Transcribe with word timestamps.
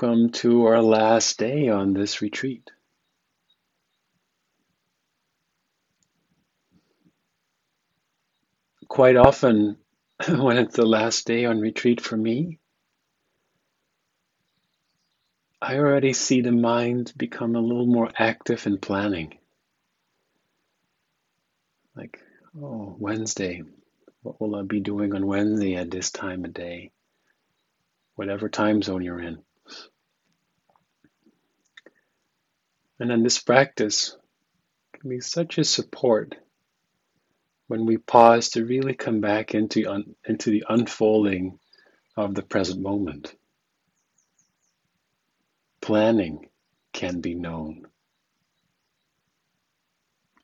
Welcome 0.00 0.30
to 0.30 0.64
our 0.66 0.80
last 0.80 1.38
day 1.38 1.68
on 1.68 1.92
this 1.92 2.22
retreat. 2.22 2.70
Quite 8.88 9.16
often, 9.16 9.76
when 10.28 10.56
it's 10.56 10.76
the 10.76 10.86
last 10.86 11.26
day 11.26 11.44
on 11.44 11.60
retreat 11.60 12.00
for 12.00 12.16
me, 12.16 12.58
I 15.60 15.76
already 15.76 16.14
see 16.14 16.40
the 16.40 16.52
mind 16.52 17.12
become 17.14 17.54
a 17.54 17.60
little 17.60 17.86
more 17.86 18.10
active 18.16 18.66
in 18.66 18.78
planning. 18.78 19.38
Like, 21.94 22.18
oh, 22.58 22.96
Wednesday, 22.98 23.62
what 24.22 24.40
will 24.40 24.56
I 24.56 24.62
be 24.62 24.80
doing 24.80 25.14
on 25.14 25.26
Wednesday 25.26 25.74
at 25.74 25.90
this 25.90 26.10
time 26.10 26.46
of 26.46 26.54
day? 26.54 26.92
Whatever 28.14 28.48
time 28.48 28.80
zone 28.82 29.02
you're 29.02 29.20
in. 29.20 29.42
And 33.02 33.10
then 33.10 33.24
this 33.24 33.40
practice 33.40 34.16
can 34.92 35.10
be 35.10 35.20
such 35.20 35.58
a 35.58 35.64
support 35.64 36.36
when 37.66 37.84
we 37.84 37.96
pause 37.96 38.50
to 38.50 38.64
really 38.64 38.94
come 38.94 39.20
back 39.20 39.56
into, 39.56 39.90
un, 39.90 40.14
into 40.24 40.50
the 40.50 40.62
unfolding 40.68 41.58
of 42.16 42.36
the 42.36 42.44
present 42.44 42.80
moment. 42.80 43.34
Planning 45.80 46.48
can 46.92 47.20
be 47.20 47.34
known. 47.34 47.88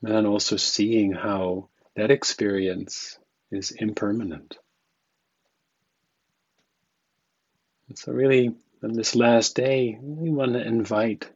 And 0.02 0.12
then 0.12 0.26
also 0.26 0.56
seeing 0.56 1.12
how 1.12 1.68
that 1.94 2.10
experience 2.10 3.20
is 3.52 3.70
impermanent. 3.70 4.58
And 7.88 7.96
so, 7.96 8.10
really, 8.10 8.56
on 8.82 8.94
this 8.94 9.14
last 9.14 9.54
day, 9.54 9.96
we 10.02 10.30
want 10.30 10.54
to 10.54 10.66
invite 10.66 11.30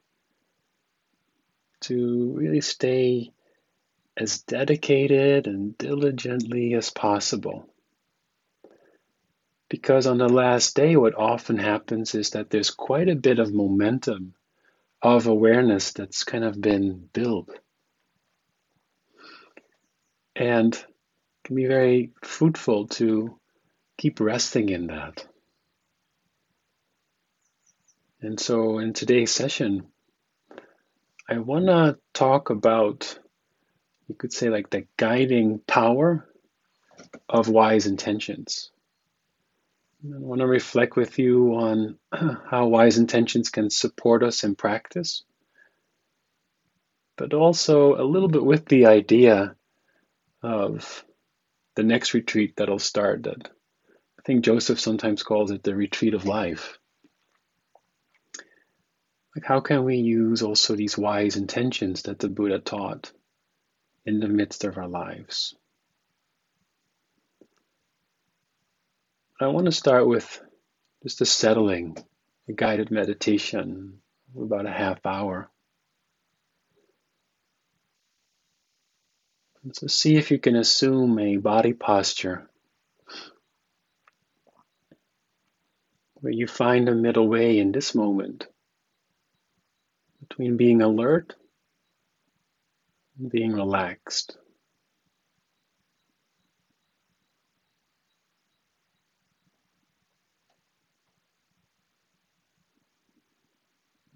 to 1.82 2.32
really 2.34 2.60
stay 2.60 3.32
as 4.16 4.42
dedicated 4.42 5.46
and 5.46 5.76
diligently 5.78 6.74
as 6.74 6.90
possible. 6.90 7.68
Because 9.68 10.06
on 10.06 10.18
the 10.18 10.28
last 10.28 10.76
day, 10.76 10.96
what 10.96 11.14
often 11.14 11.56
happens 11.56 12.14
is 12.14 12.30
that 12.30 12.50
there's 12.50 12.70
quite 12.70 13.08
a 13.08 13.16
bit 13.16 13.38
of 13.38 13.54
momentum 13.54 14.34
of 15.00 15.26
awareness 15.26 15.92
that's 15.92 16.24
kind 16.24 16.44
of 16.44 16.60
been 16.60 17.08
built. 17.12 17.48
And 20.36 20.72
can 21.44 21.56
be 21.56 21.66
very 21.66 22.12
fruitful 22.22 22.88
to 22.88 23.38
keep 23.98 24.20
resting 24.20 24.68
in 24.68 24.86
that. 24.88 25.26
And 28.20 28.38
so 28.38 28.78
in 28.78 28.92
today's 28.92 29.32
session, 29.32 29.91
I 31.32 31.38
want 31.38 31.64
to 31.64 31.96
talk 32.12 32.50
about, 32.50 33.18
you 34.06 34.14
could 34.14 34.34
say, 34.34 34.50
like 34.50 34.68
the 34.68 34.86
guiding 34.98 35.60
power 35.66 36.28
of 37.26 37.48
wise 37.48 37.86
intentions. 37.86 38.70
I 40.04 40.18
want 40.18 40.42
to 40.42 40.46
reflect 40.46 40.94
with 40.94 41.18
you 41.18 41.54
on 41.54 41.96
how 42.12 42.66
wise 42.66 42.98
intentions 42.98 43.48
can 43.48 43.70
support 43.70 44.22
us 44.22 44.44
in 44.44 44.56
practice, 44.56 45.22
but 47.16 47.32
also 47.32 47.98
a 47.98 48.04
little 48.04 48.28
bit 48.28 48.44
with 48.44 48.66
the 48.66 48.84
idea 48.84 49.56
of 50.42 51.02
the 51.76 51.82
next 51.82 52.12
retreat 52.12 52.56
that'll 52.56 52.78
start. 52.78 53.22
That 53.22 53.48
I 54.18 54.22
think 54.26 54.44
Joseph 54.44 54.78
sometimes 54.78 55.22
calls 55.22 55.50
it 55.50 55.62
the 55.62 55.74
retreat 55.74 56.12
of 56.12 56.26
life. 56.26 56.78
Like, 59.34 59.44
how 59.46 59.60
can 59.60 59.84
we 59.84 59.96
use 59.96 60.42
also 60.42 60.76
these 60.76 60.98
wise 60.98 61.36
intentions 61.36 62.02
that 62.02 62.18
the 62.18 62.28
Buddha 62.28 62.58
taught 62.58 63.12
in 64.04 64.20
the 64.20 64.28
midst 64.28 64.64
of 64.64 64.76
our 64.76 64.88
lives? 64.88 65.54
I 69.40 69.46
want 69.46 69.66
to 69.66 69.72
start 69.72 70.06
with 70.06 70.40
just 71.02 71.20
a 71.22 71.26
settling, 71.26 71.96
a 72.48 72.52
guided 72.52 72.90
meditation 72.90 74.00
about 74.38 74.66
a 74.66 74.70
half 74.70 75.04
hour. 75.06 75.50
And 79.64 79.74
so 79.74 79.86
see 79.86 80.16
if 80.16 80.30
you 80.30 80.38
can 80.38 80.56
assume 80.56 81.18
a 81.18 81.38
body 81.38 81.72
posture 81.72 82.48
where 86.14 86.32
you 86.32 86.46
find 86.46 86.88
a 86.88 86.94
middle 86.94 87.26
way 87.26 87.58
in 87.58 87.72
this 87.72 87.94
moment 87.94 88.46
between 90.32 90.56
being 90.56 90.80
alert 90.80 91.34
and 93.18 93.30
being 93.30 93.52
relaxed. 93.52 94.38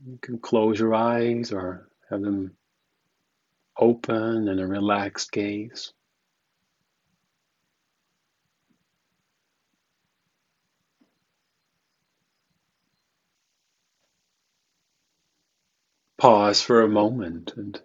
You 0.06 0.18
can 0.22 0.38
close 0.38 0.78
your 0.78 0.94
eyes 0.94 1.52
or 1.52 1.90
have 2.08 2.22
them 2.22 2.52
open 3.78 4.48
and 4.48 4.58
a 4.58 4.66
relaxed 4.66 5.32
gaze. 5.32 5.92
Pause 16.18 16.62
for 16.62 16.82
a 16.82 16.88
moment 16.88 17.52
and 17.56 17.80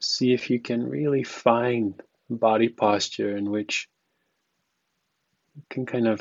see 0.00 0.34
if 0.34 0.50
you 0.50 0.60
can 0.60 0.88
really 0.88 1.24
find 1.24 2.00
body 2.28 2.68
posture 2.68 3.36
in 3.36 3.50
which 3.50 3.88
you 5.56 5.62
can 5.70 5.86
kind 5.86 6.06
of 6.06 6.20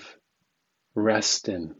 rest 0.95 1.49
in. 1.49 1.75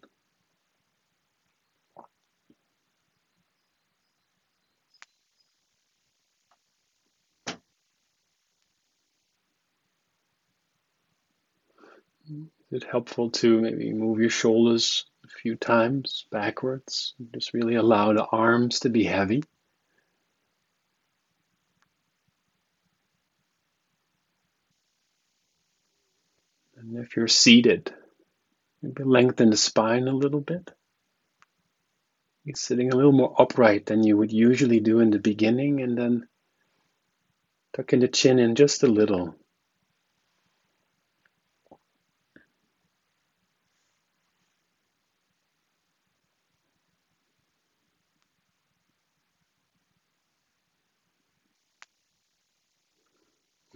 Is 12.71 12.81
it 12.81 12.89
helpful 12.89 13.29
to 13.31 13.61
maybe 13.61 13.93
move 13.93 14.19
your 14.19 14.29
shoulders 14.29 15.05
few 15.43 15.55
times 15.57 16.25
backwards? 16.31 17.15
Just 17.33 17.53
really 17.53 17.75
allow 17.75 18.13
the 18.13 18.25
arms 18.25 18.79
to 18.79 18.89
be 18.89 19.03
heavy. 19.03 19.43
And 26.77 26.97
if 26.97 27.17
you're 27.17 27.27
seated, 27.27 27.93
maybe 28.81 29.03
lengthen 29.03 29.49
the 29.49 29.57
spine 29.57 30.07
a 30.07 30.15
little 30.15 30.39
bit. 30.39 30.71
You're 32.45 32.55
sitting 32.55 32.93
a 32.93 32.95
little 32.95 33.11
more 33.11 33.35
upright 33.37 33.85
than 33.85 34.03
you 34.03 34.15
would 34.15 34.31
usually 34.31 34.79
do 34.79 35.01
in 35.01 35.09
the 35.09 35.19
beginning, 35.19 35.81
and 35.81 35.97
then 35.97 36.27
tucking 37.75 37.99
the 37.99 38.07
chin 38.07 38.39
in 38.39 38.55
just 38.55 38.83
a 38.83 38.87
little. 38.87 39.35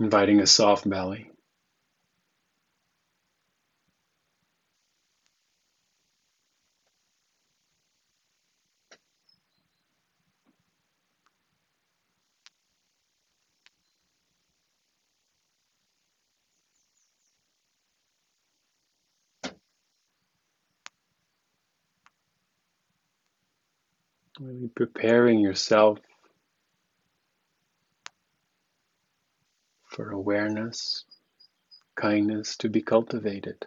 Inviting 0.07 0.39
a 0.39 0.47
soft 0.47 0.89
belly. 0.89 1.29
Really 24.39 24.69
preparing 24.69 25.39
yourself 25.39 25.99
for 29.97 30.11
awareness, 30.11 31.05
kindness 31.95 32.55
to 32.57 32.69
be 32.69 32.83
cultivated. 32.83 33.65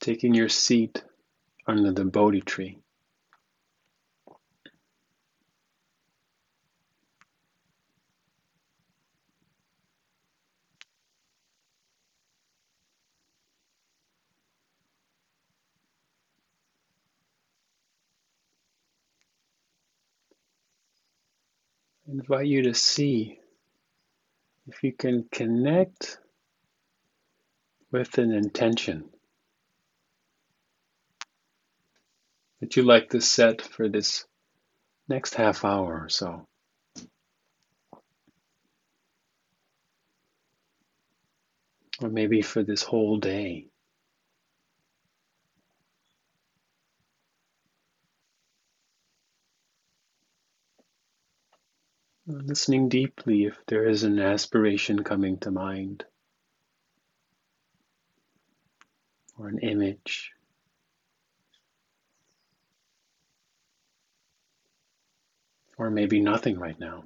Taking 0.00 0.32
your 0.32 0.48
seat 0.48 1.04
under 1.66 1.92
the 1.92 2.06
Bodhi 2.06 2.40
tree. 2.40 2.78
Invite 22.32 22.46
you 22.46 22.62
to 22.62 22.72
see 22.72 23.38
if 24.66 24.82
you 24.82 24.90
can 24.90 25.26
connect 25.30 26.18
with 27.90 28.16
an 28.16 28.32
intention 28.32 29.04
that 32.62 32.74
you 32.74 32.84
like 32.84 33.10
to 33.10 33.20
set 33.20 33.60
for 33.60 33.86
this 33.86 34.24
next 35.10 35.34
half 35.34 35.62
hour 35.62 36.04
or 36.04 36.08
so. 36.08 36.46
Or 42.00 42.08
maybe 42.08 42.40
for 42.40 42.62
this 42.62 42.82
whole 42.82 43.18
day. 43.18 43.66
Listening 52.26 52.88
deeply 52.88 53.44
if 53.44 53.58
there 53.66 53.88
is 53.88 54.04
an 54.04 54.20
aspiration 54.20 55.02
coming 55.02 55.38
to 55.38 55.50
mind 55.50 56.04
or 59.36 59.48
an 59.48 59.58
image. 59.58 60.30
Or 65.76 65.90
maybe 65.90 66.20
nothing 66.20 66.58
right 66.58 66.78
now. 66.78 67.04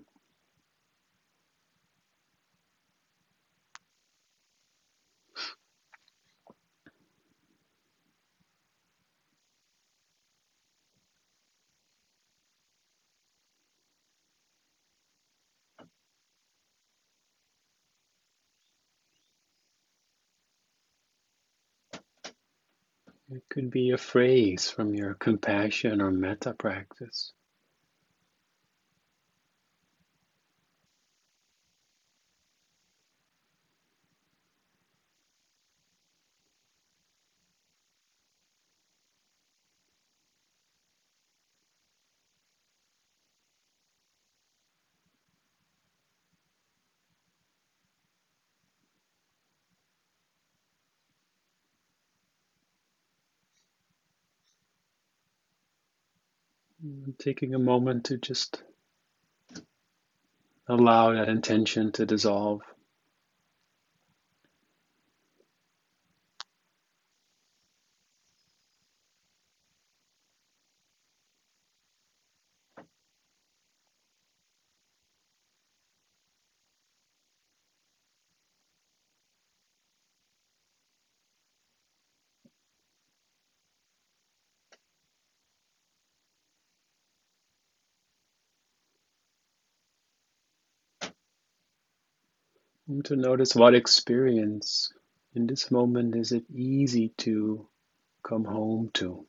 It 23.36 23.44
could 23.50 23.70
be 23.70 23.90
a 23.90 23.98
phrase 23.98 24.70
from 24.70 24.94
your 24.94 25.14
compassion 25.14 26.00
or 26.00 26.10
metta 26.10 26.54
practice. 26.54 27.34
Taking 57.18 57.54
a 57.54 57.58
moment 57.58 58.06
to 58.06 58.18
just 58.18 58.62
allow 60.68 61.12
that 61.12 61.28
intention 61.28 61.92
to 61.92 62.06
dissolve. 62.06 62.62
To 93.06 93.16
notice 93.16 93.54
what 93.54 93.74
experience 93.74 94.92
in 95.34 95.46
this 95.46 95.70
moment 95.70 96.16
is 96.16 96.32
it 96.32 96.44
easy 96.52 97.10
to 97.18 97.68
come 98.24 98.44
home 98.44 98.90
to. 98.94 99.24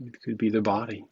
It 0.00 0.22
could 0.22 0.38
be 0.38 0.50
the 0.50 0.60
body. 0.60 1.06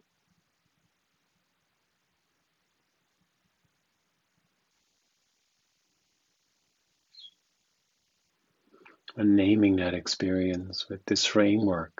And 9.16 9.36
naming 9.36 9.76
that 9.76 9.94
experience 9.94 10.86
with 10.90 11.00
this 11.06 11.24
framework. 11.24 11.92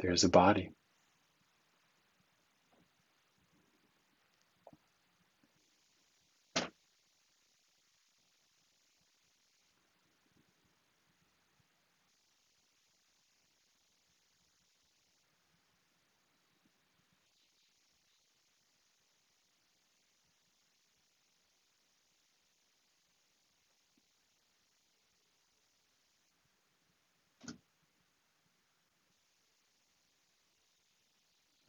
There's 0.00 0.24
a 0.24 0.30
body. 0.30 0.73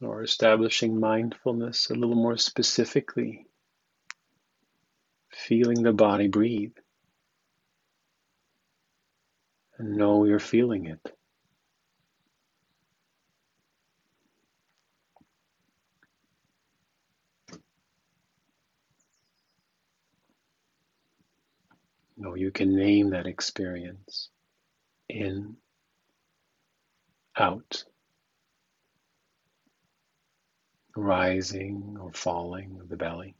Or 0.02 0.22
establishing 0.22 1.00
mindfulness 1.00 1.90
a 1.90 1.94
little 1.94 2.14
more 2.14 2.36
specifically, 2.36 3.46
feeling 5.30 5.82
the 5.82 5.92
body 5.92 6.28
breathe 6.28 6.72
and 9.78 9.96
know 9.96 10.24
you're 10.24 10.38
feeling 10.38 10.86
it. 10.86 11.16
Know 22.16 22.34
you 22.34 22.50
can 22.50 22.74
name 22.74 23.10
that 23.10 23.26
experience 23.26 24.30
in, 25.08 25.56
out. 27.38 27.84
Rising 30.96 31.96
or 32.00 32.12
falling 32.12 32.78
of 32.80 32.88
the 32.88 32.96
belly. 32.96 33.36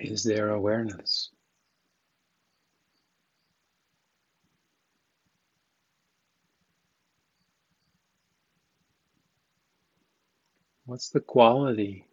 Is 0.00 0.24
there 0.24 0.50
awareness. 0.50 1.30
What's 10.86 11.10
the 11.10 11.20
quality 11.20 12.06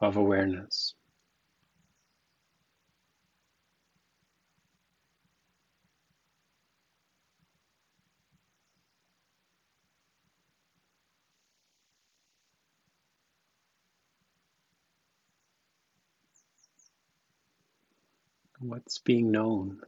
of 0.00 0.16
awareness? 0.16 0.94
What's 18.62 18.98
being 18.98 19.32
known? 19.32 19.80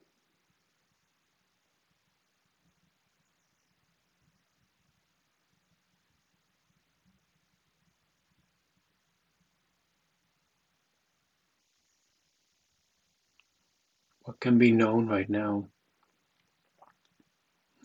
What 14.24 14.40
can 14.40 14.58
be 14.58 14.72
known 14.72 15.06
right 15.06 15.30
now? 15.30 15.68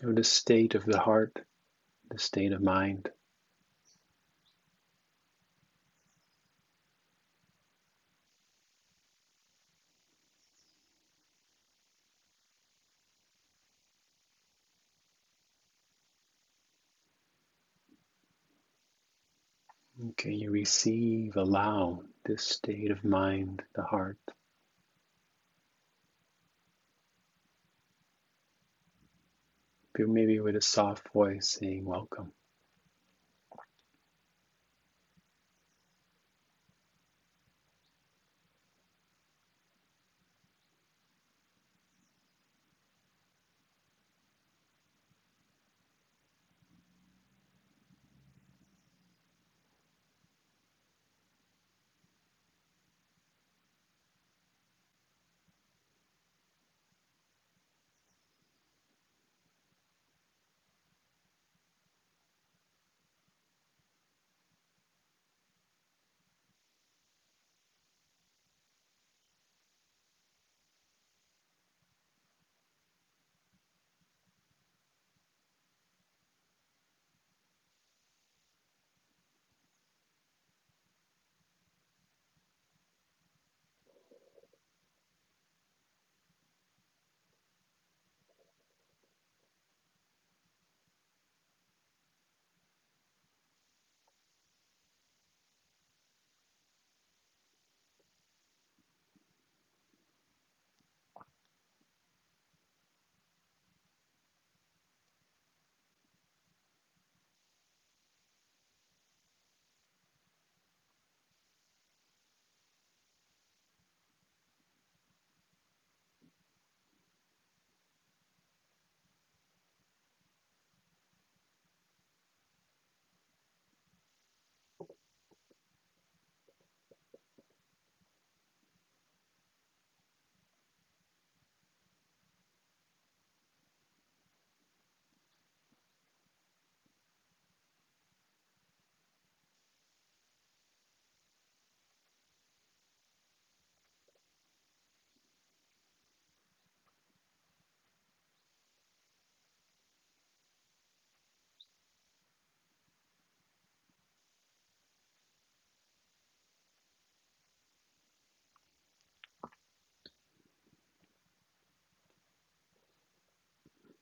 The 0.02 0.24
state 0.24 0.74
of 0.74 0.84
the 0.84 0.98
heart, 0.98 1.38
the 2.10 2.18
state 2.18 2.52
of 2.52 2.62
mind. 2.62 3.10
Okay, 20.20 20.34
you 20.34 20.50
receive, 20.50 21.38
allow 21.38 22.02
this 22.26 22.44
state 22.44 22.90
of 22.90 23.02
mind, 23.04 23.62
the 23.74 23.82
heart. 23.82 24.18
Maybe 29.98 30.38
with 30.40 30.56
a 30.56 30.60
soft 30.60 31.10
voice 31.14 31.48
saying, 31.48 31.86
Welcome. 31.86 32.32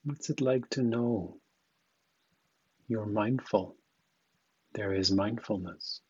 What's 0.08 0.30
it 0.30 0.40
like 0.40 0.70
to 0.70 0.82
know 0.82 1.38
you're 2.88 3.04
mindful? 3.04 3.76
There 4.74 4.94
is 4.94 5.12
mindfulness. 5.12 6.00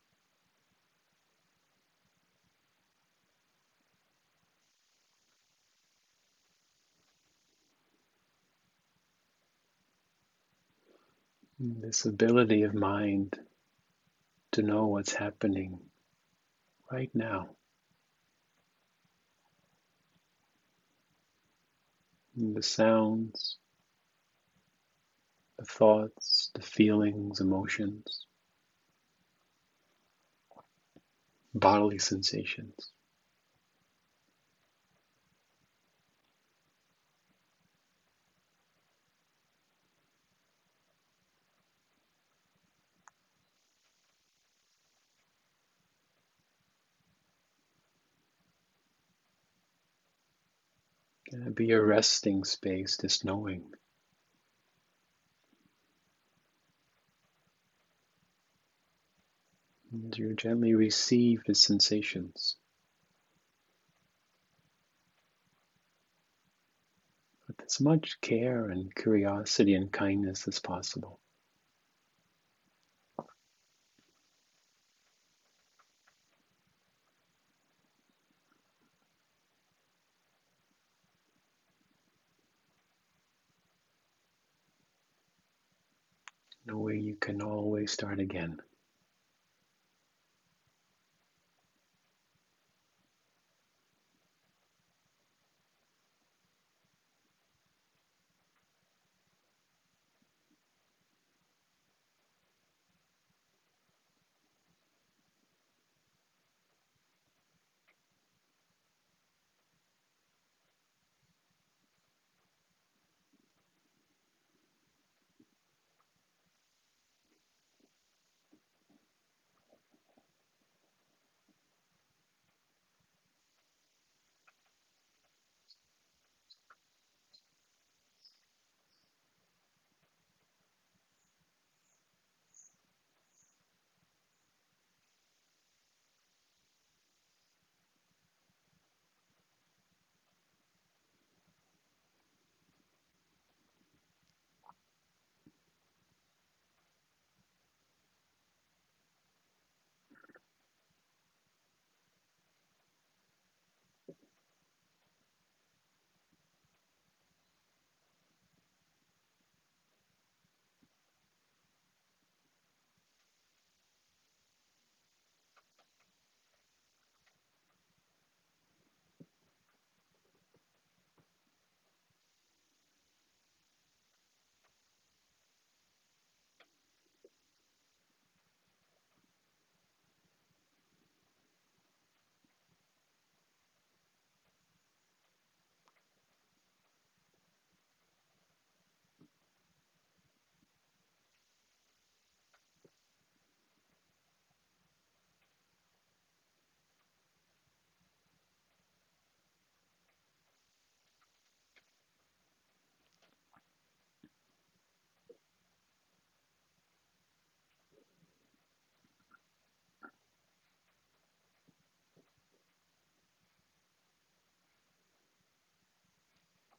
This 11.58 12.06
ability 12.06 12.62
of 12.62 12.74
mind 12.74 13.38
to 14.52 14.62
know 14.62 14.86
what's 14.86 15.12
happening 15.12 15.80
right 16.92 17.10
now. 17.14 17.50
The 22.36 22.62
sounds, 22.62 23.58
the 25.58 25.66
thoughts, 25.66 26.50
the 26.54 26.62
feelings, 26.62 27.40
emotions, 27.40 28.26
bodily 31.54 31.98
sensations. 31.98 32.92
Can 51.30 51.42
it 51.44 51.56
be 51.56 51.72
a 51.72 51.82
resting 51.82 52.44
space, 52.44 52.96
this 52.98 53.24
knowing? 53.24 53.64
and 60.08 60.16
you 60.16 60.34
gently 60.34 60.74
receive 60.74 61.42
the 61.46 61.54
sensations. 61.54 62.56
With 67.46 67.60
as 67.66 67.78
much 67.78 68.18
care 68.22 68.70
and 68.70 68.94
curiosity 68.94 69.74
and 69.74 69.92
kindness 69.92 70.48
as 70.48 70.60
possible. 70.60 71.20
in 86.64 86.78
way 86.78 86.96
you 86.96 87.16
can 87.20 87.42
always 87.42 87.92
start 87.92 88.20
again. 88.20 88.58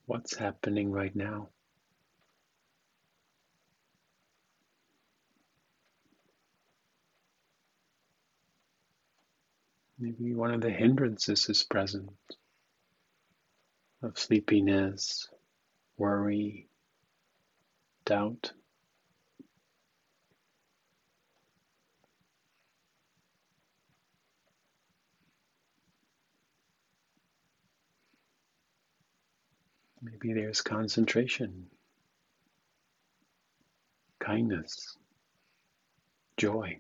What's 0.10 0.36
happening 0.36 0.92
right 0.92 1.16
now? 1.16 1.50
Maybe 10.00 10.34
one 10.34 10.52
of 10.52 10.62
the 10.62 10.72
hindrances 10.72 11.48
is 11.48 11.64
present 11.64 12.10
of 14.02 14.18
sleepiness, 14.18 15.30
worry, 15.98 16.68
doubt. 18.06 18.54
Maybe 30.02 30.34
there's 30.34 30.62
concentration, 30.62 31.68
kindness, 34.20 34.98
joy. 36.38 36.80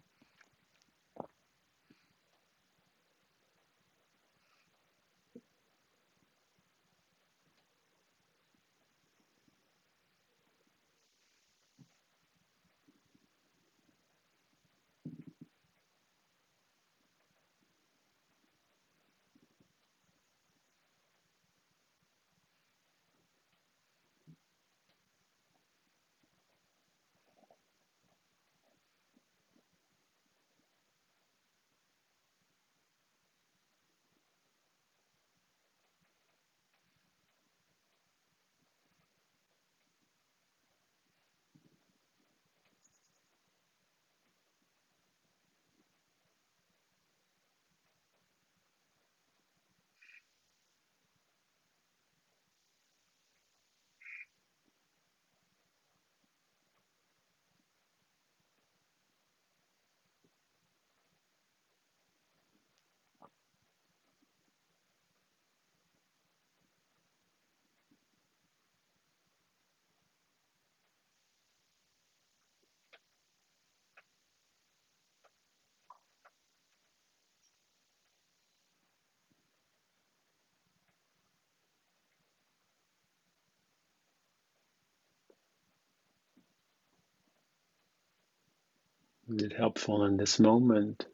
Is 89.29 89.43
it 89.43 89.53
helpful 89.53 90.05
in 90.05 90.17
this 90.17 90.39
moment 90.39 91.05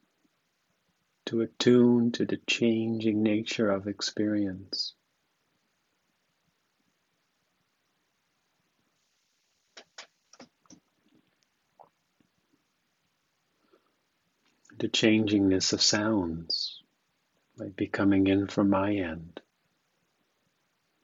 to 1.26 1.42
attune 1.42 2.14
to 2.14 2.26
the 2.26 2.38
changing 2.48 3.22
nature 3.22 3.70
of 3.70 3.88
experience? 3.88 4.94
The 14.78 14.88
changingness 14.88 15.74
of 15.74 15.82
sounds 15.82 16.82
might 17.58 17.76
be 17.76 17.88
coming 17.88 18.28
in 18.28 18.48
from 18.48 18.70
my 18.70 18.94
end, 18.96 19.42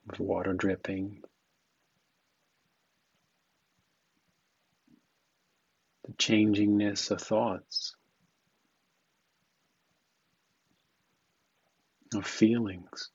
of 0.09 0.19
water 0.21 0.53
dripping, 0.53 1.23
changingness 6.21 7.11
of 7.11 7.21
thoughts, 7.21 7.95
of 12.15 12.25
feelings. 12.27 13.09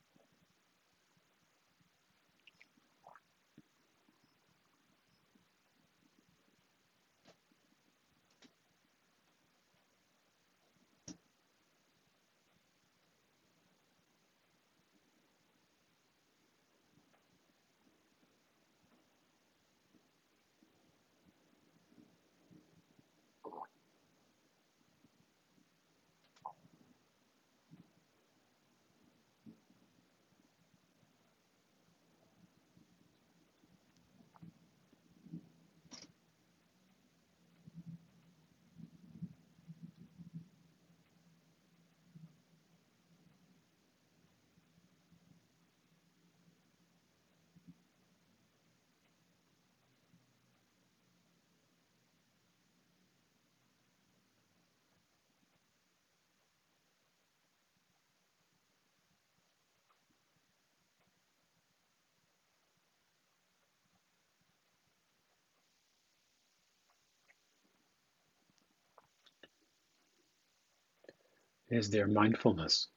Is 71.68 71.90
there 71.90 72.07
mindfulness? 72.07 72.88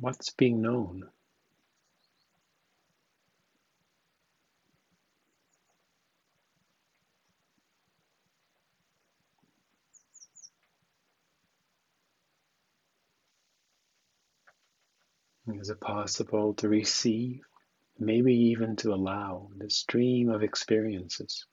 What's 0.00 0.30
being 0.30 0.60
known? 0.60 1.08
Is 15.54 15.70
it 15.70 15.80
possible 15.80 16.54
to 16.54 16.68
receive, 16.68 17.40
maybe 17.98 18.34
even 18.34 18.76
to 18.76 18.92
allow 18.92 19.50
the 19.56 19.70
stream 19.70 20.30
of 20.30 20.42
experiences 20.42 21.46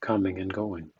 coming 0.00 0.38
and 0.40 0.52
going? 0.52 0.90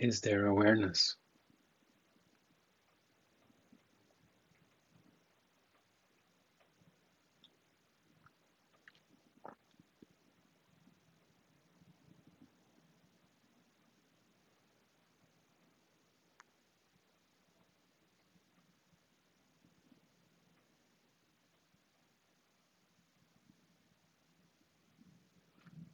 Is 0.00 0.20
there 0.22 0.46
awareness? 0.46 1.16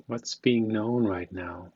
What's 0.06 0.34
being 0.36 0.68
known 0.68 1.04
right 1.06 1.32
now? 1.32 1.72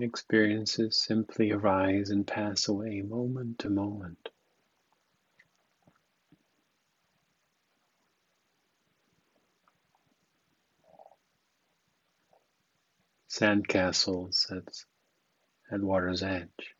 Experiences 0.00 1.02
simply 1.02 1.50
arise 1.52 2.10
and 2.10 2.26
pass 2.26 2.68
away 2.68 3.02
moment 3.02 3.58
to 3.58 3.68
moment. 3.68 4.30
Sandcastles 13.28 14.50
at, 14.50 14.84
at 15.70 15.80
water's 15.80 16.22
edge. 16.22 16.74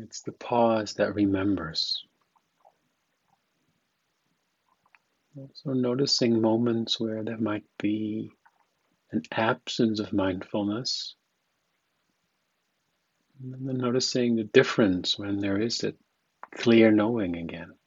It's 0.00 0.22
the 0.22 0.32
pause 0.32 0.94
that 0.94 1.14
remembers. 1.14 2.04
Also 5.36 5.72
noticing 5.72 6.40
moments 6.40 6.98
where 7.00 7.22
there 7.24 7.38
might 7.38 7.64
be 7.78 8.30
an 9.12 9.22
absence 9.32 10.00
of 10.00 10.12
mindfulness. 10.12 11.14
And 13.42 13.68
then 13.68 13.78
noticing 13.78 14.36
the 14.36 14.44
difference 14.44 15.18
when 15.18 15.38
there 15.38 15.60
is 15.60 15.78
that 15.78 15.96
clear 16.56 16.90
knowing 16.90 17.36
again. 17.36 17.77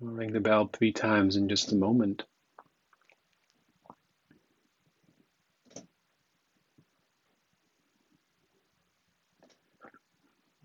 Ring 0.00 0.32
the 0.32 0.40
bell 0.40 0.70
three 0.72 0.92
times 0.92 1.36
in 1.36 1.48
just 1.48 1.72
a 1.72 1.76
moment. 1.76 2.24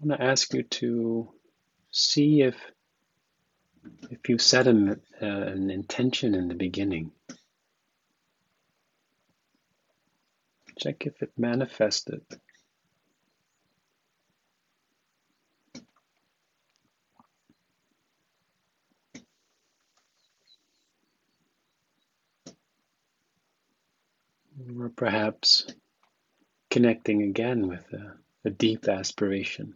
I 0.02 0.08
want 0.08 0.20
to 0.20 0.26
ask 0.26 0.54
you 0.54 0.64
to 0.64 1.32
see 1.92 2.42
if 2.42 2.56
if 4.10 4.30
you 4.30 4.38
set 4.38 4.68
an, 4.68 5.02
uh, 5.22 5.26
an 5.26 5.70
intention 5.70 6.36
in 6.36 6.48
the 6.48 6.56
beginning. 6.56 7.12
Check 10.80 11.06
if 11.06 11.22
it 11.22 11.32
manifested. 11.38 12.22
Or 24.80 24.90
perhaps 25.06 25.68
connecting 26.72 27.22
again 27.22 27.68
with 27.68 27.86
a, 27.94 28.16
a 28.44 28.50
deep 28.50 28.88
aspiration. 28.88 29.76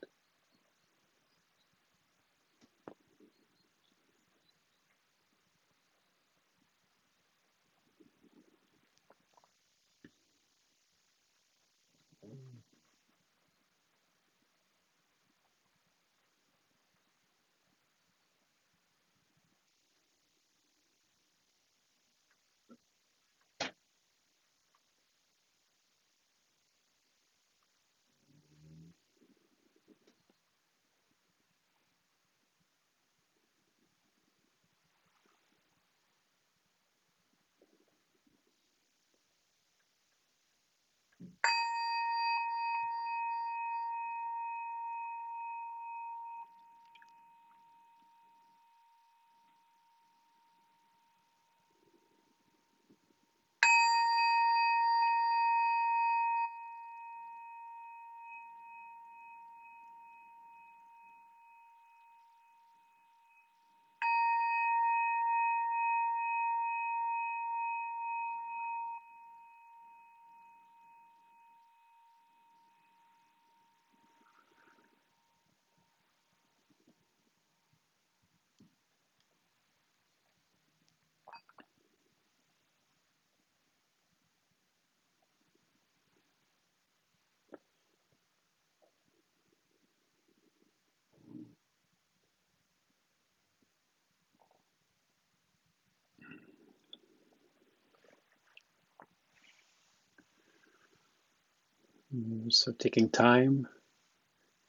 Mm, 102.15 102.51
so 102.51 102.71
taking 102.71 103.09
time 103.09 103.67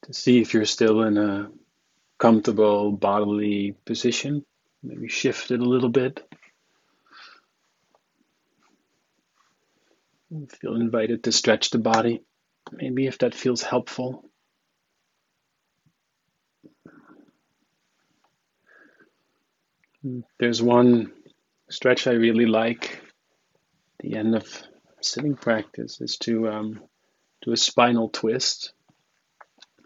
to 0.04 0.12
see 0.12 0.40
if 0.40 0.54
you're 0.54 0.64
still 0.64 1.02
in 1.02 1.16
a 1.18 1.50
comfortable 2.18 2.92
bodily 2.92 3.74
position. 3.84 4.44
Maybe 4.82 5.08
shift 5.08 5.50
it 5.50 5.60
a 5.60 5.64
little 5.64 5.88
bit. 5.90 6.22
Feel 10.60 10.76
invited 10.76 11.24
to 11.24 11.32
stretch 11.32 11.70
the 11.70 11.78
body, 11.78 12.22
maybe 12.72 13.06
if 13.06 13.18
that 13.18 13.34
feels 13.34 13.62
helpful. 13.62 14.24
Mm, 20.04 20.22
there's 20.38 20.62
one 20.62 21.12
stretch 21.68 22.06
I 22.06 22.12
really 22.12 22.46
like. 22.46 23.02
The 24.00 24.16
end 24.16 24.34
of 24.34 24.46
sitting 25.02 25.36
practice 25.36 26.00
is 26.00 26.16
to 26.18 26.48
um, 26.48 26.80
do 27.42 27.52
a 27.52 27.56
spinal 27.56 28.08
twist. 28.08 28.72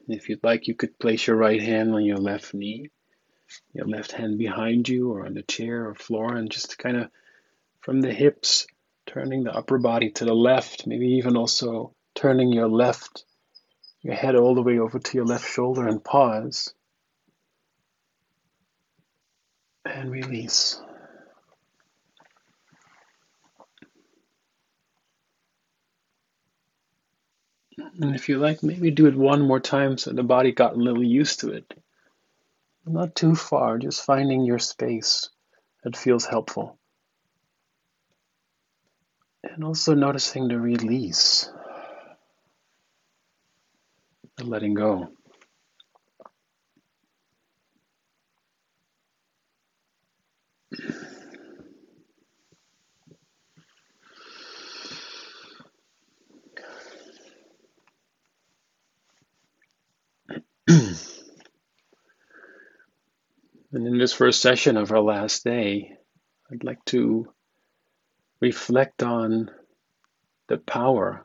If 0.08 0.28
you'd 0.28 0.44
like, 0.44 0.68
you 0.68 0.74
could 0.74 0.98
place 0.98 1.26
your 1.26 1.36
right 1.36 1.62
hand 1.62 1.94
on 1.94 2.04
your 2.04 2.18
left 2.18 2.52
knee, 2.52 2.90
your 3.72 3.86
left 3.86 4.12
hand 4.12 4.38
behind 4.38 4.88
you, 4.88 5.12
or 5.12 5.24
on 5.24 5.34
the 5.34 5.42
chair 5.42 5.88
or 5.88 5.94
floor, 5.94 6.34
and 6.34 6.50
just 6.50 6.78
kind 6.78 6.96
of 6.96 7.10
from 7.80 8.00
the 8.00 8.12
hips, 8.12 8.66
turning 9.06 9.44
the 9.44 9.54
upper 9.54 9.78
body 9.78 10.10
to 10.10 10.24
the 10.24 10.34
left, 10.34 10.86
maybe 10.86 11.06
even 11.14 11.36
also 11.36 11.94
turning 12.14 12.52
your 12.52 12.68
left, 12.68 13.24
your 14.02 14.14
head 14.14 14.36
all 14.36 14.54
the 14.54 14.62
way 14.62 14.78
over 14.78 14.98
to 14.98 15.16
your 15.16 15.26
left 15.26 15.48
shoulder 15.48 15.86
and 15.86 16.02
pause. 16.02 16.72
And 19.84 20.10
release. 20.10 20.80
And 27.78 28.14
if 28.14 28.28
you 28.28 28.38
like, 28.38 28.62
maybe 28.62 28.90
do 28.90 29.06
it 29.06 29.16
one 29.16 29.42
more 29.42 29.60
time 29.60 29.98
so 29.98 30.12
the 30.12 30.22
body 30.22 30.52
got 30.52 30.74
a 30.74 30.78
little 30.78 31.02
used 31.02 31.40
to 31.40 31.50
it. 31.50 31.72
Not 32.86 33.14
too 33.14 33.34
far, 33.34 33.78
just 33.78 34.04
finding 34.04 34.44
your 34.44 34.58
space 34.58 35.30
that 35.82 35.96
feels 35.96 36.26
helpful. 36.26 36.78
And 39.42 39.64
also 39.64 39.94
noticing 39.94 40.48
the 40.48 40.60
release, 40.60 41.50
the 44.36 44.44
letting 44.44 44.74
go. 44.74 45.10
And 63.72 63.86
in 63.86 63.98
this 63.98 64.12
first 64.12 64.40
session 64.40 64.76
of 64.76 64.92
our 64.92 65.00
last 65.00 65.44
day, 65.44 65.96
I'd 66.50 66.64
like 66.64 66.84
to 66.86 67.32
reflect 68.40 69.02
on 69.02 69.50
the 70.48 70.58
power 70.58 71.24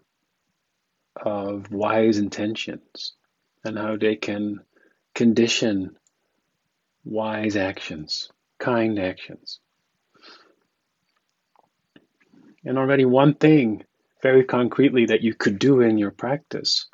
of 1.16 1.72
wise 1.72 2.18
intentions 2.18 3.14
and 3.64 3.78
how 3.78 3.98
they 3.98 4.16
can 4.16 4.62
condition 5.14 5.96
wise 7.04 7.56
actions, 7.56 8.30
kind 8.60 9.00
actions. 9.00 9.60
And 12.64 12.78
already, 12.78 13.06
one 13.06 13.34
thing 13.34 13.84
very 14.22 14.44
concretely 14.44 15.08
that 15.08 15.22
you 15.22 15.34
could 15.34 15.60
do 15.60 15.82
in 15.82 15.98
your 15.98 16.12
practice, 16.12 16.88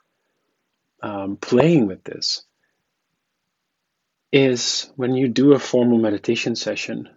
um, 1.04 1.38
playing 1.38 1.88
with 1.88 2.04
this, 2.04 2.45
is 4.36 4.92
when 4.98 5.16
you 5.16 5.30
do 5.30 5.54
a 5.54 5.60
formal 5.60 5.98
meditation 5.98 6.58
session 6.58 7.08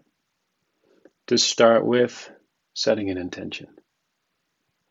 to 1.26 1.36
start 1.36 1.84
with 1.84 2.30
setting 2.74 3.10
an 3.10 3.18
intention, 3.18 3.66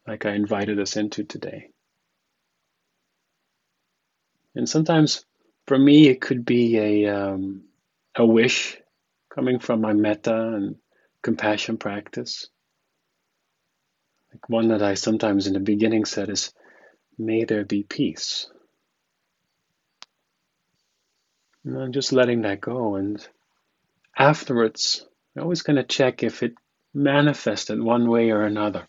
like 0.05 0.25
I 0.25 0.34
invited 0.34 0.78
us 0.78 0.97
into 0.97 1.23
today. 1.23 1.69
And 4.55 4.67
sometimes 4.67 5.23
for 5.67 5.80
me, 5.80 6.09
it 6.09 6.19
could 6.19 6.43
be 6.43 6.78
a, 6.78 7.15
um, 7.15 7.63
a 8.13 8.25
wish 8.25 8.78
coming 9.34 9.59
from 9.59 9.80
my 9.80 9.93
metta 9.93 10.36
and 10.36 10.75
compassion 11.23 11.78
practice. 11.78 12.49
Like 14.34 14.49
one 14.49 14.67
that 14.67 14.84
I 14.84 14.95
sometimes 14.95 15.47
in 15.47 15.53
the 15.53 15.61
beginning 15.61 16.03
said 16.03 16.30
is, 16.30 16.51
May 17.17 17.45
there 17.45 17.63
be 17.63 17.84
peace. 17.84 18.49
And 21.68 21.78
I'm 21.78 21.91
just 21.91 22.13
letting 22.13 22.43
that 22.43 22.61
go. 22.61 22.95
And 22.95 23.28
afterwards, 24.18 25.05
I'm 25.36 25.43
always 25.43 25.63
going 25.63 25.76
to 25.76 25.84
check 25.84 26.24
if 26.24 26.41
it 26.41 26.53
manifested 26.93 27.82
one 27.82 28.09
way 28.09 28.30
or 28.30 28.43
another. 28.43 28.88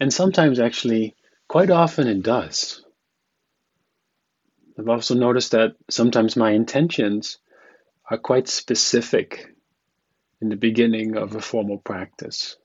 And 0.00 0.12
sometimes, 0.12 0.60
actually, 0.60 1.16
quite 1.48 1.70
often 1.70 2.06
it 2.06 2.22
does. 2.22 2.84
I've 4.78 4.88
also 4.88 5.16
noticed 5.16 5.50
that 5.52 5.74
sometimes 5.90 6.36
my 6.36 6.52
intentions 6.52 7.38
are 8.08 8.18
quite 8.18 8.46
specific 8.46 9.52
in 10.40 10.50
the 10.50 10.56
beginning 10.56 11.16
of 11.16 11.34
a 11.34 11.40
formal 11.40 11.78
practice. 11.78 12.56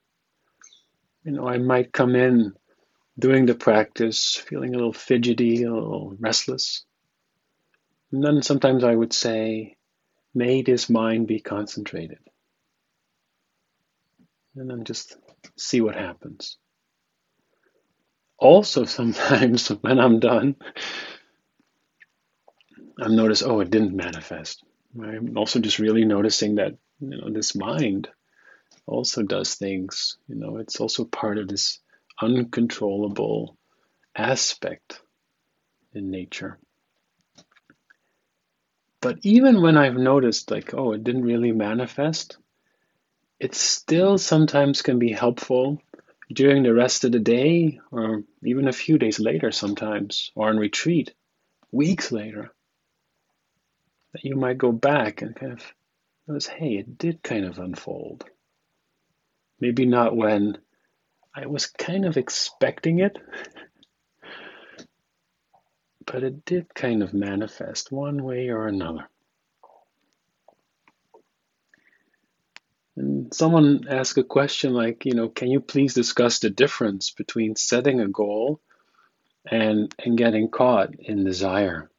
You 1.23 1.31
know, 1.31 1.47
I 1.47 1.57
might 1.57 1.91
come 1.91 2.15
in 2.15 2.53
doing 3.17 3.47
the 3.47 3.55
practice 3.55 4.35
feeling 4.35 4.75
a 4.75 4.77
little 4.77 4.93
fidgety, 4.93 5.63
a 5.63 5.73
little 5.73 6.15
restless. 6.19 6.85
And 8.11 8.23
then 8.23 8.41
sometimes 8.41 8.83
I 8.83 8.93
would 8.93 9.13
say, 9.13 9.77
may 10.33 10.61
this 10.61 10.89
mind 10.89 11.27
be 11.27 11.39
concentrated. 11.39 12.19
And 14.55 14.69
then 14.69 14.83
just 14.83 15.15
see 15.57 15.79
what 15.81 15.95
happens. 15.95 16.57
Also, 18.37 18.85
sometimes 18.85 19.69
when 19.69 19.99
I'm 19.99 20.19
done, 20.19 20.55
I've 23.01 23.11
noticed, 23.11 23.43
oh, 23.43 23.61
it 23.61 23.69
didn't 23.69 23.95
manifest. 23.95 24.63
I'm 25.01 25.37
also 25.37 25.59
just 25.59 25.79
really 25.79 26.03
noticing 26.03 26.55
that, 26.55 26.73
you 26.99 27.17
know, 27.17 27.29
this 27.29 27.55
mind 27.55 28.09
also 28.85 29.23
does 29.23 29.55
things. 29.55 30.17
You 30.27 30.35
know, 30.35 30.57
it's 30.57 30.81
also 30.81 31.05
part 31.05 31.37
of 31.37 31.47
this 31.47 31.79
uncontrollable 32.21 33.57
aspect 34.15 35.01
in 35.93 36.11
nature. 36.11 36.59
But 39.01 39.17
even 39.23 39.61
when 39.61 39.77
I've 39.77 39.95
noticed, 39.95 40.51
like, 40.51 40.73
oh, 40.75 40.93
it 40.93 41.03
didn't 41.03 41.23
really 41.23 41.51
manifest, 41.51 42.37
it 43.39 43.55
still 43.55 44.19
sometimes 44.19 44.83
can 44.83 44.99
be 44.99 45.11
helpful 45.11 45.81
during 46.31 46.63
the 46.63 46.73
rest 46.73 47.03
of 47.03 47.11
the 47.11 47.19
day 47.19 47.79
or 47.91 48.23
even 48.43 48.67
a 48.67 48.73
few 48.73 48.99
days 48.99 49.19
later 49.19 49.51
sometimes, 49.51 50.31
or 50.35 50.51
in 50.51 50.57
retreat, 50.57 51.13
weeks 51.71 52.11
later, 52.11 52.51
that 54.13 54.23
you 54.23 54.35
might 54.35 54.59
go 54.59 54.71
back 54.71 55.23
and 55.23 55.35
kind 55.35 55.53
of 55.53 55.73
notice, 56.27 56.47
hey, 56.47 56.77
it 56.77 56.97
did 56.97 57.23
kind 57.23 57.45
of 57.45 57.57
unfold. 57.57 58.23
Maybe 59.59 59.85
not 59.85 60.15
when 60.15 60.59
I 61.35 61.47
was 61.47 61.65
kind 61.65 62.05
of 62.05 62.17
expecting 62.17 62.99
it. 62.99 63.17
but 66.11 66.23
it 66.23 66.43
did 66.43 66.73
kind 66.75 67.01
of 67.01 67.13
manifest 67.13 67.89
one 67.89 68.21
way 68.21 68.49
or 68.49 68.67
another. 68.67 69.07
And 72.97 73.33
someone 73.33 73.85
asked 73.89 74.17
a 74.17 74.23
question 74.23 74.73
like, 74.73 75.05
you 75.05 75.13
know, 75.13 75.29
can 75.29 75.49
you 75.49 75.61
please 75.61 75.93
discuss 75.93 76.39
the 76.39 76.49
difference 76.49 77.11
between 77.11 77.55
setting 77.55 78.01
a 78.01 78.09
goal 78.09 78.59
and 79.49 79.95
and 80.03 80.17
getting 80.17 80.49
caught 80.49 80.93
in 80.99 81.23
desire? 81.23 81.89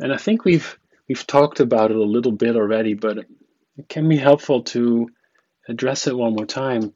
And 0.00 0.12
I 0.12 0.18
think 0.18 0.44
we've 0.44 0.78
we've 1.08 1.26
talked 1.26 1.58
about 1.58 1.90
it 1.90 1.96
a 1.96 2.02
little 2.14 2.32
bit 2.32 2.54
already, 2.54 2.94
but 2.94 3.18
it 3.76 3.88
can 3.88 4.08
be 4.08 4.16
helpful 4.16 4.62
to 4.74 5.08
address 5.68 6.06
it 6.06 6.16
one 6.16 6.36
more 6.36 6.46
time. 6.46 6.94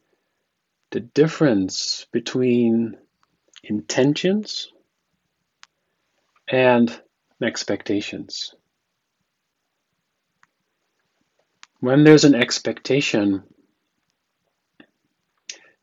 The 0.91 1.01
difference 1.01 2.05
between 2.13 2.97
intentions 3.63 4.72
and 6.49 7.01
expectations. 7.41 8.53
When 11.79 12.03
there's 12.03 12.23
an 12.23 12.35
expectation, 12.35 13.43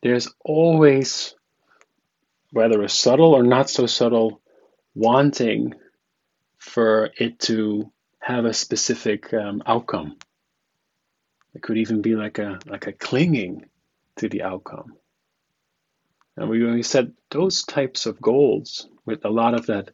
there's 0.01 0.29
always, 0.43 1.35
whether 2.51 2.81
a 2.81 2.89
subtle 2.89 3.33
or 3.33 3.43
not 3.43 3.69
so 3.69 3.85
subtle, 3.85 4.41
wanting 4.95 5.75
for 6.57 7.11
it 7.17 7.39
to 7.39 7.91
have 8.19 8.45
a 8.45 8.53
specific 8.53 9.33
um, 9.33 9.61
outcome. 9.65 10.17
It 11.53 11.61
could 11.61 11.77
even 11.77 12.01
be 12.01 12.15
like 12.15 12.39
a 12.39 12.59
like 12.65 12.87
a 12.87 12.93
clinging 12.93 13.65
to 14.17 14.29
the 14.29 14.43
outcome. 14.43 14.93
And 16.37 16.49
we, 16.49 16.63
we 16.63 16.83
set 16.83 17.07
those 17.29 17.63
types 17.63 18.05
of 18.05 18.21
goals 18.21 18.87
with 19.05 19.25
a 19.25 19.29
lot 19.29 19.53
of 19.53 19.65
that 19.67 19.91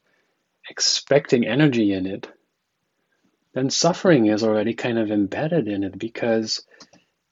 expecting 0.69 1.45
energy 1.45 1.93
in 1.93 2.05
it, 2.05 2.27
then 3.53 3.69
suffering 3.69 4.27
is 4.27 4.43
already 4.43 4.73
kind 4.73 4.99
of 4.99 5.11
embedded 5.11 5.67
in 5.67 5.83
it 5.83 5.97
because 5.97 6.65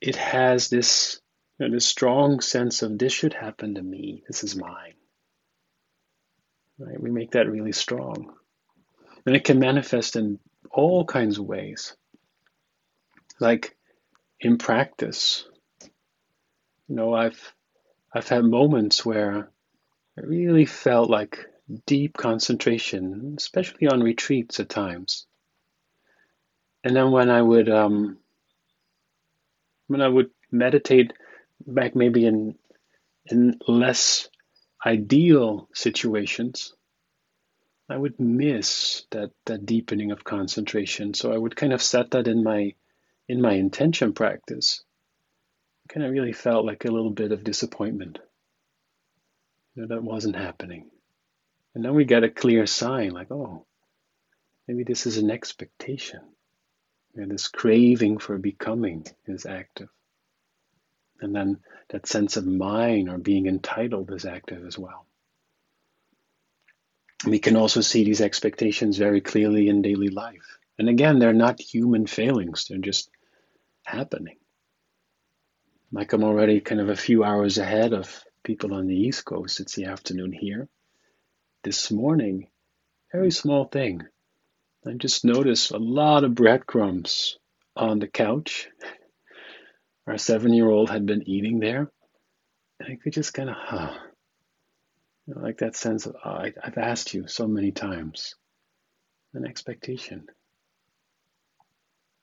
it 0.01 0.15
has 0.15 0.69
this, 0.69 1.21
you 1.59 1.67
know, 1.67 1.73
this 1.73 1.85
strong 1.85 2.41
sense 2.41 2.81
of 2.81 2.97
this 2.97 3.13
should 3.13 3.33
happen 3.33 3.75
to 3.75 3.81
me, 3.81 4.23
this 4.27 4.43
is 4.43 4.55
mine. 4.55 4.93
Right? 6.79 7.01
We 7.01 7.11
make 7.11 7.31
that 7.31 7.49
really 7.49 7.71
strong. 7.71 8.33
And 9.25 9.35
it 9.35 9.43
can 9.43 9.59
manifest 9.59 10.15
in 10.15 10.39
all 10.71 11.05
kinds 11.05 11.37
of 11.39 11.45
ways. 11.45 11.95
like 13.39 13.75
in 14.39 14.57
practice, 14.57 15.45
you 16.87 16.95
know, 16.95 17.13
I've 17.13 17.53
I've 18.13 18.27
had 18.27 18.43
moments 18.45 19.05
where 19.05 19.51
I 20.17 20.21
really 20.21 20.65
felt 20.65 21.09
like 21.09 21.45
deep 21.85 22.15
concentration, 22.17 23.35
especially 23.37 23.87
on 23.87 24.01
retreats 24.01 24.59
at 24.59 24.69
times. 24.69 25.25
And 26.83 26.95
then 26.95 27.11
when 27.11 27.29
I 27.29 27.41
would 27.41 27.69
um, 27.69 28.17
when 29.87 30.01
I 30.01 30.07
would 30.07 30.29
meditate 30.51 31.13
back 31.65 31.95
maybe 31.95 32.25
in 32.25 32.55
in 33.25 33.59
less 33.67 34.29
ideal 34.85 35.67
situations, 35.73 36.73
I 37.89 37.97
would 37.97 38.19
miss 38.19 39.05
that 39.11 39.31
that 39.45 39.65
deepening 39.65 40.11
of 40.11 40.23
concentration. 40.23 41.13
So 41.13 41.33
I 41.33 41.37
would 41.37 41.55
kind 41.55 41.73
of 41.73 41.81
set 41.81 42.11
that 42.11 42.27
in 42.27 42.43
my 42.43 42.75
in 43.27 43.41
my 43.41 43.53
intention 43.53 44.13
practice. 44.13 44.83
Kind 45.89 46.05
of 46.05 46.11
really 46.11 46.33
felt 46.33 46.65
like 46.65 46.85
a 46.85 46.91
little 46.91 47.11
bit 47.11 47.31
of 47.31 47.43
disappointment. 47.43 48.19
You 49.75 49.83
know, 49.83 49.95
that 49.95 50.03
wasn't 50.03 50.35
happening. 50.35 50.89
And 51.75 51.83
then 51.83 51.93
we 51.93 52.05
get 52.05 52.23
a 52.23 52.29
clear 52.29 52.65
sign 52.65 53.11
like, 53.11 53.31
oh, 53.31 53.65
maybe 54.67 54.83
this 54.83 55.05
is 55.05 55.17
an 55.17 55.29
expectation. 55.29 56.21
Know, 57.13 57.27
this 57.27 57.47
craving 57.47 58.17
for 58.17 58.37
becoming 58.37 59.05
is 59.25 59.45
active. 59.45 59.89
And 61.21 61.35
then 61.35 61.59
that 61.89 62.07
sense 62.07 62.37
of 62.37 62.45
mine 62.45 63.07
or 63.07 63.17
being 63.17 63.47
entitled 63.47 64.11
is 64.11 64.25
active 64.25 64.65
as 64.65 64.77
well. 64.77 65.05
We 67.25 67.39
can 67.39 67.55
also 67.55 67.81
see 67.81 68.03
these 68.03 68.21
expectations 68.21 68.97
very 68.97 69.21
clearly 69.21 69.69
in 69.69 69.81
daily 69.81 70.09
life. 70.09 70.57
And 70.77 70.89
again, 70.89 71.19
they're 71.19 71.33
not 71.33 71.61
human 71.61 72.05
failings, 72.05 72.65
they're 72.65 72.77
just 72.77 73.09
happening. 73.83 74.37
Like 75.91 76.11
I'm 76.11 76.23
already 76.23 76.59
kind 76.59 76.81
of 76.81 76.89
a 76.89 76.95
few 76.95 77.23
hours 77.23 77.57
ahead 77.57 77.93
of 77.93 78.23
people 78.43 78.73
on 78.73 78.87
the 78.87 78.95
East 78.95 79.23
Coast, 79.23 79.61
it's 79.61 79.75
the 79.75 79.85
afternoon 79.85 80.33
here. 80.33 80.67
This 81.65 81.89
morning, 81.89 82.47
very 83.11 83.29
mm. 83.29 83.35
small 83.35 83.65
thing. 83.65 84.03
I 84.85 84.91
just 84.91 85.25
noticed 85.25 85.71
a 85.71 85.79
lot 85.79 86.23
of 86.23 86.35
breadcrumbs 86.35 87.39
on 87.75 87.97
the 87.97 88.07
couch. 88.07 88.69
Our 90.07 90.19
seven 90.19 90.53
year 90.53 90.69
old 90.69 90.91
had 90.91 91.07
been 91.07 91.27
eating 91.27 91.59
there. 91.59 91.91
And 92.79 92.93
I 92.93 92.97
could 93.03 93.13
just 93.13 93.33
kind 93.33 93.49
of, 93.49 93.55
huh, 93.57 93.97
you 95.25 95.33
know, 95.33 95.41
like 95.41 95.57
that 95.57 95.75
sense 95.75 96.05
of, 96.05 96.15
oh, 96.23 96.29
I, 96.29 96.53
I've 96.63 96.77
asked 96.77 97.15
you 97.15 97.27
so 97.27 97.47
many 97.47 97.71
times. 97.71 98.35
An 99.33 99.47
expectation. 99.47 100.27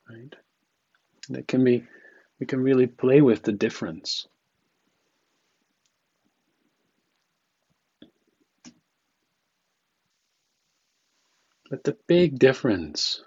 Right? 0.09 0.33
That 1.31 1.49
can 1.49 1.65
be, 1.65 1.83
we 2.39 2.47
can 2.47 2.61
really 2.61 2.87
play 2.87 3.21
with 3.21 3.43
the 3.43 3.51
difference. 3.51 4.29
But 11.73 11.85
the 11.85 11.97
big 12.07 12.39
difference 12.39 13.25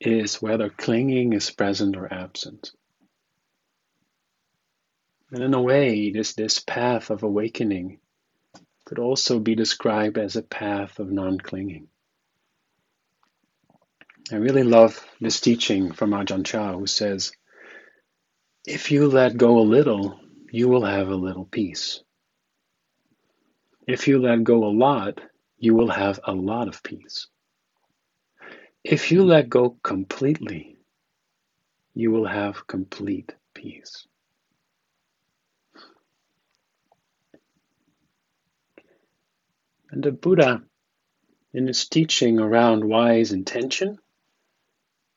is 0.00 0.40
whether 0.40 0.70
clinging 0.70 1.34
is 1.34 1.50
present 1.50 1.94
or 1.94 2.10
absent. 2.10 2.70
And 5.30 5.42
in 5.42 5.52
a 5.52 5.60
way, 5.60 6.10
this, 6.10 6.32
this 6.32 6.60
path 6.60 7.10
of 7.10 7.22
awakening 7.22 8.00
could 8.86 8.98
also 8.98 9.38
be 9.40 9.54
described 9.54 10.16
as 10.16 10.36
a 10.36 10.42
path 10.42 10.98
of 11.00 11.12
non 11.12 11.38
clinging. 11.38 11.88
I 14.32 14.36
really 14.36 14.64
love 14.64 15.06
this 15.20 15.42
teaching 15.42 15.92
from 15.92 16.12
Ajahn 16.12 16.46
Chah, 16.46 16.78
who 16.78 16.86
says, 16.86 17.30
If 18.66 18.90
you 18.90 19.06
let 19.06 19.36
go 19.36 19.58
a 19.58 19.68
little, 19.76 20.18
you 20.50 20.70
will 20.70 20.86
have 20.86 21.08
a 21.08 21.14
little 21.14 21.44
peace. 21.44 22.02
If 23.86 24.08
you 24.08 24.18
let 24.18 24.44
go 24.44 24.64
a 24.64 24.72
lot, 24.72 25.20
you 25.58 25.74
will 25.74 25.90
have 25.90 26.20
a 26.24 26.32
lot 26.32 26.66
of 26.66 26.82
peace. 26.82 27.26
If 28.84 29.12
you 29.12 29.24
let 29.24 29.50
go 29.50 29.76
completely, 29.82 30.78
you 31.94 32.10
will 32.10 32.26
have 32.26 32.66
complete 32.66 33.34
peace. 33.52 34.06
And 39.90 40.02
the 40.02 40.12
Buddha, 40.12 40.62
in 41.52 41.66
his 41.66 41.88
teaching 41.88 42.38
around 42.38 42.84
wise 42.84 43.32
intention, 43.32 43.98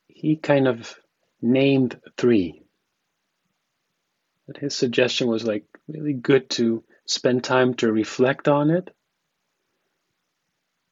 he 0.07 0.35
kind 0.35 0.67
of 0.67 0.93
named 1.41 1.99
three. 2.17 2.63
But 4.47 4.57
his 4.57 4.75
suggestion 4.75 5.27
was 5.27 5.45
like 5.45 5.65
really 5.87 6.13
good 6.13 6.49
to 6.51 6.83
spend 7.05 7.43
time 7.43 7.75
to 7.75 7.91
reflect 7.91 8.47
on 8.47 8.71
it 8.71 8.93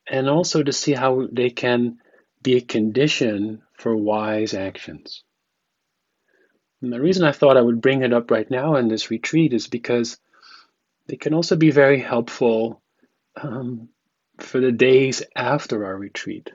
and 0.08 0.30
also 0.30 0.64
to 0.64 0.72
see 0.72 0.94
how 0.94 1.28
they 1.32 1.50
can 1.50 2.01
be 2.42 2.58
a 2.58 2.62
condition 2.62 3.62
for 3.74 3.96
wise 3.96 4.54
actions. 4.54 5.24
And 6.82 6.92
the 6.92 7.02
reason 7.02 7.24
I 7.24 7.32
thought 7.32 7.58
I 7.58 7.62
would 7.62 7.82
bring 7.82 8.02
it 8.02 8.14
up 8.14 8.32
right 8.32 8.50
now 8.50 8.76
in 8.76 8.88
this 8.88 9.12
retreat 9.12 9.54
is 9.54 9.68
because 9.68 10.18
they 11.08 11.16
can 11.16 11.34
also 11.34 11.56
be 11.56 11.72
very 11.72 12.00
helpful 12.00 12.82
um, 13.42 13.90
for 14.40 14.60
the 14.60 14.72
days 14.72 15.22
after 15.36 15.86
our 15.86 15.96
retreat, 15.96 16.52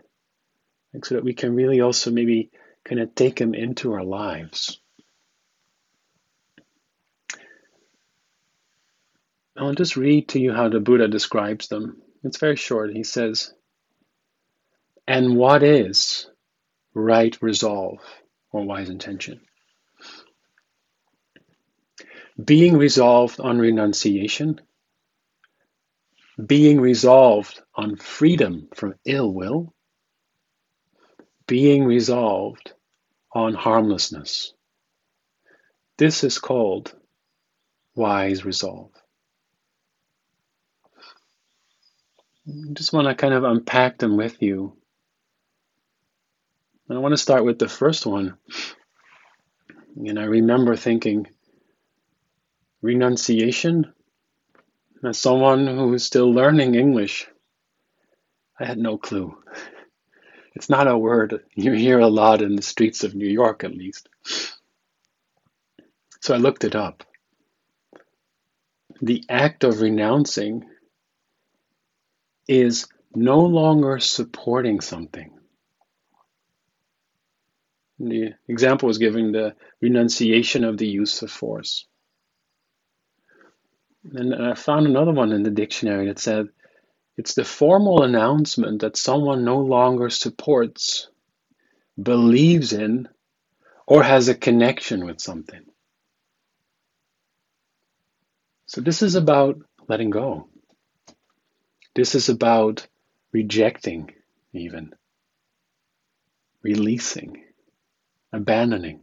like 0.93 1.05
so 1.05 1.15
that 1.15 1.25
we 1.25 1.35
can 1.35 1.55
really 1.55 1.81
also 1.81 2.11
maybe 2.11 2.51
kind 2.85 3.01
of 3.01 3.15
take 3.15 3.37
them 3.37 3.55
into 3.55 3.93
our 3.93 4.05
lives. 4.05 4.81
I'll 9.57 9.75
just 9.75 9.97
read 9.97 10.29
to 10.29 10.41
you 10.41 10.53
how 10.53 10.69
the 10.69 10.81
Buddha 10.81 11.09
describes 11.09 11.69
them. 11.69 12.03
It's 12.25 12.39
very 12.39 12.57
short. 12.57 12.93
He 12.93 13.05
says, 13.05 13.55
And 15.09 15.37
what 15.37 15.63
is 15.63 16.29
right 16.95 17.37
resolve 17.43 18.01
or 18.53 18.65
wise 18.65 18.91
intention? 18.91 19.41
Being 22.43 22.77
resolved 22.77 23.41
on 23.41 23.59
renunciation 23.59 24.61
being 26.45 26.81
resolved 26.81 27.63
on 27.75 27.97
freedom 27.97 28.69
from 28.75 28.95
ill 29.05 29.33
will, 29.33 29.75
being 31.47 31.85
resolved 31.85 32.73
on 33.33 33.55
harmlessness. 33.55 34.53
This 35.99 36.25
is 36.25 36.39
called 36.39 36.95
wise 37.95 38.45
resolve. 38.45 38.91
I 42.49 42.73
just 42.75 42.93
want 42.93 43.09
to 43.09 43.15
kind 43.15 43.35
of 43.35 43.45
unpack 43.45 43.99
them 43.99 44.17
with 44.17 44.43
you. 44.43 44.77
I 46.89 46.99
want 46.99 47.13
to 47.13 47.19
start 47.19 47.45
with 47.45 47.59
the 47.59 47.69
first 47.69 48.07
one. 48.07 48.39
And 49.97 50.19
I 50.21 50.25
remember 50.25 50.77
thinking, 50.77 51.27
renunciation 52.81 53.93
as 55.05 55.19
someone 55.19 55.67
who 55.67 55.93
is 55.95 56.05
still 56.05 56.33
learning 56.33 56.75
English, 56.77 57.27
I 58.59 58.67
had 58.67 58.79
no 58.79 58.99
clue. 58.99 59.37
It's 60.55 60.71
not 60.71 60.89
a 60.89 60.97
word 60.97 61.45
you 61.55 61.73
hear 61.73 61.99
a 61.99 62.09
lot 62.09 62.41
in 62.41 62.57
the 62.57 62.63
streets 62.63 63.05
of 63.05 63.15
New 63.15 63.29
York, 63.29 63.63
at 63.63 63.77
least. 63.77 64.09
So 66.23 66.35
I 66.35 66.39
looked 66.39 66.65
it 66.65 66.75
up. 66.75 67.05
The 69.03 69.23
act 69.29 69.65
of 69.65 69.83
renouncing 69.83 70.65
is 72.49 72.89
no 73.15 73.41
longer 73.41 73.99
supporting 73.99 74.81
something. 74.81 75.36
The 77.99 78.35
example 78.49 78.89
was 78.89 78.99
giving 78.99 79.33
the 79.33 79.55
renunciation 79.81 80.65
of 80.65 80.77
the 80.77 80.87
use 80.87 81.23
of 81.23 81.31
force. 81.31 81.87
And 84.13 84.35
I 84.35 84.55
found 84.55 84.87
another 84.87 85.13
one 85.13 85.33
in 85.33 85.43
the 85.43 85.51
dictionary 85.51 86.07
that 86.09 86.19
said 86.19 86.49
it's 87.17 87.35
the 87.35 87.45
formal 87.45 88.03
announcement 88.03 88.83
that 88.83 88.97
someone 88.97 89.45
no 89.45 89.61
longer 89.61 90.11
supports, 90.11 91.09
believes 92.01 92.73
in, 92.73 93.09
or 93.87 94.03
has 94.03 94.29
a 94.29 94.35
connection 94.35 95.07
with 95.07 95.21
something. 95.21 95.65
So 98.67 98.81
this 98.81 99.03
is 99.03 99.15
about 99.15 99.59
letting 99.89 100.11
go. 100.11 100.49
This 101.95 102.15
is 102.15 102.29
about 102.29 102.87
rejecting, 103.33 104.13
even 104.53 104.95
releasing, 106.63 107.46
abandoning. 108.37 109.01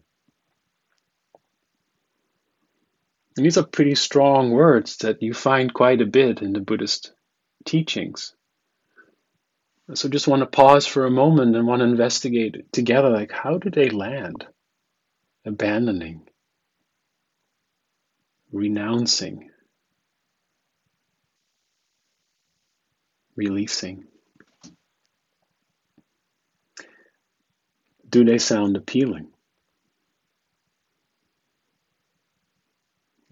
And 3.35 3.45
these 3.45 3.57
are 3.57 3.63
pretty 3.63 3.95
strong 3.95 4.51
words 4.51 4.97
that 4.97 5.23
you 5.23 5.33
find 5.33 5.73
quite 5.73 6.01
a 6.01 6.05
bit 6.05 6.41
in 6.41 6.53
the 6.53 6.59
Buddhist 6.59 7.13
teachings. 7.65 8.35
So 9.95 10.07
just 10.07 10.27
want 10.27 10.41
to 10.41 10.45
pause 10.45 10.85
for 10.85 11.05
a 11.05 11.11
moment 11.11 11.55
and 11.55 11.67
want 11.67 11.81
to 11.81 11.85
investigate 11.85 12.71
together 12.71 13.09
like 13.09 13.31
how 13.31 13.57
do 13.57 13.69
they 13.69 13.89
land? 13.89 14.45
abandoning, 15.45 16.21
renouncing, 18.51 19.49
releasing. 23.35 24.05
Do 28.13 28.23
they 28.23 28.37
sound 28.37 28.77
appealing? 28.77 29.29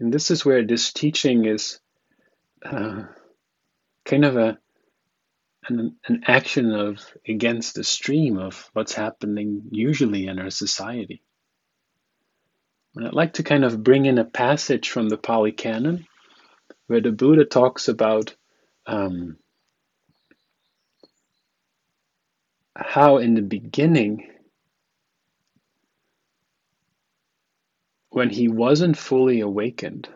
And 0.00 0.12
this 0.12 0.32
is 0.32 0.44
where 0.44 0.66
this 0.66 0.92
teaching 0.92 1.44
is 1.44 1.78
uh, 2.64 3.04
kind 4.04 4.24
of 4.24 4.36
a 4.36 4.58
an, 5.68 5.94
an 6.08 6.24
action 6.26 6.72
of 6.72 6.98
against 7.28 7.76
the 7.76 7.84
stream 7.84 8.38
of 8.38 8.68
what's 8.72 8.92
happening 8.92 9.62
usually 9.70 10.26
in 10.26 10.40
our 10.40 10.50
society. 10.50 11.22
And 12.96 13.06
I'd 13.06 13.14
like 13.14 13.34
to 13.34 13.44
kind 13.44 13.64
of 13.64 13.84
bring 13.84 14.06
in 14.06 14.18
a 14.18 14.24
passage 14.24 14.90
from 14.90 15.08
the 15.08 15.16
Pali 15.16 15.52
Canon 15.52 16.08
where 16.88 17.00
the 17.00 17.12
Buddha 17.12 17.44
talks 17.44 17.86
about 17.86 18.34
um, 18.86 19.36
how 22.74 23.18
in 23.18 23.34
the 23.34 23.42
beginning, 23.42 24.31
when 28.12 28.28
he 28.28 28.46
wasn't 28.46 28.96
fully 28.96 29.40
awakened, 29.40 30.06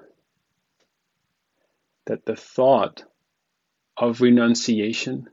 that 2.04 2.26
the 2.26 2.36
thought 2.36 3.02
of 3.96 4.20
renunciation 4.20 5.26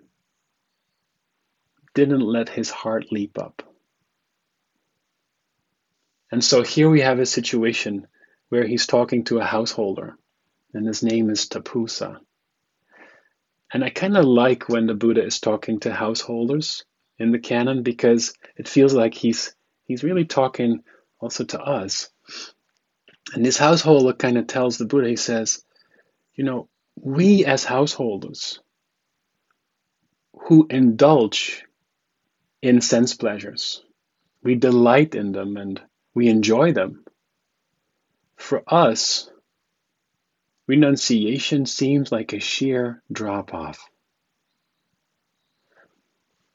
didn't 1.93 2.21
let 2.21 2.47
his 2.47 2.69
heart 2.69 3.11
leap 3.11 3.37
up. 3.37 3.61
And 6.31 6.41
so 6.41 6.63
here 6.63 6.89
we 6.89 7.01
have 7.01 7.19
a 7.19 7.25
situation 7.25 8.07
where 8.47 8.65
he's 8.65 8.87
talking 8.87 9.25
to 9.25 9.39
a 9.39 9.43
householder, 9.45 10.17
and 10.73 10.87
his 10.87 11.03
name 11.03 11.29
is 11.29 11.47
Tapussa. 11.47 12.17
And 13.73 13.83
I 13.83 13.89
kind 13.89 14.15
of 14.15 14.23
like 14.23 14.69
when 14.69 14.87
the 14.87 14.93
Buddha 14.93 15.23
is 15.23 15.41
talking 15.41 15.81
to 15.81 15.93
householders 15.93 16.85
in 17.19 17.31
the 17.31 17.39
canon 17.39 17.83
because 17.83 18.33
it 18.55 18.69
feels 18.69 18.93
like 18.93 19.13
he's 19.13 19.53
he's 19.83 20.03
really 20.03 20.25
talking 20.25 20.83
also 21.19 21.43
to 21.43 21.61
us. 21.61 22.09
And 23.33 23.45
this 23.45 23.57
householder 23.57 24.13
kind 24.13 24.37
of 24.37 24.47
tells 24.47 24.77
the 24.77 24.85
Buddha, 24.85 25.09
he 25.09 25.15
says, 25.15 25.63
you 26.35 26.43
know, 26.43 26.69
we 26.95 27.45
as 27.45 27.63
householders 27.63 28.59
who 30.47 30.67
indulge 30.69 31.63
in 32.61 32.81
sense 32.81 33.15
pleasures, 33.15 33.83
we 34.43 34.55
delight 34.55 35.15
in 35.15 35.31
them 35.31 35.57
and 35.57 35.81
we 36.13 36.27
enjoy 36.27 36.73
them. 36.73 37.03
For 38.35 38.63
us, 38.67 39.29
renunciation 40.67 41.65
seems 41.65 42.11
like 42.11 42.33
a 42.33 42.39
sheer 42.39 43.01
drop 43.11 43.53
off. 43.53 43.89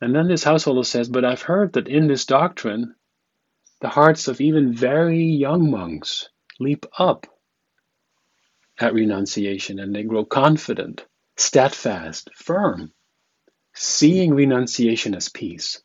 And 0.00 0.14
then 0.14 0.28
this 0.28 0.44
householder 0.44 0.84
says, 0.84 1.08
But 1.08 1.24
I've 1.24 1.42
heard 1.42 1.72
that 1.72 1.88
in 1.88 2.06
this 2.06 2.24
doctrine, 2.24 2.94
the 3.80 3.88
hearts 3.88 4.28
of 4.28 4.40
even 4.40 4.74
very 4.74 5.22
young 5.24 5.70
monks 5.70 6.28
leap 6.58 6.86
up 6.98 7.26
at 8.78 8.94
renunciation 8.94 9.78
and 9.78 9.94
they 9.94 10.02
grow 10.02 10.24
confident, 10.24 11.04
steadfast, 11.36 12.30
firm, 12.34 12.92
seeing 13.74 14.34
renunciation 14.34 15.14
as 15.14 15.28
peace. 15.28 15.80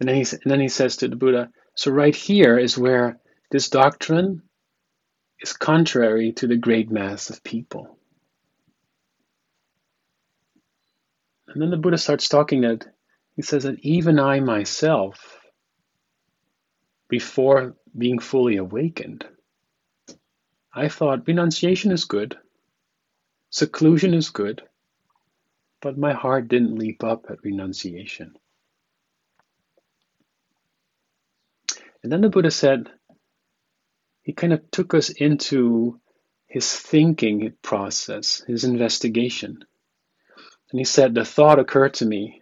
And 0.00 0.08
then, 0.08 0.16
he, 0.16 0.22
and 0.22 0.50
then 0.50 0.60
he 0.60 0.68
says 0.68 0.96
to 0.96 1.08
the 1.08 1.16
Buddha, 1.16 1.50
So, 1.76 1.90
right 1.90 2.14
here 2.14 2.58
is 2.58 2.76
where 2.76 3.20
this 3.50 3.68
doctrine 3.68 4.42
is 5.40 5.52
contrary 5.52 6.32
to 6.32 6.46
the 6.46 6.56
great 6.56 6.90
mass 6.90 7.30
of 7.30 7.44
people. 7.44 7.98
And 11.48 11.60
then 11.60 11.70
the 11.70 11.76
Buddha 11.76 11.98
starts 11.98 12.28
talking 12.28 12.62
that 12.62 12.86
he 13.36 13.42
says 13.42 13.64
that 13.64 13.78
even 13.80 14.18
I 14.18 14.40
myself, 14.40 15.38
before 17.12 17.76
being 17.94 18.18
fully 18.18 18.56
awakened, 18.56 19.26
I 20.74 20.88
thought 20.88 21.26
renunciation 21.26 21.92
is 21.92 22.06
good, 22.06 22.38
seclusion 23.50 24.14
is 24.14 24.30
good, 24.30 24.62
but 25.82 25.98
my 25.98 26.14
heart 26.14 26.48
didn't 26.48 26.78
leap 26.78 27.04
up 27.04 27.26
at 27.28 27.44
renunciation. 27.44 28.34
And 32.02 32.10
then 32.10 32.22
the 32.22 32.30
Buddha 32.30 32.50
said, 32.50 32.88
he 34.22 34.32
kind 34.32 34.54
of 34.54 34.70
took 34.70 34.94
us 34.94 35.10
into 35.10 36.00
his 36.46 36.72
thinking 36.72 37.52
process, 37.60 38.42
his 38.46 38.64
investigation. 38.64 39.58
And 40.70 40.80
he 40.80 40.84
said, 40.84 41.14
The 41.14 41.26
thought 41.26 41.58
occurred 41.58 41.92
to 41.94 42.06
me. 42.06 42.40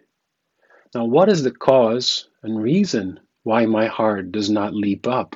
Now, 0.95 1.03
what 1.03 1.27
is 1.27 1.43
the 1.43 1.51
cause 1.51 2.29
and 2.41 2.63
reason 2.63 3.19
why 3.43 3.65
my 3.65 3.87
heart 3.87 4.31
does 4.31 4.49
not 4.49 4.73
leap 4.73 5.07
up 5.07 5.35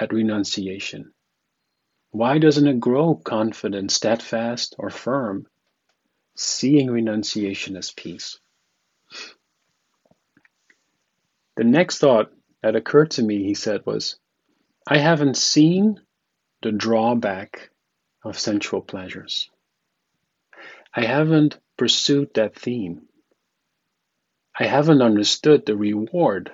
at 0.00 0.12
renunciation? 0.12 1.12
Why 2.10 2.38
doesn't 2.38 2.66
it 2.66 2.80
grow 2.80 3.16
confident, 3.16 3.90
steadfast, 3.90 4.76
or 4.78 4.90
firm, 4.90 5.46
seeing 6.36 6.90
renunciation 6.90 7.76
as 7.76 7.90
peace? 7.90 8.38
The 11.56 11.64
next 11.64 11.98
thought 11.98 12.32
that 12.62 12.76
occurred 12.76 13.12
to 13.12 13.22
me, 13.22 13.44
he 13.44 13.54
said, 13.54 13.84
was 13.84 14.18
I 14.86 14.98
haven't 14.98 15.36
seen 15.36 16.00
the 16.62 16.72
drawback 16.72 17.70
of 18.24 18.38
sensual 18.38 18.80
pleasures. 18.80 19.50
I 20.94 21.04
haven't 21.04 21.58
pursued 21.76 22.34
that 22.34 22.54
theme. 22.54 23.08
I 24.58 24.66
haven't 24.66 25.02
understood 25.02 25.66
the 25.66 25.76
reward 25.76 26.52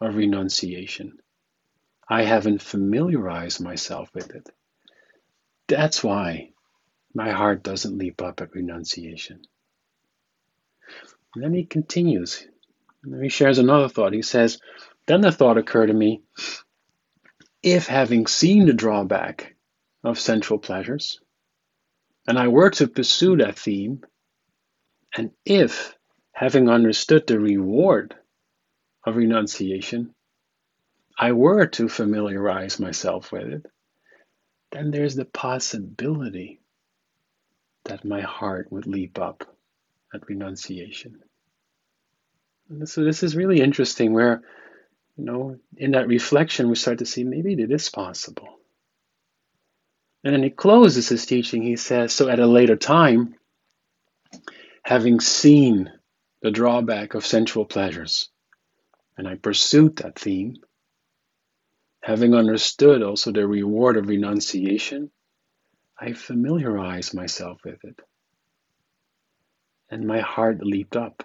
of 0.00 0.16
renunciation. 0.16 1.18
I 2.08 2.22
haven't 2.22 2.62
familiarized 2.62 3.60
myself 3.60 4.10
with 4.14 4.30
it. 4.34 4.48
That's 5.68 6.04
why 6.04 6.50
my 7.14 7.30
heart 7.30 7.62
doesn't 7.62 7.96
leap 7.96 8.20
up 8.20 8.40
at 8.40 8.54
renunciation. 8.54 9.42
And 11.34 11.44
then 11.44 11.54
he 11.54 11.64
continues. 11.64 12.46
He 13.20 13.28
shares 13.28 13.58
another 13.58 13.88
thought. 13.88 14.12
He 14.12 14.22
says, 14.22 14.58
Then 15.06 15.20
the 15.20 15.32
thought 15.32 15.58
occurred 15.58 15.86
to 15.86 15.94
me 15.94 16.22
if 17.62 17.86
having 17.86 18.26
seen 18.26 18.66
the 18.66 18.74
drawback 18.74 19.56
of 20.02 20.20
sensual 20.20 20.58
pleasures, 20.58 21.20
and 22.26 22.38
I 22.38 22.48
were 22.48 22.70
to 22.70 22.88
pursue 22.88 23.38
that 23.38 23.58
theme, 23.58 24.02
and 25.16 25.30
if, 25.46 25.96
having 26.32 26.68
understood 26.68 27.26
the 27.26 27.38
reward 27.38 28.14
of 29.04 29.16
renunciation, 29.16 30.14
I 31.18 31.32
were 31.32 31.66
to 31.66 31.88
familiarize 31.88 32.80
myself 32.80 33.30
with 33.30 33.46
it, 33.46 33.66
then 34.72 34.90
there's 34.90 35.14
the 35.14 35.24
possibility 35.24 36.60
that 37.84 38.04
my 38.04 38.22
heart 38.22 38.72
would 38.72 38.86
leap 38.86 39.18
up 39.18 39.44
at 40.12 40.28
renunciation. 40.28 41.22
And 42.68 42.88
so 42.88 43.04
this 43.04 43.22
is 43.22 43.36
really 43.36 43.60
interesting 43.60 44.12
where, 44.12 44.42
you 45.16 45.24
know, 45.24 45.58
in 45.76 45.92
that 45.92 46.08
reflection 46.08 46.68
we 46.68 46.76
start 46.76 46.98
to 46.98 47.06
see 47.06 47.24
maybe 47.24 47.52
it 47.52 47.70
is 47.70 47.90
possible. 47.90 48.48
And 50.24 50.34
then 50.34 50.42
he 50.42 50.50
closes 50.50 51.08
his 51.08 51.26
teaching, 51.26 51.62
he 51.62 51.76
says, 51.76 52.12
so 52.12 52.28
at 52.28 52.40
a 52.40 52.46
later 52.46 52.76
time, 52.76 53.34
having 54.82 55.20
seen 55.20 55.92
the 56.40 56.50
drawback 56.50 57.14
of 57.14 57.26
sensual 57.26 57.66
pleasures, 57.66 58.30
and 59.16 59.28
I 59.28 59.36
pursued 59.36 59.96
that 59.96 60.18
theme, 60.18 60.56
having 62.02 62.34
understood 62.34 63.02
also 63.02 63.32
the 63.32 63.46
reward 63.46 63.96
of 63.96 64.08
renunciation, 64.08 65.10
I 65.98 66.12
familiarized 66.12 67.14
myself 67.14 67.60
with 67.64 67.84
it. 67.84 68.00
And 69.90 70.06
my 70.06 70.20
heart 70.20 70.64
leaped 70.64 70.96
up 70.96 71.22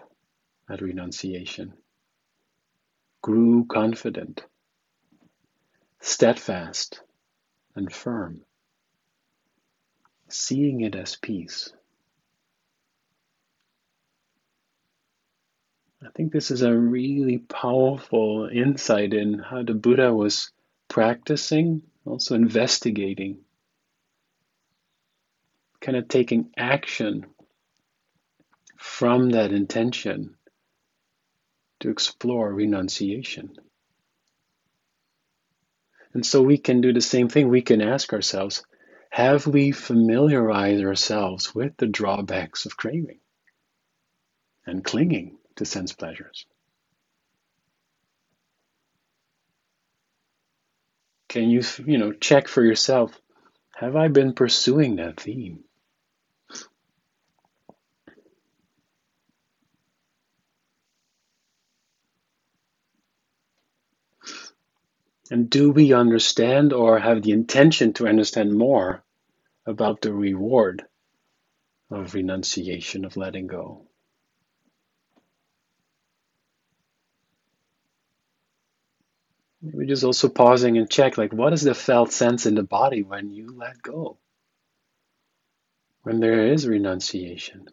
at 0.70 0.82
renunciation, 0.82 1.74
grew 3.22 3.66
confident, 3.66 4.46
steadfast, 6.02 7.02
and 7.76 7.92
firm, 7.92 8.42
seeing 10.30 10.82
it 10.82 10.96
as 10.96 11.16
peace. 11.16 11.74
I 16.02 16.08
think 16.16 16.32
this 16.32 16.50
is 16.50 16.62
a 16.62 16.76
really 16.76 17.40
powerful 17.40 18.50
insight 18.52 19.14
in 19.14 19.38
how 19.38 19.64
the 19.64 19.74
Buddha 19.74 20.14
was 20.14 20.52
practicing, 20.88 21.82
also 22.06 22.36
investigating, 22.36 23.40
kind 25.82 25.98
of 25.98 26.08
taking 26.08 26.52
action 26.58 27.26
from 28.78 29.32
that 29.32 29.52
intention 29.52 30.36
to 31.82 31.90
explore 31.90 32.54
renunciation. 32.54 33.58
And 36.14 36.26
so 36.26 36.42
we 36.42 36.58
can 36.58 36.80
do 36.80 36.94
the 36.94 37.02
same 37.02 37.28
thing. 37.28 37.50
We 37.50 37.62
can 37.62 37.82
ask 37.82 38.14
ourselves 38.14 38.64
have 39.10 39.48
we 39.48 39.72
familiarized 39.72 40.84
ourselves 40.84 41.54
with 41.54 41.76
the 41.78 41.88
drawbacks 41.88 42.66
of 42.66 42.78
craving 42.78 43.20
and 44.66 44.84
clinging 44.84 45.39
to 45.60 45.66
sense 45.66 45.94
pleasures? 45.94 46.46
Can 51.30 51.50
you, 51.52 51.62
you 51.86 52.00
know, 52.00 52.12
check 52.12 52.48
for 52.48 52.64
yourself 52.64 53.22
have 53.76 53.96
I 53.96 54.10
been 54.10 54.34
pursuing 54.34 54.98
that 54.98 55.22
theme? 55.22 55.64
And 65.32 65.50
do 65.50 65.72
we 65.72 65.94
understand 65.94 66.74
or 66.74 67.00
have 67.00 67.22
the 67.22 67.32
intention 67.32 67.94
to 67.94 68.08
understand 68.08 68.54
more 68.54 69.04
about 69.66 70.02
the 70.02 70.14
reward 70.14 70.84
of 71.92 72.16
renunciation, 72.16 73.06
of 73.06 73.16
letting 73.16 73.48
go? 73.48 73.89
Maybe 79.62 79.88
just 79.88 80.04
also 80.04 80.30
pausing 80.30 80.78
and 80.78 80.90
check 80.90 81.18
like 81.18 81.34
what 81.34 81.54
is 81.54 81.62
the 81.64 81.74
felt 81.74 82.12
sense 82.12 82.46
in 82.46 82.56
the 82.56 82.64
body 82.64 83.04
when 83.04 83.32
you 83.32 83.56
let 83.58 83.82
go? 83.82 84.18
When 86.04 86.20
there 86.22 86.48
is 86.48 86.68
renunciation? 86.68 87.68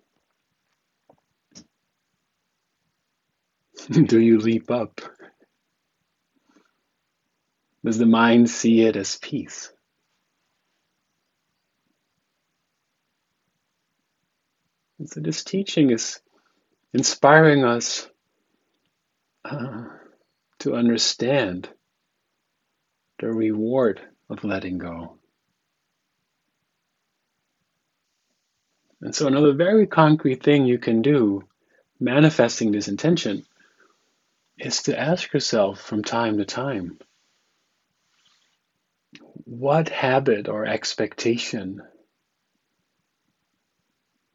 Do 3.90 4.20
you 4.20 4.38
leap 4.38 4.70
up? 4.70 5.00
Does 7.84 7.98
the 7.98 8.06
mind 8.06 8.50
see 8.50 8.82
it 8.82 8.96
as 8.96 9.16
peace? 9.16 9.72
And 14.98 15.08
so 15.08 15.20
this 15.20 15.44
teaching 15.44 15.90
is 15.90 16.20
inspiring 16.92 17.64
us 17.64 18.08
uh, 19.44 19.84
to 20.60 20.74
understand 20.74 21.68
the 23.18 23.32
reward 23.32 24.00
of 24.28 24.44
letting 24.44 24.78
go. 24.78 25.18
And 29.00 29.14
so, 29.14 29.26
another 29.26 29.52
very 29.52 29.86
concrete 29.86 30.42
thing 30.42 30.66
you 30.66 30.78
can 30.78 31.02
do, 31.02 31.44
manifesting 32.00 32.72
this 32.72 32.88
intention, 32.88 33.44
is 34.58 34.84
to 34.84 34.98
ask 34.98 35.32
yourself 35.32 35.80
from 35.80 36.02
time 36.02 36.38
to 36.38 36.44
time 36.44 36.98
what 39.44 39.88
habit 39.88 40.48
or 40.48 40.66
expectation, 40.66 41.80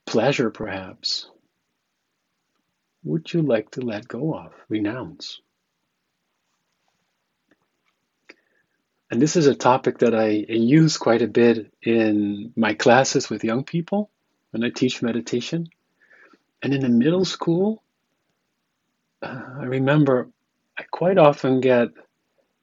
pleasure 0.06 0.50
perhaps, 0.50 1.30
would 3.04 3.34
you 3.34 3.42
like 3.42 3.72
to 3.72 3.82
let 3.82 4.08
go 4.08 4.34
of, 4.34 4.54
renounce? 4.70 5.42
And 9.12 9.22
this 9.22 9.36
is 9.36 9.46
a 9.46 9.56
topic 9.56 10.00
that 10.00 10.16
I 10.16 10.30
use 10.30 10.98
quite 10.98 11.22
a 11.22 11.28
bit 11.28 11.72
in 11.84 12.54
my 12.56 12.74
classes 12.74 13.30
with 13.30 13.44
young 13.44 13.66
people 13.66 14.10
when 14.52 14.64
I 14.64 14.70
teach 14.70 15.02
meditation. 15.02 15.70
And 16.64 16.74
in 16.74 16.82
the 16.82 16.90
middle 16.90 17.26
school, 17.26 17.84
uh, 19.22 19.42
I 19.60 19.66
remember 19.66 20.30
I 20.80 20.84
quite 20.90 21.18
often 21.18 21.60
get 21.60 21.90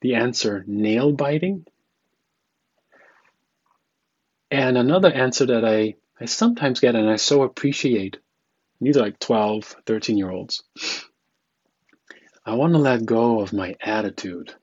the 0.01 0.15
answer 0.15 0.65
nail 0.67 1.13
biting 1.13 1.67
and 4.51 4.79
another 4.79 5.13
answer 5.13 5.47
that 5.47 5.65
I, 5.65 5.97
I 6.21 6.25
sometimes 6.25 6.81
get 6.81 6.95
and 6.95 7.09
I 7.09 7.17
so 7.17 7.43
appreciate, 7.43 8.19
these 8.81 8.97
are 8.97 9.03
like 9.03 9.19
12, 9.19 9.77
13 9.87 10.17
year 10.17 10.31
olds. 10.31 10.63
I 12.47 12.55
want 12.55 12.73
to 12.73 12.79
let 12.79 13.05
go 13.05 13.41
of 13.41 13.53
my 13.53 13.77
attitude. 13.81 14.55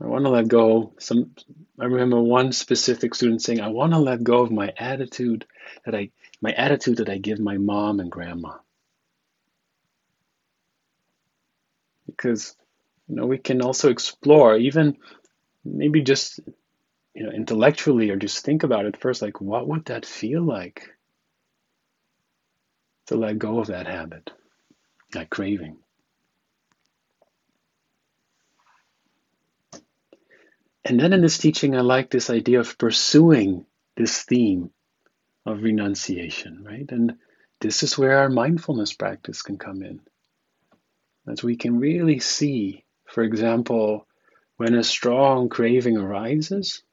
I 0.00 0.06
want 0.06 0.24
to 0.24 0.30
let 0.30 0.48
go. 0.48 0.92
Some 0.98 1.34
I 1.78 1.84
remember 1.84 2.20
one 2.20 2.52
specific 2.52 3.14
student 3.14 3.42
saying, 3.42 3.60
I 3.60 3.68
want 3.68 3.92
to 3.92 3.98
let 3.98 4.22
go 4.22 4.42
of 4.42 4.50
my 4.50 4.72
attitude 4.76 5.46
that 5.84 5.94
I 5.94 6.10
my 6.40 6.52
attitude 6.52 6.98
that 6.98 7.08
I 7.08 7.18
give 7.18 7.38
my 7.38 7.56
mom 7.56 8.00
and 8.00 8.10
grandma. 8.10 8.58
Because 12.06 12.54
you 13.08 13.16
know 13.16 13.26
we 13.26 13.38
can 13.38 13.62
also 13.62 13.90
explore 13.90 14.56
even 14.56 14.98
maybe 15.64 16.02
just 16.02 16.40
you 17.14 17.24
know, 17.24 17.30
intellectually 17.30 18.10
or 18.10 18.16
just 18.16 18.44
think 18.44 18.62
about 18.62 18.84
it 18.84 19.00
first, 19.00 19.22
like 19.22 19.40
what 19.40 19.66
would 19.66 19.86
that 19.86 20.04
feel 20.04 20.42
like 20.42 20.90
to 23.06 23.16
let 23.16 23.38
go 23.38 23.58
of 23.58 23.68
that 23.68 23.86
habit, 23.86 24.30
that 25.12 25.30
craving? 25.30 25.78
And 30.88 31.00
then 31.00 31.12
in 31.12 31.20
this 31.20 31.38
teaching, 31.38 31.76
I 31.76 31.80
like 31.80 32.10
this 32.10 32.30
idea 32.30 32.60
of 32.60 32.78
pursuing 32.78 33.66
this 33.96 34.22
theme 34.22 34.70
of 35.44 35.64
renunciation, 35.64 36.62
right? 36.62 36.88
And 36.88 37.16
this 37.60 37.82
is 37.82 37.98
where 37.98 38.18
our 38.18 38.28
mindfulness 38.28 38.92
practice 38.92 39.42
can 39.42 39.58
come 39.58 39.82
in. 39.82 40.00
As 41.26 41.42
we 41.42 41.56
can 41.56 41.80
really 41.80 42.20
see, 42.20 42.84
for 43.04 43.24
example, 43.24 44.06
when 44.58 44.76
a 44.76 44.84
strong 44.84 45.48
craving 45.48 45.96
arises, 45.96 46.84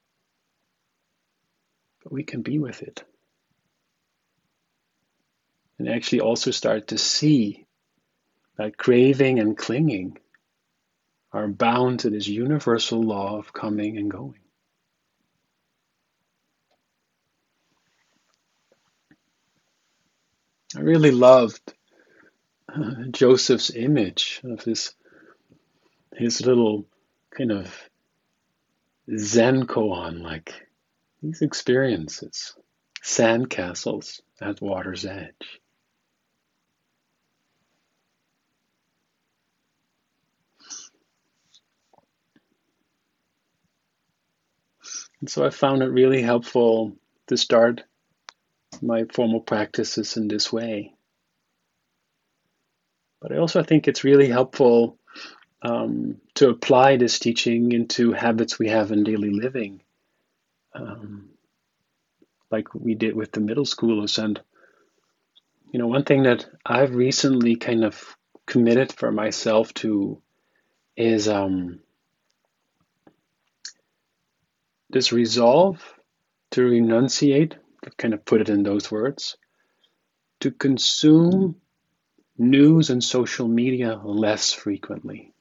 we 2.10 2.24
can 2.24 2.42
be 2.42 2.58
with 2.58 2.82
it. 2.82 3.04
And 5.78 5.88
actually 5.88 6.22
also 6.22 6.50
start 6.50 6.88
to 6.88 6.98
see 6.98 7.68
that 8.58 8.76
craving 8.76 9.38
and 9.38 9.56
clinging 9.56 10.18
are 11.34 11.48
bound 11.48 12.02
to 12.02 12.10
this 12.10 12.28
universal 12.28 13.02
law 13.02 13.38
of 13.38 13.52
coming 13.52 13.98
and 13.98 14.10
going. 14.10 14.40
I 20.76 20.82
really 20.82 21.12
loved 21.12 21.74
uh, 22.74 23.04
Joseph's 23.12 23.72
image 23.72 24.42
of 24.44 24.64
his 24.64 24.94
his 26.16 26.46
little 26.46 26.86
kind 27.32 27.52
of 27.52 27.90
Zen 29.18 29.66
koan, 29.66 30.22
like 30.22 30.54
these 31.22 31.42
experiences, 31.42 32.56
sandcastles 33.04 34.22
at 34.42 34.62
water's 34.62 35.06
edge. 35.06 35.62
And 45.24 45.30
so 45.30 45.46
I 45.46 45.52
found 45.52 45.82
it 45.82 45.88
really 45.88 46.22
helpful 46.22 46.98
to 47.28 47.38
start 47.38 47.82
my 48.82 49.06
formal 49.06 49.40
practices 49.40 50.18
in 50.18 50.28
this 50.28 50.52
way. 50.52 50.96
But 53.22 53.32
I 53.32 53.38
also 53.38 53.64
think 53.64 53.88
it's 53.88 54.04
really 54.04 54.28
helpful 54.28 54.98
um, 55.62 56.18
to 56.36 56.50
apply 56.50 56.98
this 56.98 57.20
teaching 57.20 57.72
into 57.72 58.12
habits 58.12 58.60
we 58.60 58.68
have 58.68 58.92
in 58.92 59.06
daily 59.06 59.30
living 59.30 59.82
um, 60.76 61.30
like 62.52 62.76
we 62.76 62.94
did 62.94 63.16
with 63.16 63.32
the 63.32 63.40
middle 63.40 63.64
schoolers. 63.64 64.22
And, 64.22 64.42
you 65.72 65.80
know, 65.80 65.88
one 65.88 66.04
thing 66.04 66.24
that 66.24 66.46
I've 66.66 66.96
recently 66.96 67.56
kind 67.56 67.86
of 67.86 68.18
committed 68.46 68.92
for 68.92 69.10
myself 69.10 69.74
to 69.76 70.22
is 70.98 71.30
um, 71.30 71.80
this 74.94 75.12
resolve 75.12 75.82
to 76.52 76.62
renunciate, 76.62 77.56
kind 77.98 78.14
of 78.14 78.24
put 78.24 78.42
it 78.42 78.50
in 78.50 78.64
those 78.64 78.92
words, 78.92 79.38
to 80.40 80.52
consume 80.52 81.56
news 82.38 82.90
and 82.90 83.04
social 83.04 83.48
media 83.48 84.00
less 84.04 84.54
frequently. 84.54 85.34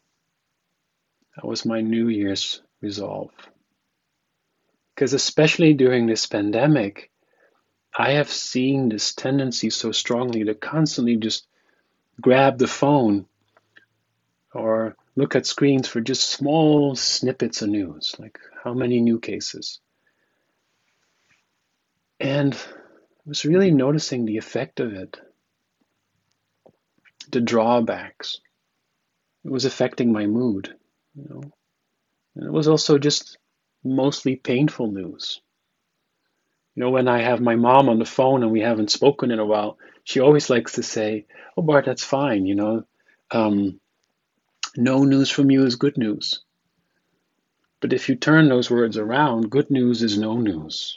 That 1.37 1.47
was 1.47 1.65
my 1.65 1.83
New 1.83 2.09
Year's 2.09 2.63
resolve. 2.81 3.31
Because 4.95 5.13
especially 5.13 5.75
during 5.75 6.07
this 6.07 6.27
pandemic, 6.27 7.11
I 7.97 8.13
have 8.13 8.31
seen 8.31 8.89
this 8.89 9.15
tendency 9.15 9.69
so 9.71 9.93
strongly 9.93 10.45
to 10.45 10.55
constantly 10.55 11.17
just 11.17 11.47
grab 12.21 12.59
the 12.59 12.67
phone 12.67 13.27
or 14.55 14.97
look 15.17 15.37
at 15.37 15.47
screens 15.47 15.89
for 15.89 16.01
just 16.01 16.29
small 16.29 16.95
snippets 16.97 17.63
of 17.63 17.69
news, 17.69 18.15
like 18.19 18.39
how 18.65 18.75
many 18.75 19.01
new 19.01 19.21
cases. 19.21 19.81
And 22.21 22.55
I 22.55 22.59
was 23.27 23.45
really 23.45 23.71
noticing 23.71 24.25
the 24.25 24.39
effect 24.39 24.81
of 24.81 24.95
it, 24.95 25.19
the 27.31 27.41
drawbacks. 27.41 28.41
It 29.45 29.51
was 29.51 29.65
affecting 29.65 30.13
my 30.13 30.27
mood, 30.27 30.75
you 31.15 31.27
know. 31.29 31.43
And 32.37 32.47
it 32.47 32.53
was 32.53 32.69
also 32.69 32.99
just 32.99 33.39
mostly 33.85 34.37
painful 34.37 34.91
news. 34.93 35.41
You 36.75 36.85
know, 36.85 36.91
when 36.91 37.09
I 37.09 37.23
have 37.23 37.41
my 37.41 37.57
mom 37.57 37.89
on 37.91 37.99
the 37.99 38.07
phone 38.07 38.43
and 38.43 38.51
we 38.51 38.61
haven't 38.61 38.91
spoken 38.91 39.31
in 39.31 39.39
a 39.39 39.45
while, 39.45 39.79
she 40.05 40.21
always 40.21 40.49
likes 40.49 40.73
to 40.75 40.83
say, 40.83 41.27
"Oh, 41.57 41.63
Bart, 41.63 41.85
that's 41.85 42.05
fine. 42.05 42.47
You 42.47 42.55
know, 42.55 42.87
um, 43.31 43.81
no 44.77 45.05
news 45.05 45.31
from 45.31 45.51
you 45.51 45.65
is 45.65 45.77
good 45.77 45.99
news." 45.99 46.43
But 47.83 47.93
if 47.93 48.09
you 48.09 48.15
turn 48.15 48.49
those 48.49 48.71
words 48.71 48.97
around, 48.97 49.51
good 49.51 49.71
news 49.71 50.03
is 50.03 50.17
no 50.17 50.39
news. 50.39 50.97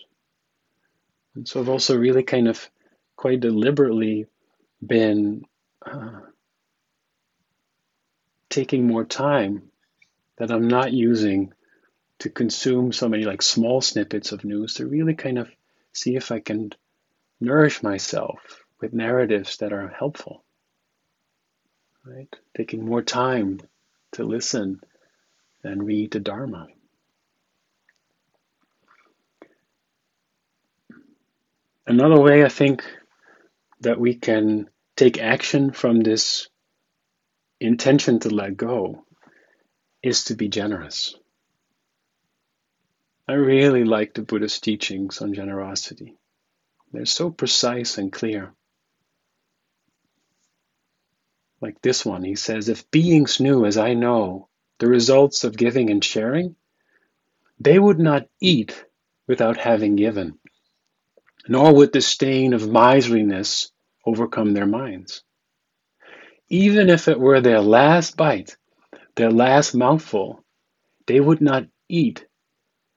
And 1.33 1.47
so 1.47 1.59
I've 1.59 1.69
also 1.69 1.97
really 1.97 2.23
kind 2.23 2.47
of 2.47 2.69
quite 3.15 3.39
deliberately 3.39 4.27
been 4.85 5.43
uh, 5.85 6.21
taking 8.49 8.87
more 8.87 9.03
time 9.03 9.71
that 10.37 10.51
I'm 10.51 10.67
not 10.67 10.93
using 10.93 11.53
to 12.19 12.29
consume 12.29 12.93
so 12.93 13.09
many 13.09 13.25
like 13.25 13.41
small 13.41 13.81
snippets 13.81 14.31
of 14.31 14.45
news 14.45 14.75
to 14.75 14.87
really 14.87 15.15
kind 15.15 15.37
of 15.37 15.49
see 15.91 16.15
if 16.15 16.31
I 16.31 16.39
can 16.39 16.71
nourish 17.41 17.83
myself 17.83 18.63
with 18.79 18.93
narratives 18.93 19.57
that 19.57 19.73
are 19.73 19.89
helpful. 19.89 20.44
Right? 22.05 22.33
Taking 22.55 22.85
more 22.85 23.01
time 23.01 23.61
to 24.13 24.23
listen 24.23 24.79
and 25.63 25.85
read 25.85 26.11
the 26.11 26.19
Dharma. 26.19 26.67
Another 31.87 32.19
way 32.19 32.43
I 32.43 32.49
think 32.49 32.83
that 33.81 33.99
we 33.99 34.15
can 34.15 34.69
take 34.95 35.19
action 35.19 35.71
from 35.71 36.01
this 36.01 36.47
intention 37.59 38.19
to 38.19 38.29
let 38.29 38.55
go 38.55 39.05
is 40.03 40.25
to 40.25 40.35
be 40.35 40.47
generous. 40.47 41.15
I 43.27 43.33
really 43.33 43.83
like 43.83 44.13
the 44.13 44.21
Buddha's 44.21 44.59
teachings 44.59 45.21
on 45.21 45.33
generosity. 45.33 46.15
They're 46.91 47.05
so 47.05 47.31
precise 47.31 47.97
and 47.97 48.11
clear. 48.11 48.53
Like 51.61 51.81
this 51.81 52.05
one, 52.05 52.23
he 52.23 52.35
says, 52.35 52.69
If 52.69 52.89
beings 52.91 53.39
knew, 53.39 53.65
as 53.65 53.77
I 53.77 53.93
know, 53.93 54.49
the 54.79 54.87
results 54.87 55.43
of 55.43 55.57
giving 55.57 55.89
and 55.89 56.03
sharing, 56.03 56.55
they 57.59 57.79
would 57.79 57.99
not 57.99 58.27
eat 58.41 58.85
without 59.27 59.57
having 59.57 59.95
given, 59.95 60.37
nor 61.47 61.73
would 61.73 61.93
the 61.93 62.01
stain 62.01 62.53
of 62.53 62.69
miserliness 62.69 63.71
overcome 64.05 64.53
their 64.53 64.65
minds. 64.65 65.23
Even 66.49 66.89
if 66.89 67.07
it 67.07 67.19
were 67.19 67.41
their 67.41 67.61
last 67.61 68.17
bite, 68.17 68.57
their 69.15 69.31
last 69.31 69.73
mouthful, 69.73 70.43
they 71.07 71.19
would 71.19 71.41
not 71.41 71.65
eat 71.87 72.25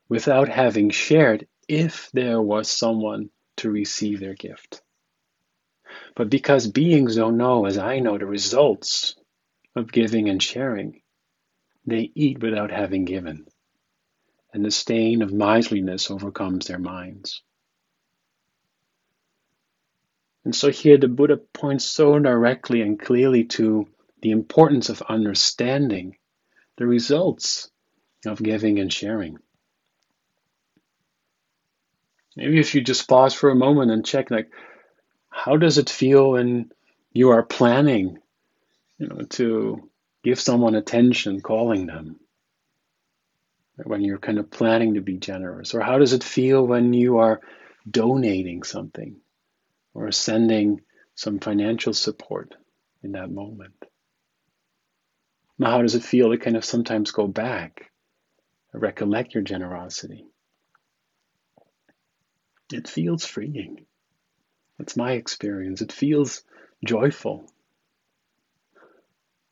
without 0.08 0.48
having 0.48 0.90
shared 0.90 1.46
if 1.68 2.10
there 2.12 2.42
was 2.42 2.68
someone 2.68 3.30
to 3.56 3.70
receive 3.70 4.20
their 4.20 4.34
gift. 4.34 4.82
But 6.14 6.30
because 6.30 6.66
beings 6.66 7.16
don't 7.16 7.36
know, 7.36 7.66
as 7.66 7.78
I 7.78 8.00
know, 8.00 8.18
the 8.18 8.26
results 8.26 9.14
of 9.76 9.92
giving 9.92 10.28
and 10.28 10.42
sharing, 10.42 11.02
they 11.86 12.10
eat 12.14 12.42
without 12.42 12.70
having 12.70 13.04
given, 13.04 13.46
and 14.52 14.64
the 14.64 14.70
stain 14.70 15.22
of 15.22 15.32
miserliness 15.32 16.10
overcomes 16.10 16.66
their 16.66 16.78
minds. 16.78 17.42
And 20.44 20.54
so 20.54 20.70
here 20.70 20.96
the 20.96 21.08
Buddha 21.08 21.36
points 21.36 21.84
so 21.84 22.18
directly 22.18 22.80
and 22.80 22.98
clearly 22.98 23.44
to 23.44 23.86
the 24.22 24.30
importance 24.30 24.88
of 24.88 25.02
understanding 25.02 26.16
the 26.76 26.86
results 26.86 27.70
of 28.26 28.42
giving 28.42 28.78
and 28.78 28.92
sharing. 28.92 29.38
Maybe 32.36 32.60
if 32.60 32.74
you 32.74 32.80
just 32.80 33.08
pause 33.08 33.34
for 33.34 33.50
a 33.50 33.56
moment 33.56 33.90
and 33.90 34.06
check, 34.06 34.30
like, 34.30 34.50
how 35.30 35.56
does 35.56 35.78
it 35.78 35.90
feel 35.90 36.32
when 36.32 36.70
you 37.12 37.30
are 37.30 37.42
planning, 37.42 38.18
you 38.98 39.08
know, 39.08 39.22
to 39.30 39.90
give 40.24 40.40
someone 40.40 40.74
attention, 40.74 41.40
calling 41.40 41.86
them? 41.86 42.20
When 43.76 44.00
you're 44.00 44.18
kind 44.18 44.38
of 44.38 44.50
planning 44.50 44.94
to 44.94 45.00
be 45.00 45.18
generous, 45.18 45.74
or 45.74 45.80
how 45.80 45.98
does 45.98 46.12
it 46.12 46.24
feel 46.24 46.66
when 46.66 46.92
you 46.92 47.18
are 47.18 47.40
donating 47.88 48.64
something 48.64 49.16
or 49.94 50.10
sending 50.10 50.80
some 51.14 51.38
financial 51.38 51.92
support 51.92 52.54
in 53.02 53.12
that 53.12 53.30
moment? 53.30 53.74
Now, 55.58 55.70
how 55.70 55.82
does 55.82 55.94
it 55.94 56.04
feel 56.04 56.30
to 56.30 56.38
kind 56.38 56.56
of 56.56 56.64
sometimes 56.64 57.10
go 57.10 57.26
back, 57.26 57.90
recollect 58.72 59.34
your 59.34 59.42
generosity? 59.42 60.24
It 62.72 62.88
feels 62.88 63.24
freeing. 63.24 63.86
That's 64.78 64.96
my 64.96 65.12
experience. 65.12 65.80
It 65.82 65.92
feels 65.92 66.42
joyful. 66.84 67.50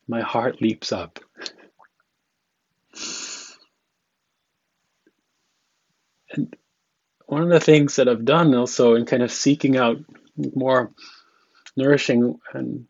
My 0.07 0.21
heart 0.21 0.61
leaps 0.61 0.91
up. 0.91 1.19
And 6.31 6.55
one 7.25 7.43
of 7.43 7.49
the 7.49 7.59
things 7.59 7.97
that 7.97 8.07
I've 8.07 8.25
done 8.25 8.55
also 8.55 8.95
in 8.95 9.05
kind 9.05 9.21
of 9.21 9.31
seeking 9.31 9.77
out 9.77 9.97
more 10.55 10.91
nourishing 11.75 12.39
and 12.53 12.87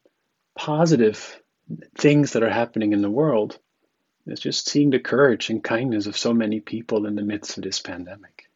positive 0.56 1.42
things 1.98 2.34
that 2.34 2.44
are 2.44 2.50
happening 2.50 2.94
in 2.94 3.02
the 3.02 3.10
world 3.10 3.58
is 4.26 4.40
just 4.40 4.70
seeing 4.70 4.90
the 4.90 5.00
courage 5.00 5.50
and 5.50 5.64
kindness 5.64 6.06
of 6.06 6.18
so 6.18 6.34
many 6.34 6.60
people 6.60 7.06
in 7.06 7.16
the 7.16 7.22
midst 7.22 7.58
of 7.58 7.64
this 7.64 7.80
pandemic. 7.80 8.47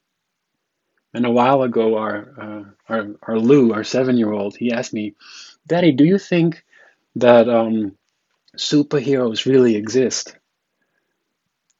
And 1.13 1.25
a 1.25 1.31
while 1.31 1.61
ago, 1.63 1.97
our 1.97 2.17
uh, 2.41 2.63
our, 2.87 3.07
our 3.23 3.39
Lou, 3.39 3.73
our 3.73 3.83
seven-year-old, 3.83 4.55
he 4.55 4.71
asked 4.71 4.93
me, 4.93 5.15
"Daddy, 5.67 5.91
do 5.91 6.05
you 6.05 6.17
think 6.17 6.63
that 7.15 7.49
um, 7.49 7.97
superheroes 8.57 9.45
really 9.45 9.75
exist?" 9.75 10.35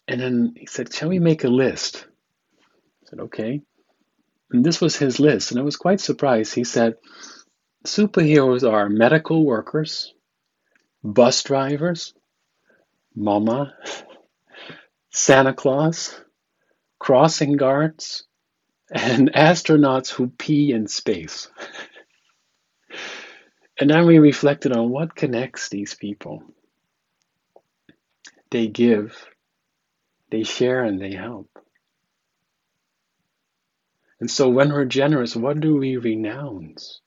And 0.07 0.19
then 0.19 0.53
he 0.57 0.65
said, 0.65 0.93
"Shall 0.93 1.09
we 1.09 1.19
make 1.19 1.45
a 1.45 1.49
list?" 1.49 2.05
I 3.03 3.09
said, 3.09 3.19
"Okay." 3.21 3.61
And 4.51 4.65
this 4.65 4.82
was 4.82 4.97
his 4.97 5.19
list, 5.19 5.51
and 5.51 5.59
I 5.59 5.63
was 5.63 5.77
quite 5.77 6.01
surprised. 6.01 6.53
He 6.53 6.65
said, 6.65 6.95
"Superheroes 7.86 8.69
are 8.69 8.89
medical 8.89 9.45
workers, 9.45 10.13
bus 11.03 11.41
drivers, 11.43 12.13
mama, 13.15 13.73
Santa 15.09 15.53
Claus, 15.53 16.19
crossing 16.99 17.55
guards." 17.55 18.25
And 18.91 19.31
astronauts 19.35 20.09
who 20.09 20.27
pee 20.27 20.71
in 20.71 20.87
space. 20.87 21.49
and 23.79 23.89
then 23.89 24.05
we 24.05 24.19
reflected 24.19 24.75
on 24.75 24.89
what 24.89 25.15
connects 25.15 25.69
these 25.69 25.95
people. 25.95 26.43
They 28.51 28.67
give, 28.67 29.17
they 30.29 30.43
share, 30.43 30.83
and 30.83 31.01
they 31.01 31.13
help. 31.13 31.49
And 34.19 34.29
so 34.29 34.49
when 34.49 34.71
we're 34.71 34.85
generous, 34.85 35.35
what 35.35 35.59
do 35.59 35.77
we 35.77 35.97
renounce? 35.97 37.01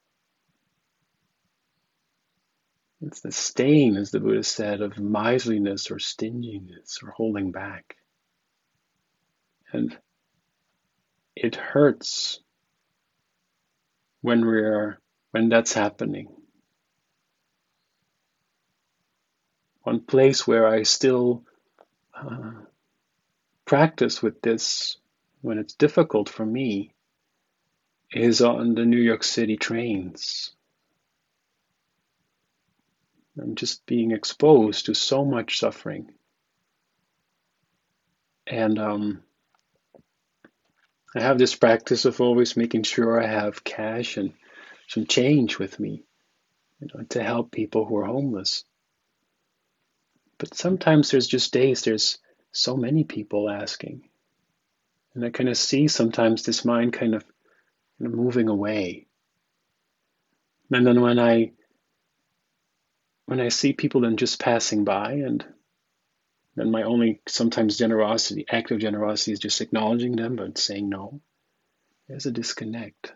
It's 3.03 3.20
the 3.20 3.32
stain, 3.32 3.97
as 3.97 4.11
the 4.11 4.18
Buddha 4.18 4.43
said, 4.43 4.80
of 4.80 4.99
miserliness 4.99 5.91
or 5.91 5.99
stinginess 5.99 6.99
or 7.03 7.11
holding 7.11 7.53
back. 7.53 7.97
And 9.72 9.97
it 11.37 11.57
hurts 11.57 12.41
when 14.20 14.47
we're 14.47 14.99
when 15.32 15.49
that's 15.49 15.72
happening. 15.72 16.28
One 19.82 20.01
place 20.01 20.47
where 20.47 20.66
I 20.66 20.85
still 20.85 21.45
uh, 22.14 22.53
practice 23.64 24.22
with 24.22 24.41
this 24.41 24.97
when 25.43 25.59
it's 25.59 25.74
difficult 25.74 26.28
for 26.28 26.47
me 26.47 26.95
is 28.12 28.41
on 28.41 28.74
the 28.74 28.85
New 28.85 29.01
York 29.01 29.24
City 29.24 29.57
trains. 29.57 30.53
I'm 33.39 33.57
just 33.57 33.85
being 33.85 34.12
exposed 34.12 34.87
to 34.87 34.95
so 34.95 35.24
much 35.24 35.59
suffering. 35.59 36.12
And 38.47 38.78
um, 38.78 39.22
I 41.15 41.21
have 41.21 41.39
this 41.39 41.55
practice 41.55 42.05
of 42.05 42.21
always 42.21 42.57
making 42.57 42.83
sure 42.83 43.23
I 43.23 43.27
have 43.27 43.62
cash 43.65 44.17
and 44.17 44.33
some 44.89 45.07
change 45.07 45.59
with 45.59 45.79
me 45.79 46.03
you 46.81 46.89
know, 46.93 47.05
to 47.11 47.23
help 47.23 47.51
people 47.51 47.85
who 47.85 47.97
are 47.99 48.05
homeless. 48.05 48.65
But 50.39 50.55
sometimes 50.55 51.11
there's 51.11 51.27
just 51.27 51.53
days 51.53 51.83
there's 51.83 52.19
so 52.53 52.77
many 52.77 53.05
people 53.05 53.49
asking. 53.49 54.09
And 55.15 55.25
I 55.25 55.31
kind 55.31 55.49
of 55.49 55.57
see 55.57 55.89
sometimes 55.89 56.43
this 56.43 56.65
mind 56.65 56.93
kind 56.93 57.15
of, 57.15 57.25
moving 58.01 58.49
away. 58.49 59.07
And 60.71 60.85
then 60.85 61.01
when 61.01 61.21
I 61.21 61.53
when 63.27 63.41
I 63.41 63.49
see 63.49 63.73
people 63.73 64.01
then 64.01 64.17
just 64.17 64.41
passing 64.41 64.85
by 64.85 65.12
and 65.12 65.45
And 66.57 66.71
my 66.71 66.83
only 66.83 67.21
sometimes 67.27 67.79
generosity, 67.79 68.45
active 68.49 68.79
generosity, 68.79 69.33
is 69.33 69.41
just 69.41 69.61
acknowledging 69.61 70.17
them 70.17 70.37
but 70.37 70.57
saying 70.57 70.89
no. 70.89 71.21
There's 72.09 72.27
a 72.27 72.31
disconnect. 72.31 73.13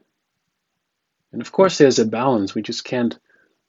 And 1.33 1.41
of 1.41 1.53
course, 1.53 1.79
there's 1.79 1.99
a 1.99 2.07
balance. 2.07 2.55
We 2.55 2.63
just 2.63 2.85
can't, 2.85 3.17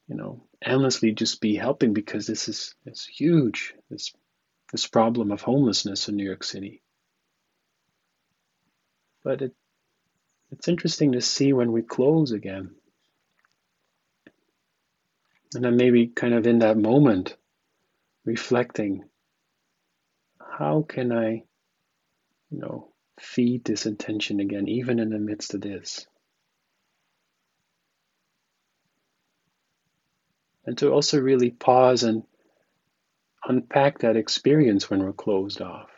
you 0.07 0.15
know, 0.15 0.43
endlessly 0.61 1.11
just 1.11 1.41
be 1.41 1.55
helping 1.55 1.93
because 1.93 2.25
this 2.25 2.47
is 2.47 2.73
it's 2.85 3.05
huge. 3.05 3.75
This 3.89 4.13
this 4.71 4.87
problem 4.87 5.31
of 5.31 5.41
homelessness 5.41 6.07
in 6.07 6.15
New 6.15 6.25
York 6.25 6.43
City. 6.43 6.81
But 9.23 9.41
it 9.41 9.53
it's 10.51 10.67
interesting 10.67 11.11
to 11.11 11.21
see 11.21 11.53
when 11.53 11.71
we 11.71 11.81
close 11.81 12.31
again. 12.31 12.71
And 15.53 15.63
then 15.63 15.77
maybe 15.77 16.07
kind 16.07 16.33
of 16.33 16.47
in 16.47 16.59
that 16.59 16.77
moment, 16.77 17.35
reflecting, 18.23 19.08
how 20.59 20.81
can 20.81 21.13
I, 21.13 21.45
you 22.49 22.59
know, 22.59 22.89
feed 23.17 23.63
this 23.63 23.85
intention 23.85 24.41
again, 24.41 24.67
even 24.67 24.99
in 24.99 25.09
the 25.09 25.17
midst 25.17 25.53
of 25.53 25.61
this? 25.61 26.05
And 30.65 30.77
to 30.79 30.91
also 30.91 31.17
really 31.17 31.49
pause 31.49 32.03
and 32.03 32.23
unpack 33.45 33.99
that 33.99 34.17
experience 34.17 34.89
when 34.89 35.01
we're 35.01 35.13
closed 35.13 35.61
off. 35.61 35.89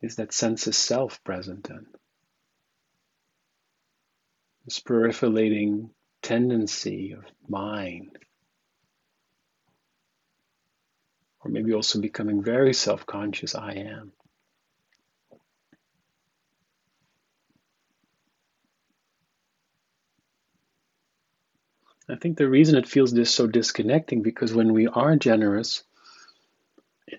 Is 0.00 0.14
that 0.16 0.32
sense 0.32 0.68
of 0.68 0.76
self 0.76 1.22
present 1.24 1.68
then? 1.68 1.86
This 4.64 4.78
proliferating 4.78 5.90
tendency 6.22 7.14
of 7.18 7.24
mind. 7.48 8.16
Or 11.44 11.50
maybe 11.50 11.72
also 11.72 12.00
becoming 12.00 12.42
very 12.42 12.72
self 12.72 13.06
conscious 13.06 13.54
I 13.54 13.72
am. 13.72 14.12
I 22.08 22.16
think 22.16 22.36
the 22.36 22.48
reason 22.48 22.76
it 22.76 22.88
feels 22.88 23.12
this 23.12 23.32
so 23.32 23.46
disconnecting 23.46 24.22
because 24.22 24.52
when 24.52 24.72
we 24.72 24.86
are 24.86 25.16
generous, 25.16 25.82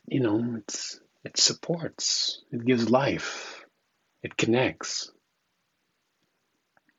you 0.07 0.19
know, 0.19 0.55
it's 0.57 0.99
it 1.23 1.37
supports, 1.37 2.43
it 2.51 2.65
gives 2.65 2.89
life, 2.89 3.65
it 4.21 4.35
connects. 4.37 5.11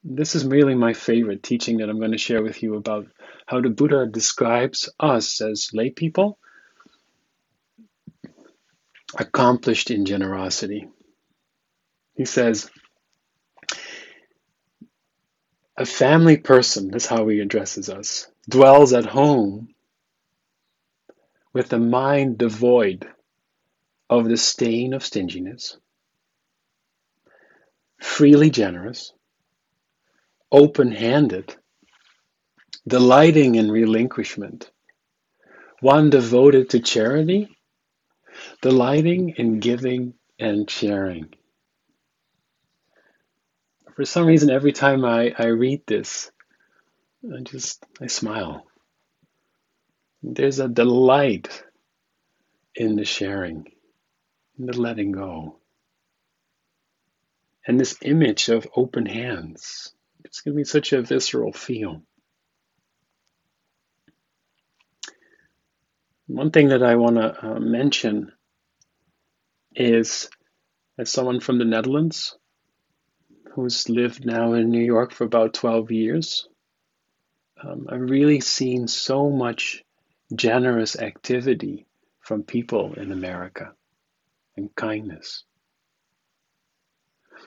This 0.02 0.34
is 0.34 0.44
really 0.44 0.74
my 0.74 0.92
favorite 0.92 1.42
teaching 1.42 1.78
that 1.78 1.88
I'm 1.88 1.98
going 1.98 2.12
to 2.12 2.18
share 2.18 2.42
with 2.42 2.62
you 2.62 2.74
about 2.74 3.06
how 3.46 3.60
the 3.60 3.70
Buddha 3.70 4.06
describes 4.06 4.88
us 4.98 5.40
as 5.40 5.70
lay 5.72 5.90
people 5.90 6.38
accomplished 9.16 9.90
in 9.90 10.04
generosity. 10.04 10.88
He 12.14 12.24
says, 12.24 12.70
a 15.76 15.84
family 15.84 16.36
person, 16.36 16.94
is 16.94 17.06
how 17.06 17.26
he 17.28 17.40
addresses 17.40 17.90
us, 17.90 18.28
dwells 18.48 18.92
at 18.92 19.06
home 19.06 19.74
with 21.52 21.72
a 21.72 21.78
mind 21.78 22.38
devoid 22.38 23.08
of 24.10 24.28
the 24.28 24.36
stain 24.36 24.92
of 24.92 25.04
stinginess, 25.04 25.76
freely 28.00 28.50
generous, 28.50 29.12
open 30.52 30.92
handed, 30.92 31.56
delighting 32.86 33.54
in 33.56 33.70
relinquishment, 33.70 34.70
one 35.80 36.10
devoted 36.10 36.70
to 36.70 36.80
charity, 36.80 37.48
delighting 38.62 39.34
in 39.36 39.60
giving 39.60 40.14
and 40.38 40.68
sharing. 40.70 41.34
For 43.94 44.04
some 44.04 44.26
reason, 44.26 44.50
every 44.50 44.72
time 44.72 45.04
I, 45.04 45.34
I 45.38 45.46
read 45.46 45.82
this, 45.86 46.30
I 47.24 47.40
just 47.42 47.84
I 48.00 48.08
smile. 48.08 48.66
There's 50.22 50.58
a 50.58 50.68
delight 50.68 51.62
in 52.74 52.96
the 52.96 53.04
sharing 53.04 53.66
in 54.58 54.66
the 54.66 54.80
letting 54.80 55.12
go. 55.12 55.58
And 57.66 57.80
this 57.80 57.96
image 58.02 58.48
of 58.48 58.66
open 58.76 59.06
hands, 59.06 59.92
it's 60.24 60.40
going 60.40 60.54
to 60.54 60.58
be 60.58 60.64
such 60.64 60.92
a 60.92 61.02
visceral 61.02 61.52
feel. 61.52 62.02
One 66.26 66.50
thing 66.50 66.68
that 66.68 66.82
I 66.82 66.96
want 66.96 67.16
to 67.16 67.46
uh, 67.46 67.60
mention 67.60 68.32
is 69.74 70.28
as 70.98 71.10
someone 71.10 71.40
from 71.40 71.58
the 71.58 71.64
Netherlands 71.64 72.36
who's 73.52 73.88
lived 73.88 74.24
now 74.24 74.52
in 74.54 74.70
New 74.70 74.84
York 74.84 75.12
for 75.12 75.24
about 75.24 75.54
12 75.54 75.90
years, 75.90 76.48
um, 77.62 77.86
I've 77.88 78.00
really 78.00 78.40
seen 78.40 78.88
so 78.88 79.30
much 79.30 79.84
generous 80.34 80.96
activity 80.96 81.86
from 82.20 82.42
people 82.42 82.94
in 82.94 83.12
America 83.12 83.72
and 84.56 84.74
kindness. 84.74 85.44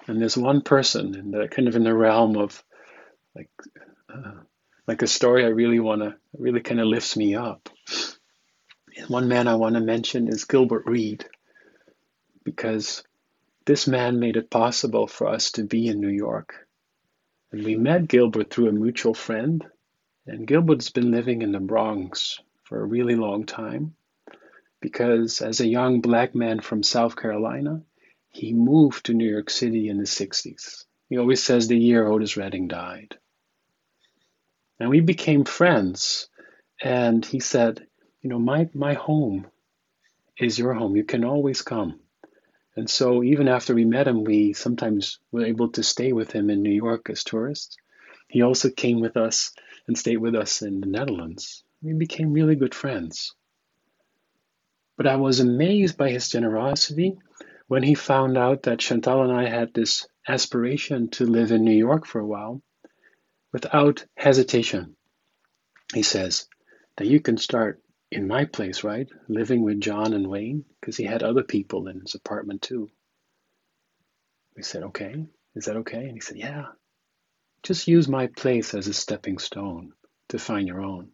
And 0.07 0.21
there's 0.21 0.37
one 0.37 0.61
person 0.61 1.15
in 1.15 1.31
the 1.31 1.47
kind 1.49 1.67
of 1.67 1.75
in 1.75 1.83
the 1.83 1.93
realm 1.93 2.37
of 2.37 2.63
like 3.35 3.49
uh, 4.13 4.31
like 4.87 5.01
a 5.01 5.07
story 5.07 5.43
I 5.43 5.49
really 5.49 5.79
want 5.79 6.01
to 6.01 6.15
really 6.37 6.61
kind 6.61 6.79
of 6.79 6.87
lifts 6.87 7.17
me 7.17 7.35
up. 7.35 7.69
One 9.09 9.27
man 9.27 9.47
I 9.47 9.55
want 9.55 9.75
to 9.75 9.81
mention 9.81 10.27
is 10.29 10.45
Gilbert 10.45 10.85
Reed 10.85 11.25
because 12.47 13.03
this 13.65 13.87
man 13.87 14.21
made 14.21 14.37
it 14.37 14.49
possible 14.49 15.05
for 15.05 15.27
us 15.27 15.51
to 15.51 15.65
be 15.65 15.87
in 15.89 15.99
New 15.99 16.07
York. 16.07 16.65
And 17.51 17.65
we 17.65 17.75
met 17.75 18.07
Gilbert 18.07 18.49
through 18.49 18.69
a 18.69 18.71
mutual 18.71 19.13
friend. 19.13 19.65
And 20.25 20.47
Gilbert's 20.47 20.89
been 20.89 21.11
living 21.11 21.41
in 21.41 21.51
the 21.51 21.59
Bronx 21.59 22.39
for 22.63 22.79
a 22.79 22.85
really 22.85 23.15
long 23.15 23.45
time 23.45 23.95
because 24.79 25.41
as 25.41 25.59
a 25.59 25.67
young 25.67 25.99
black 25.99 26.35
man 26.35 26.61
from 26.61 26.83
South 26.83 27.17
Carolina, 27.17 27.81
he 28.29 28.53
moved 28.53 29.07
to 29.07 29.13
New 29.13 29.29
York 29.29 29.49
City 29.49 29.89
in 29.89 29.97
the 29.97 30.05
60s. 30.05 30.85
He 31.09 31.17
always 31.17 31.43
says 31.43 31.67
the 31.67 31.77
year 31.77 32.07
Otis 32.07 32.37
Redding 32.37 32.69
died. 32.69 33.17
And 34.79 34.89
we 34.89 35.01
became 35.01 35.43
friends. 35.43 36.29
And 36.81 37.25
he 37.25 37.41
said, 37.41 37.85
You 38.21 38.29
know, 38.29 38.39
my, 38.39 38.69
my 38.73 38.93
home 38.93 39.47
is 40.37 40.57
your 40.57 40.73
home. 40.73 40.95
You 40.95 41.03
can 41.03 41.25
always 41.25 41.61
come. 41.61 41.99
And 42.77 42.87
so 42.87 43.23
even 43.23 43.47
after 43.47 43.73
we 43.73 43.85
met 43.85 44.07
him, 44.07 44.23
we 44.23 44.53
sometimes 44.53 45.17
were 45.31 45.43
able 45.43 45.69
to 45.71 45.81
stay 45.81 46.13
with 46.13 46.31
him 46.31 46.51
in 46.51 46.61
New 46.61 46.71
York 46.71 47.09
as 47.09 47.23
tourists. 47.23 47.75
He 48.27 48.43
also 48.43 48.69
came 48.69 48.99
with 48.99 49.17
us 49.17 49.51
and 49.87 49.97
stayed 49.97 50.17
with 50.17 50.35
us 50.35 50.61
in 50.61 50.79
the 50.79 50.85
Netherlands. 50.85 51.63
We 51.81 51.93
became 51.93 52.33
really 52.33 52.55
good 52.55 52.75
friends. 52.75 53.33
But 54.95 55.07
I 55.07 55.15
was 55.15 55.39
amazed 55.39 55.97
by 55.97 56.11
his 56.11 56.29
generosity 56.29 57.17
when 57.67 57.81
he 57.81 57.95
found 57.95 58.37
out 58.37 58.63
that 58.63 58.79
Chantal 58.79 59.23
and 59.23 59.31
I 59.31 59.49
had 59.49 59.73
this 59.73 60.07
aspiration 60.27 61.09
to 61.11 61.25
live 61.25 61.51
in 61.51 61.63
New 61.63 61.75
York 61.75 62.05
for 62.05 62.19
a 62.19 62.27
while. 62.27 62.61
Without 63.51 64.05
hesitation, 64.15 64.95
he 65.95 66.03
says 66.03 66.47
that 66.97 67.07
you 67.07 67.21
can 67.21 67.37
start 67.37 67.81
in 68.11 68.27
my 68.27 68.45
place, 68.45 68.83
right? 68.83 69.07
Living 69.27 69.63
with 69.63 69.81
John 69.81 70.13
and 70.13 70.27
Wayne, 70.27 70.65
because 70.79 70.97
he 70.97 71.03
had 71.03 71.23
other 71.23 71.43
people 71.43 71.87
in 71.87 72.01
his 72.01 72.15
apartment 72.15 72.61
too. 72.61 72.89
We 74.55 74.63
said, 74.63 74.83
okay, 74.83 75.25
is 75.55 75.65
that 75.65 75.77
okay? 75.77 76.05
And 76.05 76.13
he 76.13 76.21
said, 76.21 76.37
yeah. 76.37 76.67
Just 77.63 77.87
use 77.87 78.07
my 78.07 78.27
place 78.27 78.73
as 78.73 78.87
a 78.87 78.93
stepping 78.93 79.39
stone 79.39 79.93
to 80.29 80.39
find 80.39 80.67
your 80.67 80.81
own. 80.81 81.09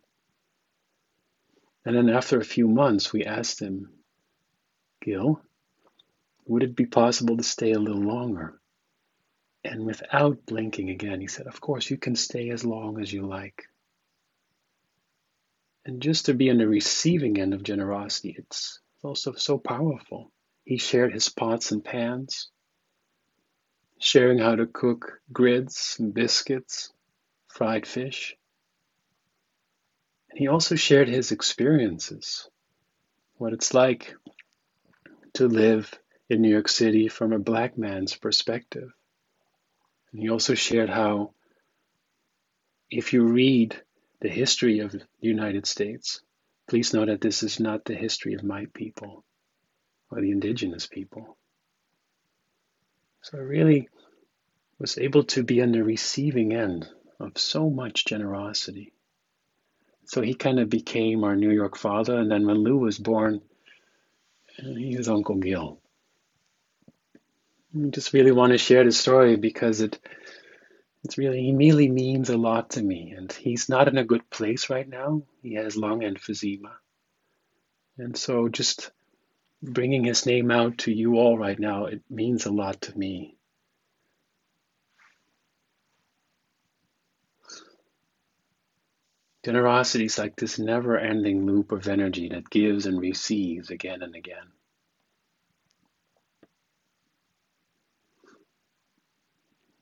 And 1.85 1.95
then 1.95 2.09
after 2.09 2.39
a 2.39 2.45
few 2.45 2.67
months, 2.67 3.11
we 3.11 3.25
asked 3.25 3.59
him, 3.59 3.89
Gil, 5.01 5.41
would 6.45 6.63
it 6.63 6.75
be 6.75 6.85
possible 6.85 7.37
to 7.37 7.43
stay 7.43 7.71
a 7.71 7.79
little 7.79 8.01
longer? 8.01 8.59
And 9.65 9.85
without 9.85 10.45
blinking 10.45 10.89
again, 10.89 11.21
he 11.21 11.27
said, 11.27 11.47
Of 11.47 11.59
course, 11.59 11.89
you 11.89 11.97
can 11.97 12.15
stay 12.15 12.49
as 12.49 12.65
long 12.65 13.01
as 13.01 13.11
you 13.11 13.25
like. 13.25 13.63
And 15.85 16.01
just 16.01 16.27
to 16.27 16.33
be 16.33 16.49
on 16.49 16.57
the 16.57 16.67
receiving 16.67 17.39
end 17.39 17.53
of 17.53 17.63
generosity, 17.63 18.35
it's 18.37 18.79
also 19.03 19.33
so 19.33 19.57
powerful. 19.57 20.31
He 20.63 20.77
shared 20.77 21.13
his 21.13 21.27
pots 21.27 21.71
and 21.71 21.83
pans, 21.83 22.49
sharing 23.99 24.39
how 24.39 24.55
to 24.55 24.65
cook 24.65 25.19
grids 25.31 25.99
biscuits, 26.13 26.91
fried 27.49 27.85
fish. 27.85 28.35
And 30.29 30.39
he 30.39 30.47
also 30.47 30.75
shared 30.75 31.09
his 31.09 31.31
experiences, 31.31 32.49
what 33.35 33.53
it's 33.53 33.73
like 33.73 34.15
to 35.33 35.47
live 35.47 35.93
in 36.29 36.41
New 36.41 36.49
York 36.49 36.69
City 36.69 37.09
from 37.09 37.33
a 37.33 37.39
black 37.39 37.77
man's 37.77 38.15
perspective. 38.15 38.89
And 40.11 40.21
he 40.21 40.29
also 40.29 40.53
shared 40.53 40.89
how 40.89 41.33
if 42.89 43.11
you 43.11 43.25
read 43.25 43.75
the 44.23 44.29
history 44.29 44.79
of 44.79 44.93
the 44.93 45.01
United 45.19 45.67
States, 45.67 46.21
please 46.69 46.93
know 46.93 47.05
that 47.05 47.19
this 47.19 47.43
is 47.43 47.59
not 47.59 47.83
the 47.83 47.93
history 47.93 48.35
of 48.35 48.43
my 48.43 48.67
people 48.73 49.25
or 50.09 50.21
the 50.21 50.31
indigenous 50.31 50.87
people. 50.87 51.37
So 53.21 53.37
I 53.37 53.41
really 53.41 53.89
was 54.79 54.97
able 54.97 55.25
to 55.25 55.43
be 55.43 55.61
on 55.61 55.73
the 55.73 55.83
receiving 55.83 56.53
end 56.53 56.87
of 57.19 57.37
so 57.37 57.69
much 57.69 58.05
generosity. 58.05 58.93
So 60.05 60.21
he 60.21 60.33
kind 60.33 60.57
of 60.59 60.69
became 60.69 61.25
our 61.25 61.35
New 61.35 61.51
York 61.51 61.77
father, 61.77 62.17
and 62.17 62.31
then 62.31 62.47
when 62.47 62.63
Lou 62.63 62.77
was 62.77 62.97
born, 62.97 63.41
uh, 64.57 64.73
he 64.73 64.95
was 64.95 65.09
Uncle 65.09 65.35
Gil. 65.35 65.81
I 67.75 67.89
just 67.89 68.13
really 68.13 68.31
want 68.31 68.53
to 68.53 68.57
share 68.57 68.85
the 68.85 68.91
story 68.93 69.35
because 69.35 69.81
it 69.81 69.99
it's 71.03 71.17
really 71.17 71.41
he 71.43 71.53
really 71.53 71.89
means 71.89 72.29
a 72.29 72.37
lot 72.37 72.71
to 72.71 72.81
me, 72.81 73.13
and 73.15 73.31
he's 73.31 73.69
not 73.69 73.87
in 73.87 73.97
a 73.97 74.05
good 74.05 74.29
place 74.29 74.69
right 74.69 74.87
now. 74.87 75.23
He 75.41 75.55
has 75.55 75.75
lung 75.75 76.01
emphysema, 76.01 76.71
and 77.97 78.17
so 78.17 78.47
just 78.49 78.91
bringing 79.61 80.03
his 80.03 80.25
name 80.25 80.51
out 80.51 80.77
to 80.79 80.91
you 80.91 81.15
all 81.15 81.37
right 81.37 81.59
now, 81.59 81.85
it 81.85 82.01
means 82.09 82.45
a 82.45 82.51
lot 82.51 82.81
to 82.81 82.97
me. 82.97 83.37
Generosity 89.45 90.05
is 90.05 90.17
like 90.17 90.35
this 90.37 90.57
never 90.57 90.97
ending 90.97 91.45
loop 91.45 91.73
of 91.73 91.87
energy 91.87 92.29
that 92.29 92.49
gives 92.49 92.85
and 92.85 92.99
receives 92.99 93.69
again 93.69 94.01
and 94.01 94.15
again. 94.15 94.51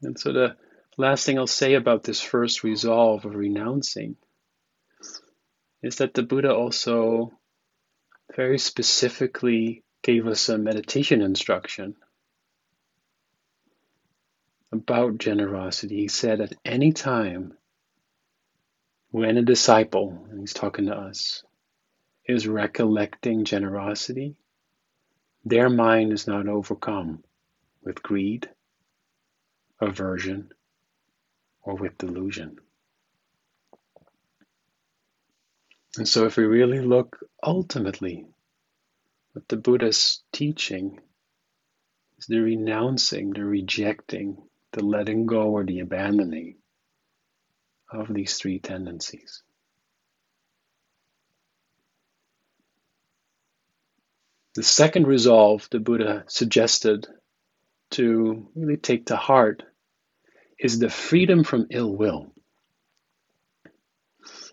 And 0.03 0.19
so, 0.19 0.33
the 0.33 0.55
last 0.97 1.25
thing 1.25 1.37
I'll 1.37 1.47
say 1.47 1.75
about 1.75 2.03
this 2.03 2.21
first 2.21 2.63
resolve 2.63 3.25
of 3.25 3.35
renouncing 3.35 4.15
is 5.81 5.97
that 5.97 6.13
the 6.13 6.23
Buddha 6.23 6.53
also 6.53 7.31
very 8.35 8.59
specifically 8.59 9.83
gave 10.03 10.27
us 10.27 10.49
a 10.49 10.57
meditation 10.57 11.21
instruction 11.21 11.95
about 14.71 15.17
generosity. 15.17 15.97
He 16.01 16.07
said, 16.07 16.41
at 16.41 16.53
any 16.63 16.93
time 16.93 17.53
when 19.09 19.37
a 19.37 19.41
disciple, 19.41 20.25
and 20.29 20.39
he's 20.39 20.53
talking 20.53 20.85
to 20.85 20.95
us, 20.95 21.43
is 22.25 22.47
recollecting 22.47 23.43
generosity, 23.45 24.35
their 25.43 25.69
mind 25.69 26.13
is 26.13 26.27
not 26.27 26.47
overcome 26.47 27.23
with 27.83 28.03
greed, 28.03 28.49
aversion, 29.81 30.51
or 31.63 31.75
with 31.75 31.97
delusion. 31.97 32.57
And 35.97 36.07
so, 36.07 36.25
if 36.25 36.37
we 36.37 36.45
really 36.45 36.79
look 36.79 37.19
ultimately 37.43 38.25
at 39.35 39.47
the 39.47 39.57
Buddha's 39.57 40.23
teaching 40.31 40.99
is 42.17 42.27
the 42.27 42.39
renouncing, 42.39 43.31
the 43.31 43.43
rejecting, 43.43 44.37
the 44.71 44.83
letting 44.83 45.25
go, 45.25 45.49
or 45.49 45.65
the 45.65 45.79
abandoning 45.79 46.55
of 47.91 48.13
these 48.13 48.37
three 48.37 48.59
tendencies. 48.59 49.43
The 54.55 54.63
second 54.63 55.07
resolve 55.07 55.67
the 55.71 55.79
Buddha 55.79 56.25
suggested 56.27 57.07
to 57.91 58.49
really 58.53 58.77
take 58.77 59.05
to 59.07 59.15
heart 59.15 59.63
is 60.61 60.77
the 60.77 60.89
freedom 60.89 61.43
from 61.43 61.67
ill 61.71 61.91
will. 61.91 62.31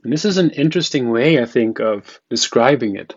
And 0.02 0.12
this 0.12 0.24
is 0.24 0.38
an 0.38 0.50
interesting 0.50 1.10
way, 1.10 1.40
I 1.40 1.44
think, 1.44 1.80
of 1.80 2.20
describing 2.30 2.96
it. 2.96 3.14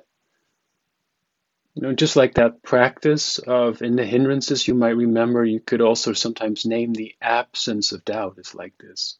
You 1.73 1.83
know, 1.83 1.93
just 1.93 2.17
like 2.17 2.33
that 2.33 2.61
practice 2.63 3.37
of 3.39 3.81
in 3.81 3.95
the 3.95 4.05
hindrances, 4.05 4.67
you 4.67 4.75
might 4.75 4.97
remember 4.97 5.45
you 5.45 5.61
could 5.61 5.79
also 5.79 6.11
sometimes 6.11 6.65
name 6.65 6.93
the 6.93 7.15
absence 7.21 7.93
of 7.93 8.03
doubt 8.03 8.35
is 8.39 8.53
like 8.53 8.73
this. 8.77 9.17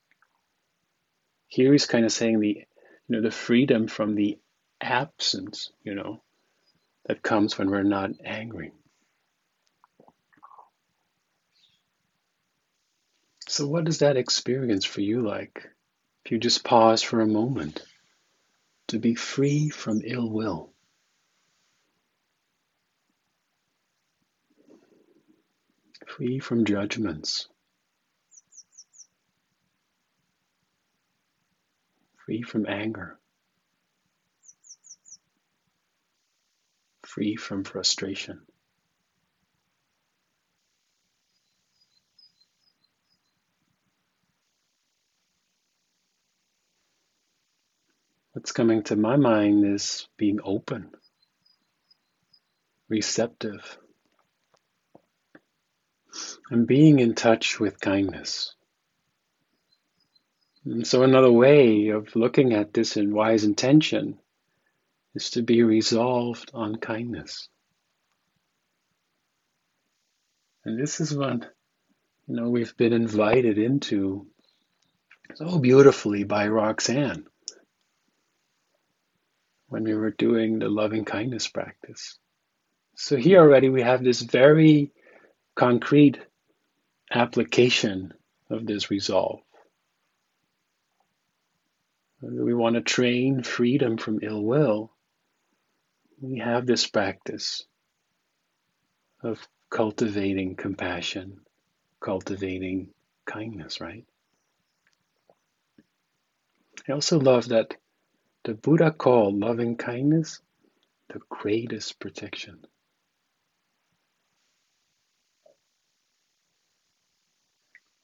Here 1.47 1.71
he's 1.71 1.85
kind 1.85 2.03
of 2.03 2.11
saying 2.11 2.41
the, 2.41 2.65
you 3.07 3.15
know, 3.15 3.21
the 3.21 3.31
freedom 3.31 3.87
from 3.87 4.15
the 4.15 4.37
absence, 4.81 5.71
you 5.83 5.95
know, 5.95 6.21
that 7.05 7.21
comes 7.21 7.57
when 7.57 7.69
we're 7.69 7.83
not 7.83 8.11
angry. 8.25 8.73
So, 13.51 13.67
what 13.67 13.89
is 13.89 13.99
that 13.99 14.15
experience 14.15 14.85
for 14.85 15.01
you 15.01 15.27
like? 15.27 15.67
If 16.23 16.31
you 16.31 16.39
just 16.39 16.63
pause 16.63 17.03
for 17.03 17.19
a 17.19 17.27
moment 17.27 17.83
to 18.87 18.97
be 18.97 19.13
free 19.13 19.67
from 19.67 20.03
ill 20.05 20.29
will. 20.29 20.71
Free 26.07 26.39
from 26.39 26.63
judgments. 26.63 27.49
Free 32.25 32.43
from 32.43 32.65
anger. 32.65 33.19
Free 37.05 37.35
from 37.35 37.65
frustration. 37.65 38.43
What's 48.41 48.53
coming 48.53 48.81
to 48.85 48.95
my 48.95 49.17
mind 49.17 49.71
is 49.71 50.07
being 50.17 50.39
open, 50.43 50.89
receptive, 52.89 53.77
and 56.49 56.65
being 56.65 56.97
in 56.97 57.13
touch 57.13 57.59
with 57.59 57.79
kindness. 57.79 58.55
And 60.65 60.87
so, 60.87 61.03
another 61.03 61.31
way 61.31 61.89
of 61.89 62.15
looking 62.15 62.53
at 62.53 62.73
this 62.73 62.97
in 62.97 63.13
wise 63.13 63.43
intention 63.43 64.17
is 65.13 65.29
to 65.29 65.43
be 65.43 65.61
resolved 65.61 66.49
on 66.51 66.77
kindness. 66.77 67.47
And 70.65 70.81
this 70.81 70.99
is 70.99 71.15
what 71.15 71.43
you 72.25 72.37
know 72.37 72.49
we've 72.49 72.75
been 72.75 72.93
invited 72.93 73.59
into 73.59 74.25
so 75.35 75.59
beautifully 75.59 76.23
by 76.23 76.47
Roxanne 76.47 77.27
when 79.71 79.85
we 79.85 79.95
were 79.95 80.11
doing 80.11 80.59
the 80.59 80.67
loving 80.67 81.05
kindness 81.05 81.47
practice. 81.47 82.19
So 82.95 83.15
here 83.15 83.39
already 83.39 83.69
we 83.69 83.81
have 83.81 84.03
this 84.03 84.19
very 84.19 84.91
concrete 85.55 86.19
application 87.09 88.13
of 88.49 88.65
this 88.65 88.91
resolve. 88.91 89.39
We 92.21 92.53
want 92.53 92.75
to 92.75 92.81
train 92.81 93.43
freedom 93.43 93.97
from 93.97 94.19
ill 94.21 94.43
will. 94.43 94.91
We 96.19 96.39
have 96.39 96.65
this 96.65 96.85
practice 96.85 97.65
of 99.23 99.39
cultivating 99.69 100.57
compassion, 100.57 101.39
cultivating 102.01 102.89
kindness, 103.25 103.79
right? 103.79 104.03
I 106.89 106.91
also 106.91 107.21
love 107.21 107.47
that 107.47 107.77
the 108.43 108.53
Buddha 108.53 108.91
called 108.91 109.39
loving 109.39 109.75
kindness 109.77 110.41
the 111.09 111.19
greatest 111.29 111.99
protection. 111.99 112.59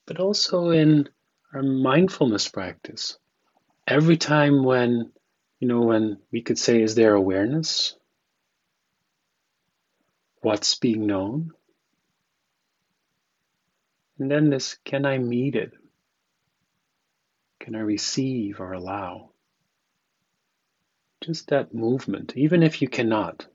But 0.06 0.20
also 0.20 0.70
in 0.70 1.08
our 1.52 1.62
mindfulness 1.62 2.48
practice, 2.48 3.18
every 3.86 4.16
time 4.16 4.62
when, 4.64 5.10
you 5.60 5.68
know, 5.68 5.80
when 5.80 6.18
we 6.30 6.42
could 6.42 6.58
say, 6.58 6.82
is 6.82 6.94
there 6.94 7.14
awareness? 7.14 7.96
What's 10.40 10.76
being 10.76 11.06
known? 11.06 11.52
And 14.18 14.30
then 14.30 14.50
this, 14.50 14.78
can 14.84 15.04
I 15.04 15.18
meet 15.18 15.56
it? 15.56 15.72
Can 17.60 17.74
I 17.74 17.80
receive 17.80 18.60
or 18.60 18.72
allow? 18.72 19.27
Just 21.20 21.48
that 21.48 21.74
movement, 21.74 22.36
even 22.36 22.62
if 22.62 22.80
you 22.80 22.88
cannot. 22.88 23.46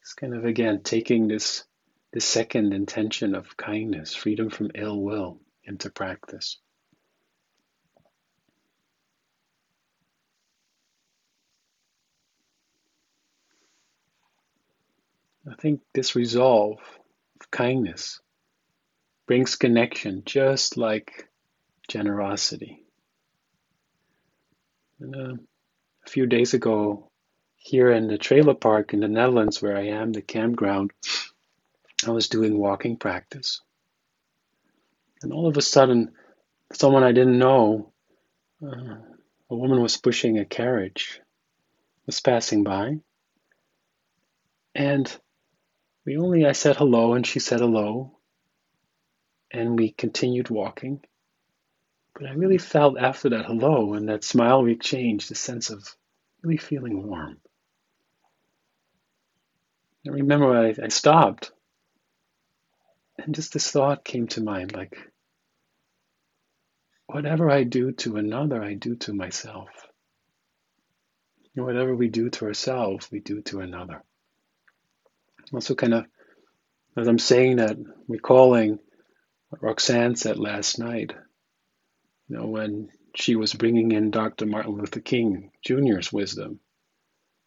It's 0.00 0.14
kind 0.14 0.34
of 0.34 0.44
again 0.44 0.82
taking 0.82 1.28
this 1.28 1.64
the 2.12 2.20
second 2.20 2.72
intention 2.72 3.34
of 3.34 3.56
kindness, 3.56 4.14
freedom 4.14 4.50
from 4.50 4.70
ill 4.74 5.00
will, 5.00 5.40
into 5.64 5.90
practice. 5.90 6.58
I 15.50 15.54
think 15.56 15.80
this 15.92 16.14
resolve 16.14 16.78
of 17.40 17.50
kindness 17.50 18.20
brings 19.26 19.56
connection 19.56 20.22
just 20.24 20.76
like 20.76 21.28
generosity 21.88 22.83
uh, 25.12 25.34
a 26.06 26.10
few 26.10 26.26
days 26.26 26.54
ago, 26.54 27.10
here 27.56 27.90
in 27.90 28.08
the 28.08 28.18
trailer 28.18 28.54
park 28.54 28.92
in 28.92 29.00
the 29.00 29.08
Netherlands, 29.08 29.60
where 29.60 29.76
I 29.76 29.86
am, 29.88 30.12
the 30.12 30.22
campground, 30.22 30.92
I 32.06 32.10
was 32.10 32.28
doing 32.28 32.58
walking 32.58 32.96
practice. 32.96 33.62
And 35.22 35.32
all 35.32 35.48
of 35.48 35.56
a 35.56 35.62
sudden, 35.62 36.12
someone 36.72 37.02
I 37.02 37.12
didn't 37.12 37.38
know, 37.38 37.92
uh, 38.62 38.96
a 39.50 39.56
woman 39.56 39.80
was 39.80 39.96
pushing 39.96 40.38
a 40.38 40.44
carriage, 40.44 41.20
was 42.06 42.20
passing 42.20 42.64
by. 42.64 42.98
And 44.74 45.14
we 46.04 46.18
only, 46.18 46.44
I 46.44 46.52
said 46.52 46.76
hello 46.76 47.14
and 47.14 47.26
she 47.26 47.38
said 47.40 47.60
hello. 47.60 48.18
And 49.50 49.78
we 49.78 49.92
continued 49.92 50.50
walking. 50.50 51.00
But 52.14 52.28
I 52.28 52.32
really 52.32 52.58
felt 52.58 52.98
after 52.98 53.30
that 53.30 53.46
hello 53.46 53.94
and 53.94 54.08
that 54.08 54.24
smile 54.24 54.62
we 54.62 54.72
exchanged 54.72 55.30
a 55.30 55.34
sense 55.34 55.70
of 55.70 55.88
really 56.42 56.56
feeling 56.56 57.06
warm. 57.06 57.38
I 60.06 60.10
remember 60.10 60.54
I, 60.54 60.74
I 60.82 60.88
stopped 60.88 61.50
and 63.18 63.34
just 63.34 63.52
this 63.52 63.70
thought 63.70 64.04
came 64.04 64.26
to 64.28 64.42
mind 64.42 64.74
like, 64.74 64.96
whatever 67.06 67.50
I 67.50 67.64
do 67.64 67.92
to 67.92 68.16
another, 68.16 68.62
I 68.62 68.74
do 68.74 68.96
to 68.96 69.12
myself. 69.12 69.68
And 71.54 71.64
whatever 71.64 71.94
we 71.94 72.08
do 72.08 72.30
to 72.30 72.46
ourselves, 72.46 73.08
we 73.10 73.20
do 73.20 73.40
to 73.42 73.60
another. 73.60 74.02
Also, 75.52 75.74
kind 75.74 75.94
of, 75.94 76.06
as 76.96 77.06
I'm 77.06 77.18
saying 77.18 77.56
that, 77.56 77.76
recalling 78.08 78.78
what 79.50 79.62
Roxanne 79.62 80.16
said 80.16 80.38
last 80.38 80.78
night, 80.78 81.12
you 82.28 82.36
know, 82.36 82.46
when 82.46 82.90
she 83.14 83.36
was 83.36 83.54
bringing 83.54 83.92
in 83.92 84.10
Dr. 84.10 84.46
Martin 84.46 84.72
Luther 84.72 85.00
King 85.00 85.50
Jr.'s 85.62 86.12
wisdom, 86.12 86.60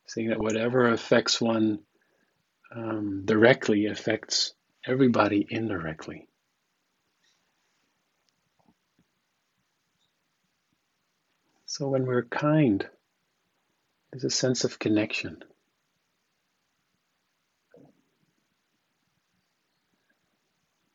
saying 0.05 0.29
that 0.29 0.39
whatever 0.39 0.87
affects 0.89 1.41
one 1.41 1.79
um, 2.73 3.23
directly 3.25 3.87
affects 3.87 4.53
everybody 4.85 5.45
indirectly. 5.49 6.27
So 11.65 11.89
when 11.89 12.05
we're 12.05 12.23
kind, 12.23 12.87
there's 14.11 14.23
a 14.23 14.29
sense 14.29 14.63
of 14.63 14.79
connection. 14.79 15.43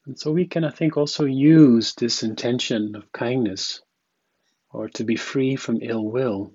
And 0.04 0.18
so 0.18 0.32
we 0.32 0.46
can, 0.46 0.64
I 0.64 0.70
think, 0.70 0.96
also 0.96 1.24
use 1.24 1.94
this 1.94 2.22
intention 2.22 2.96
of 2.96 3.12
kindness 3.12 3.80
or 4.72 4.88
to 4.90 5.04
be 5.04 5.16
free 5.16 5.54
from 5.56 5.78
ill 5.80 6.04
will 6.04 6.52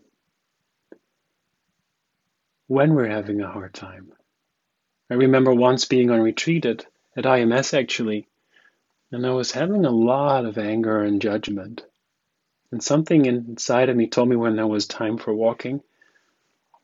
when 2.67 2.93
we're 2.93 3.07
having 3.07 3.41
a 3.41 3.51
hard 3.51 3.73
time. 3.73 4.11
I 5.09 5.13
remember 5.13 5.53
once 5.53 5.85
being 5.85 6.09
on 6.09 6.21
retreat 6.21 6.65
at, 6.65 6.85
at 7.15 7.23
IMS 7.23 7.73
actually, 7.73 8.27
and 9.11 9.25
I 9.25 9.31
was 9.31 9.53
having 9.53 9.85
a 9.85 9.91
lot 9.91 10.45
of 10.45 10.57
anger 10.57 11.01
and 11.01 11.21
judgment. 11.21 11.85
And 12.71 12.83
something 12.83 13.25
inside 13.25 13.87
of 13.87 13.95
me 13.95 14.07
told 14.07 14.27
me 14.27 14.35
when 14.35 14.57
there 14.57 14.67
was 14.67 14.87
time 14.87 15.17
for 15.17 15.33
walking, 15.33 15.81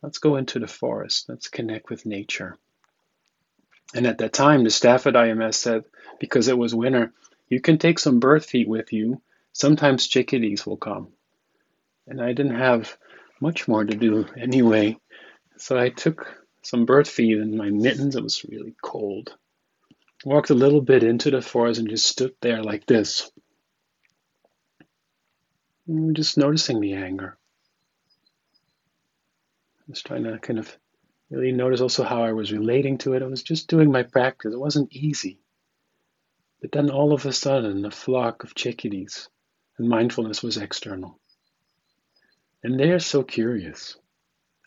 let's 0.01 0.19
go 0.19 0.37
into 0.37 0.59
the 0.59 0.67
forest, 0.67 1.27
let's 1.27 1.49
connect 1.49 1.89
with 1.89 2.05
nature. 2.05 2.57
And 3.93 4.07
at 4.07 4.17
that 4.19 4.33
time, 4.33 4.63
the 4.63 4.69
staff 4.69 5.05
at 5.07 5.13
IMS 5.13 5.55
said, 5.55 5.83
because 6.19 6.47
it 6.47 6.57
was 6.57 6.73
winter, 6.73 7.13
you 7.47 7.61
can 7.61 7.77
take 7.77 7.99
some 7.99 8.19
bird 8.19 8.43
feed 8.43 8.67
with 8.67 8.91
you. 8.91 9.21
Sometimes 9.51 10.07
chickadees 10.07 10.65
will 10.65 10.77
come. 10.77 11.09
And 12.07 12.21
I 12.21 12.33
didn't 12.33 12.55
have 12.55 12.97
much 13.39 13.67
more 13.67 13.83
to 13.83 13.95
do 13.95 14.25
anyway. 14.37 14.97
So 15.57 15.77
I 15.77 15.89
took 15.89 16.43
some 16.63 16.85
bird 16.85 17.07
feed 17.07 17.37
in 17.37 17.55
my 17.55 17.69
mittens. 17.69 18.15
It 18.15 18.23
was 18.23 18.43
really 18.43 18.75
cold. 18.81 19.35
Walked 20.25 20.49
a 20.49 20.55
little 20.55 20.81
bit 20.81 21.03
into 21.03 21.29
the 21.29 21.41
forest 21.41 21.79
and 21.79 21.89
just 21.89 22.07
stood 22.07 22.33
there 22.41 22.63
like 22.63 22.85
this. 22.85 23.29
Just 26.13 26.37
noticing 26.37 26.79
the 26.79 26.93
anger. 26.93 27.37
Was 29.87 30.01
trying 30.01 30.23
to 30.23 30.39
kind 30.39 30.59
of 30.59 30.77
really 31.33 31.51
notice 31.51 31.81
also 31.81 32.03
how 32.03 32.23
I 32.23 32.33
was 32.33 32.51
relating 32.51 32.97
to 32.99 33.13
it. 33.13 33.23
I 33.23 33.27
was 33.27 33.43
just 33.43 33.67
doing 33.67 33.91
my 33.91 34.03
practice. 34.03 34.53
It 34.53 34.59
wasn't 34.59 34.93
easy. 34.93 35.39
But 36.61 36.71
then 36.71 36.89
all 36.89 37.13
of 37.13 37.25
a 37.25 37.33
sudden, 37.33 37.85
a 37.85 37.91
flock 37.91 38.43
of 38.43 38.55
chickadees 38.55 39.29
and 39.77 39.89
mindfulness 39.89 40.43
was 40.43 40.57
external. 40.57 41.19
And 42.63 42.79
they're 42.79 42.99
so 42.99 43.23
curious. 43.23 43.97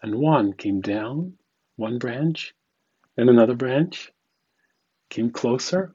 And 0.02 0.16
one 0.16 0.52
came 0.52 0.80
down 0.80 1.38
one 1.76 1.98
branch, 1.98 2.54
then 3.16 3.28
another 3.28 3.54
branch, 3.54 4.10
came 5.10 5.30
closer. 5.30 5.94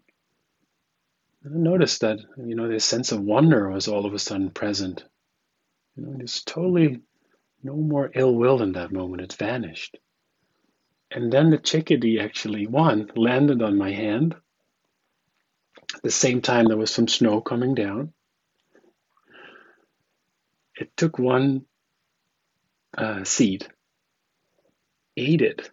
And 1.44 1.56
I 1.56 1.58
noticed 1.58 2.02
that, 2.02 2.20
you 2.38 2.56
know, 2.56 2.68
this 2.68 2.86
sense 2.86 3.12
of 3.12 3.20
wonder 3.20 3.70
was 3.70 3.88
all 3.88 4.06
of 4.06 4.14
a 4.14 4.20
sudden 4.20 4.52
present. 4.52 5.04
You 5.96 6.06
know, 6.06 6.14
there's 6.16 6.44
totally 6.44 7.02
no 7.64 7.76
more 7.76 8.12
ill 8.14 8.36
will 8.36 8.62
in 8.62 8.74
that 8.74 8.92
moment. 8.92 9.22
It's 9.22 9.36
vanished. 9.36 9.98
And 11.12 11.32
then 11.32 11.50
the 11.50 11.58
chickadee 11.58 12.20
actually, 12.20 12.68
one, 12.68 13.12
landed 13.16 13.62
on 13.62 13.78
my 13.78 13.92
hand 13.92 14.36
at 15.94 16.02
the 16.04 16.12
same 16.12 16.42
time, 16.42 16.66
there 16.66 16.78
was 16.78 16.92
some 16.92 17.08
snow 17.08 17.42
coming 17.42 17.76
down. 17.76 18.14
It 20.76 20.96
took 20.96 21.20
one 21.20 21.66
uh, 22.98 23.24
seed, 23.24 23.68
ate 25.18 25.42
it, 25.42 25.70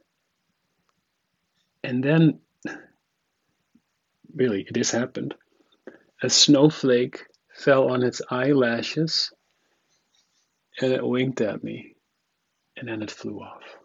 and 1.84 2.02
then, 2.02 2.40
really, 4.34 4.66
this 4.70 4.90
happened. 4.90 5.34
A 6.22 6.28
snowflake 6.28 7.24
fell 7.54 7.90
on 7.90 8.02
its 8.02 8.20
eyelashes 8.28 9.32
and 10.80 10.92
it 10.92 11.06
winked 11.06 11.40
at 11.40 11.62
me, 11.62 11.94
and 12.76 12.88
then 12.88 13.02
it 13.02 13.10
flew 13.10 13.38
off. 13.40 13.77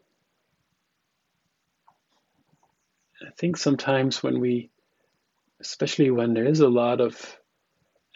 I 3.26 3.32
think 3.38 3.58
sometimes 3.58 4.22
when 4.22 4.40
we 4.40 4.70
especially 5.60 6.12
when 6.12 6.34
there 6.34 6.46
is 6.46 6.60
a 6.60 6.68
lot 6.68 7.00
of 7.00 7.38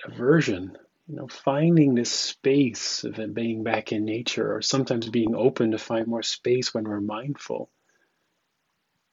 aversion, 0.06 0.78
you 1.08 1.16
know, 1.16 1.28
finding 1.28 1.96
this 1.96 2.12
space 2.12 3.04
of 3.06 3.20
being 3.34 3.64
back 3.64 3.92
in 3.94 4.04
nature, 4.04 4.56
or 4.56 4.62
sometimes 4.62 5.08
being 5.10 5.34
open 5.36 5.72
to 5.72 5.78
find 5.78 6.08
more 6.08 6.24
space 6.24 6.74
when 6.74 6.84
we're 6.84 7.00
mindful, 7.00 7.70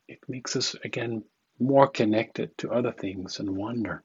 it 0.08 0.18
makes 0.28 0.56
us 0.56 0.74
again 0.84 1.22
more 1.60 1.88
connected 1.88 2.56
to 2.58 2.72
other 2.72 2.92
things 2.92 3.38
and 3.38 3.56
wonder. 3.56 4.02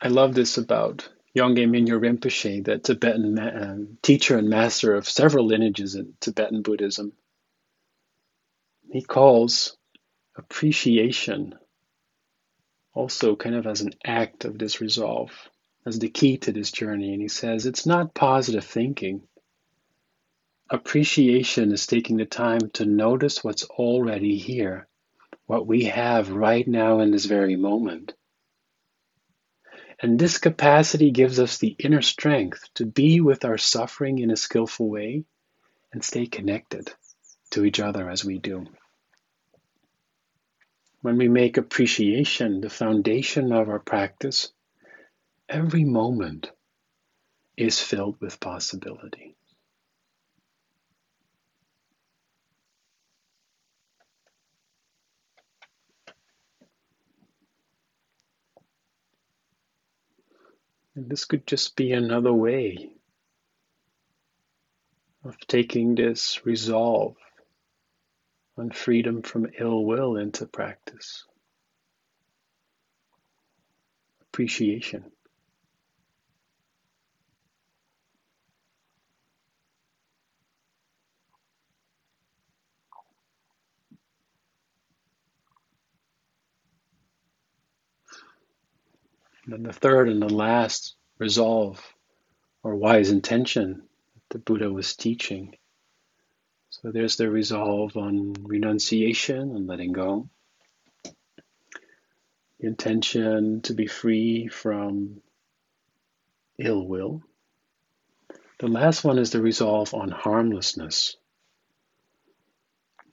I 0.00 0.08
love 0.08 0.34
this 0.34 0.58
about 0.58 1.08
Yongey 1.36 1.66
Mingyur 1.68 2.00
Rinpoche, 2.00 2.64
the 2.64 2.78
Tibetan 2.78 3.38
uh, 3.38 3.78
teacher 4.02 4.38
and 4.38 4.48
master 4.48 4.94
of 4.94 5.08
several 5.08 5.46
lineages 5.46 5.96
in 5.96 6.14
Tibetan 6.20 6.62
Buddhism, 6.62 7.12
he 8.90 9.02
calls 9.02 9.76
appreciation 10.36 11.54
also 12.94 13.34
kind 13.34 13.56
of 13.56 13.66
as 13.66 13.80
an 13.80 13.92
act 14.04 14.44
of 14.44 14.58
this 14.58 14.80
resolve, 14.80 15.32
as 15.84 15.98
the 15.98 16.08
key 16.08 16.38
to 16.38 16.52
this 16.52 16.70
journey. 16.70 17.12
And 17.12 17.20
he 17.20 17.28
says 17.28 17.66
it's 17.66 17.86
not 17.86 18.14
positive 18.14 18.64
thinking. 18.64 19.22
Appreciation 20.70 21.72
is 21.72 21.86
taking 21.86 22.16
the 22.16 22.24
time 22.24 22.70
to 22.74 22.86
notice 22.86 23.42
what's 23.42 23.64
already 23.64 24.38
here, 24.38 24.86
what 25.46 25.66
we 25.66 25.84
have 25.84 26.30
right 26.30 26.66
now 26.66 27.00
in 27.00 27.10
this 27.10 27.24
very 27.26 27.56
moment 27.56 28.14
and 30.04 30.18
this 30.18 30.36
capacity 30.36 31.10
gives 31.10 31.40
us 31.40 31.56
the 31.56 31.74
inner 31.78 32.02
strength 32.02 32.68
to 32.74 32.84
be 32.84 33.22
with 33.22 33.42
our 33.42 33.56
suffering 33.56 34.18
in 34.18 34.30
a 34.30 34.36
skillful 34.36 34.90
way 34.90 35.24
and 35.94 36.04
stay 36.04 36.26
connected 36.26 36.92
to 37.48 37.64
each 37.64 37.80
other 37.80 38.10
as 38.10 38.22
we 38.22 38.36
do. 38.36 38.66
When 41.00 41.16
we 41.16 41.28
make 41.28 41.56
appreciation 41.56 42.60
the 42.60 42.68
foundation 42.68 43.50
of 43.50 43.70
our 43.70 43.78
practice, 43.78 44.52
every 45.48 45.84
moment 45.84 46.50
is 47.56 47.80
filled 47.80 48.20
with 48.20 48.40
possibility. 48.40 49.36
And 60.96 61.10
this 61.10 61.24
could 61.24 61.46
just 61.46 61.76
be 61.76 61.92
another 61.92 62.32
way 62.32 62.92
of 65.24 65.38
taking 65.46 65.94
this 65.94 66.44
resolve 66.46 67.16
on 68.56 68.70
freedom 68.70 69.22
from 69.22 69.48
ill 69.58 69.84
will 69.84 70.16
into 70.16 70.46
practice. 70.46 71.24
appreciation. 74.34 75.04
And 89.44 89.52
then 89.52 89.62
the 89.62 89.72
third 89.72 90.08
and 90.08 90.22
the 90.22 90.32
last 90.32 90.96
resolve 91.18 91.82
or 92.62 92.76
wise 92.76 93.10
intention 93.10 93.82
that 94.14 94.22
the 94.30 94.38
Buddha 94.38 94.72
was 94.72 94.96
teaching. 94.96 95.56
So 96.70 96.90
there's 96.90 97.16
the 97.16 97.30
resolve 97.30 97.96
on 97.96 98.34
renunciation 98.42 99.54
and 99.54 99.66
letting 99.66 99.92
go. 99.92 100.28
The 101.04 102.66
intention 102.68 103.60
to 103.62 103.74
be 103.74 103.86
free 103.86 104.48
from 104.48 105.20
ill 106.58 106.86
will. 106.86 107.22
The 108.60 108.68
last 108.68 109.04
one 109.04 109.18
is 109.18 109.30
the 109.30 109.42
resolve 109.42 109.92
on 109.92 110.10
harmlessness. 110.10 111.16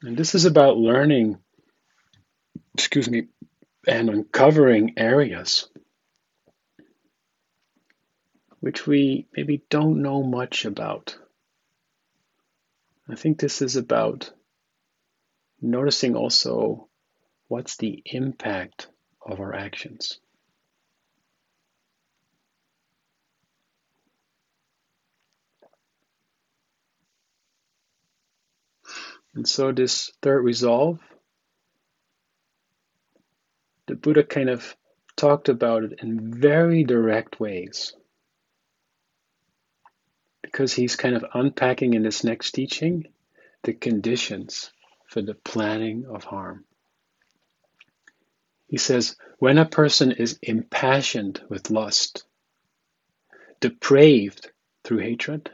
And 0.01 0.15
this 0.15 0.33
is 0.33 0.45
about 0.45 0.77
learning, 0.77 1.39
excuse 2.73 3.09
me, 3.09 3.27
and 3.85 4.09
uncovering 4.09 4.93
areas 4.97 5.67
which 8.61 8.85
we 8.85 9.27
maybe 9.35 9.63
don't 9.69 10.01
know 10.01 10.23
much 10.23 10.65
about. 10.65 11.17
I 13.09 13.15
think 13.15 13.39
this 13.39 13.61
is 13.61 13.75
about 13.75 14.31
noticing 15.59 16.15
also 16.15 16.87
what's 17.47 17.75
the 17.77 18.01
impact 18.05 18.87
of 19.25 19.39
our 19.39 19.53
actions. 19.53 20.19
And 29.33 29.47
so, 29.47 29.71
this 29.71 30.11
third 30.21 30.41
resolve, 30.41 30.99
the 33.87 33.95
Buddha 33.95 34.23
kind 34.23 34.49
of 34.49 34.75
talked 35.15 35.49
about 35.49 35.83
it 35.83 35.99
in 36.01 36.39
very 36.39 36.83
direct 36.83 37.39
ways 37.39 37.93
because 40.41 40.73
he's 40.73 40.95
kind 40.95 41.15
of 41.15 41.25
unpacking 41.33 41.93
in 41.93 42.03
this 42.03 42.23
next 42.23 42.51
teaching 42.51 43.07
the 43.63 43.73
conditions 43.73 44.71
for 45.07 45.21
the 45.21 45.35
planning 45.35 46.05
of 46.05 46.23
harm. 46.23 46.65
He 48.67 48.77
says, 48.77 49.15
when 49.37 49.57
a 49.57 49.65
person 49.65 50.11
is 50.11 50.39
impassioned 50.41 51.41
with 51.49 51.69
lust, 51.69 52.23
depraved 53.59 54.49
through 54.83 54.99
hatred, 54.99 55.51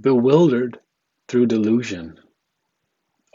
bewildered 0.00 0.78
through 1.28 1.46
delusion, 1.46 2.18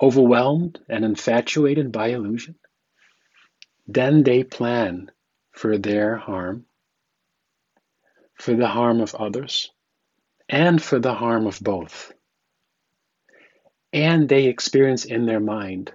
overwhelmed 0.02 0.80
and 0.90 1.06
infatuated 1.06 1.92
by 1.92 2.10
illusion, 2.10 2.56
then 3.88 4.24
they 4.24 4.44
plan 4.44 5.10
for 5.52 5.78
their 5.78 6.18
harm, 6.18 6.66
for 8.36 8.54
the 8.54 8.68
harm 8.68 9.02
of 9.02 9.16
others, 9.16 9.72
and 10.52 10.84
for 10.84 11.00
the 11.00 11.14
harm 11.14 11.48
of 11.48 11.60
both. 11.62 12.12
And 13.94 14.28
they 14.28 14.46
experience 14.46 15.06
in 15.06 15.26
their 15.26 15.40
mind 15.40 15.94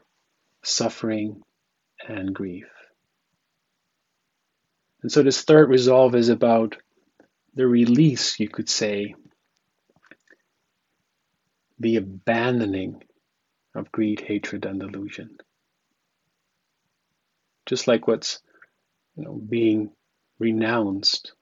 suffering 0.65 1.43
and 2.09 2.35
grief. 2.35 2.67
And 5.03 5.13
so 5.13 5.23
this 5.23 5.43
third 5.43 5.69
resolve 5.69 6.15
is 6.15 6.31
about 6.31 6.77
the 7.55 7.67
release, 7.67 8.41
you 8.41 8.49
could 8.49 8.69
say, 8.69 9.15
the 11.79 11.97
abandoning 11.97 13.03
of 13.75 13.93
greed, 13.93 14.21
hatred, 14.21 14.65
and 14.65 14.81
delusion. 14.81 15.37
Just 17.67 17.87
like 17.87 18.09
what's 18.09 18.41
you 19.17 19.25
know, 19.25 19.35
being 19.35 19.91
renounced 20.39 21.33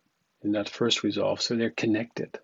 in 0.42 0.52
that 0.52 0.68
first 0.68 1.02
resolve, 1.02 1.40
so 1.40 1.56
they're 1.56 1.70
connected. 1.70 2.38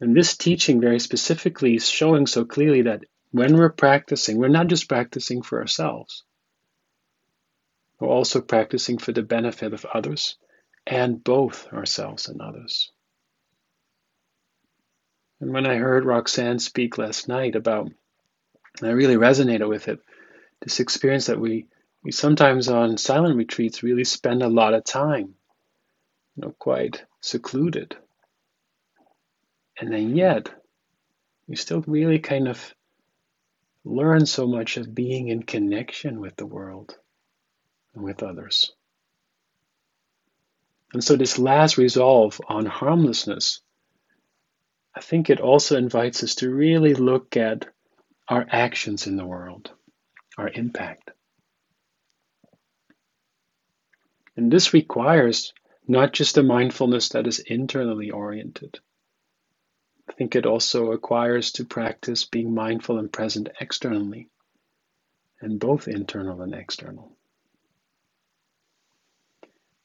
And 0.00 0.16
this 0.16 0.36
teaching, 0.36 0.80
very 0.80 0.98
specifically, 0.98 1.76
is 1.76 1.88
showing 1.88 2.26
so 2.26 2.44
clearly 2.44 2.82
that 2.82 3.04
when 3.30 3.56
we're 3.56 3.70
practicing, 3.70 4.38
we're 4.38 4.48
not 4.48 4.66
just 4.66 4.88
practicing 4.88 5.42
for 5.42 5.60
ourselves, 5.60 6.24
we're 7.98 8.08
also 8.08 8.40
practicing 8.40 8.98
for 8.98 9.12
the 9.12 9.22
benefit 9.22 9.72
of 9.72 9.84
others 9.84 10.36
and 10.86 11.22
both 11.22 11.72
ourselves 11.72 12.28
and 12.28 12.40
others. 12.40 12.90
And 15.40 15.52
when 15.52 15.66
I 15.66 15.76
heard 15.76 16.04
Roxanne 16.04 16.58
speak 16.58 16.98
last 16.98 17.28
night 17.28 17.54
about, 17.54 17.90
I 18.82 18.88
really 18.88 19.16
resonated 19.16 19.68
with 19.68 19.88
it, 19.88 20.00
this 20.60 20.80
experience 20.80 21.26
that 21.26 21.40
we, 21.40 21.66
we 22.02 22.12
sometimes 22.12 22.68
on 22.68 22.98
silent 22.98 23.36
retreats 23.36 23.82
really 23.82 24.04
spend 24.04 24.42
a 24.42 24.48
lot 24.48 24.74
of 24.74 24.84
time, 24.84 25.34
you 26.36 26.42
know, 26.42 26.54
quite 26.58 27.04
secluded 27.20 27.96
and 29.78 29.92
then 29.92 30.16
yet, 30.16 30.48
you 31.46 31.56
still 31.56 31.82
really 31.86 32.18
kind 32.18 32.48
of 32.48 32.74
learn 33.84 34.24
so 34.24 34.46
much 34.46 34.76
of 34.76 34.94
being 34.94 35.28
in 35.28 35.42
connection 35.42 36.20
with 36.20 36.36
the 36.36 36.46
world 36.46 36.96
and 37.94 38.02
with 38.04 38.22
others. 38.22 38.72
And 40.92 41.02
so, 41.02 41.16
this 41.16 41.38
last 41.38 41.76
resolve 41.76 42.40
on 42.48 42.66
harmlessness, 42.66 43.60
I 44.94 45.00
think 45.00 45.28
it 45.28 45.40
also 45.40 45.76
invites 45.76 46.22
us 46.22 46.36
to 46.36 46.54
really 46.54 46.94
look 46.94 47.36
at 47.36 47.66
our 48.28 48.46
actions 48.48 49.08
in 49.08 49.16
the 49.16 49.26
world, 49.26 49.72
our 50.38 50.48
impact. 50.48 51.10
And 54.36 54.52
this 54.52 54.72
requires 54.72 55.52
not 55.86 56.12
just 56.12 56.38
a 56.38 56.42
mindfulness 56.42 57.10
that 57.10 57.26
is 57.26 57.40
internally 57.40 58.10
oriented 58.10 58.78
think 60.16 60.36
it 60.36 60.46
also 60.46 60.92
acquires 60.92 61.52
to 61.52 61.64
practice 61.64 62.24
being 62.24 62.54
mindful 62.54 62.98
and 62.98 63.12
present 63.12 63.48
externally, 63.60 64.28
and 65.40 65.58
both 65.58 65.88
internal 65.88 66.42
and 66.42 66.54
external. 66.54 67.16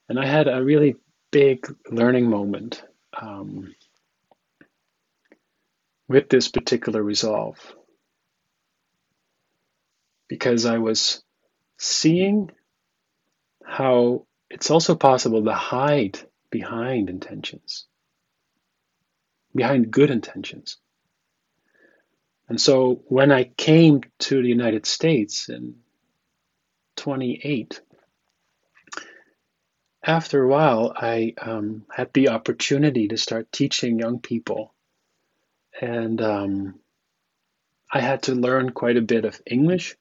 And 0.08 0.20
I 0.20 0.26
had 0.26 0.48
a 0.48 0.64
really 0.64 0.96
big 1.32 1.66
learning 1.90 2.30
moment 2.30 2.84
um, 3.20 3.76
with 6.08 6.30
this 6.30 6.48
particular 6.48 7.04
resolve 7.04 7.58
because 10.28 10.66
I 10.66 10.78
was 10.80 11.24
seeing 11.78 12.52
how 13.64 14.26
it's 14.50 14.72
also 14.72 14.96
possible 14.96 15.44
to 15.44 15.54
hide 15.54 16.20
behind 16.50 17.10
intentions 17.10 17.86
behind 19.60 19.92
good 19.92 20.10
intentions. 20.10 20.78
And 22.48 22.62
so 22.62 23.04
when 23.10 23.30
I 23.30 23.44
came 23.44 24.02
to 24.20 24.42
the 24.42 24.48
United 24.48 24.86
States 24.86 25.50
in 25.50 25.76
28, 26.96 27.82
after 30.02 30.42
a 30.42 30.48
while, 30.48 30.94
I 30.96 31.34
um, 31.42 31.84
had 31.94 32.14
the 32.14 32.30
opportunity 32.30 33.10
to 33.10 33.18
start 33.18 33.52
teaching 33.52 34.00
young 34.00 34.20
people. 34.20 34.74
And 35.82 36.22
um, 36.22 36.80
I 37.92 38.00
had 38.00 38.24
to 38.24 38.36
learn 38.36 38.70
quite 38.70 38.96
a 38.96 39.10
bit 39.14 39.26
of 39.26 39.42
English, 39.46 39.98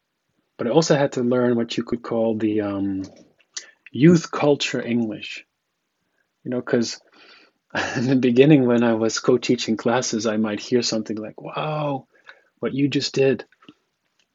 but 0.57 0.69
I 0.69 0.71
also 0.71 0.95
had 0.95 1.13
to 1.15 1.25
learn 1.35 1.57
what 1.57 1.77
you 1.77 1.83
could 1.83 2.03
call 2.03 2.37
the 2.37 2.61
um, 2.61 3.03
youth 3.91 4.31
culture 4.31 4.81
English. 4.81 5.45
You 6.45 6.53
know, 6.53 6.61
because 6.61 7.01
in 7.97 8.07
the 8.07 8.17
beginning 8.17 8.67
when 8.67 8.83
I 8.83 8.95
was 8.95 9.19
co-teaching 9.19 9.77
classes, 9.77 10.27
I 10.27 10.37
might 10.37 10.61
hear 10.61 10.83
something 10.83 11.17
like, 11.17 11.41
wow, 11.41 12.07
what 12.61 12.75
you 12.75 12.89
just 12.89 13.15
did. 13.15 13.45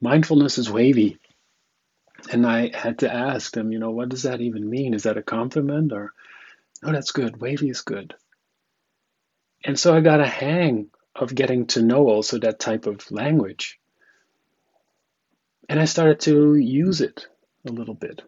Mindfulness 0.02 0.58
is 0.58 0.70
wavy. 0.70 1.18
And 2.32 2.46
I 2.46 2.72
had 2.76 3.00
to 3.00 3.14
ask 3.14 3.52
them, 3.54 3.72
you 3.72 3.80
know, 3.80 3.92
what 3.92 4.10
does 4.10 4.24
that 4.24 4.42
even 4.42 4.70
mean? 4.70 4.94
Is 4.94 5.04
that 5.04 5.18
a 5.18 5.24
compliment 5.24 5.92
or 5.92 6.14
no, 6.82 6.92
that's 6.92 7.12
good. 7.12 7.40
Wavy 7.40 7.70
is 7.70 7.82
good. 7.82 8.14
And 9.64 9.80
so 9.80 9.96
I 9.96 10.02
got 10.02 10.20
a 10.20 10.28
hang 10.28 10.90
of 11.16 11.34
getting 11.34 11.68
to 11.68 11.82
know 11.82 12.08
also 12.10 12.40
that 12.40 12.60
type 12.60 12.86
of 12.86 13.10
language. 13.12 13.80
And 15.70 15.80
I 15.80 15.86
started 15.86 16.20
to 16.22 16.56
use 16.56 17.02
it 17.02 17.28
a 17.66 17.72
little 17.72 17.94
bit, 17.94 18.22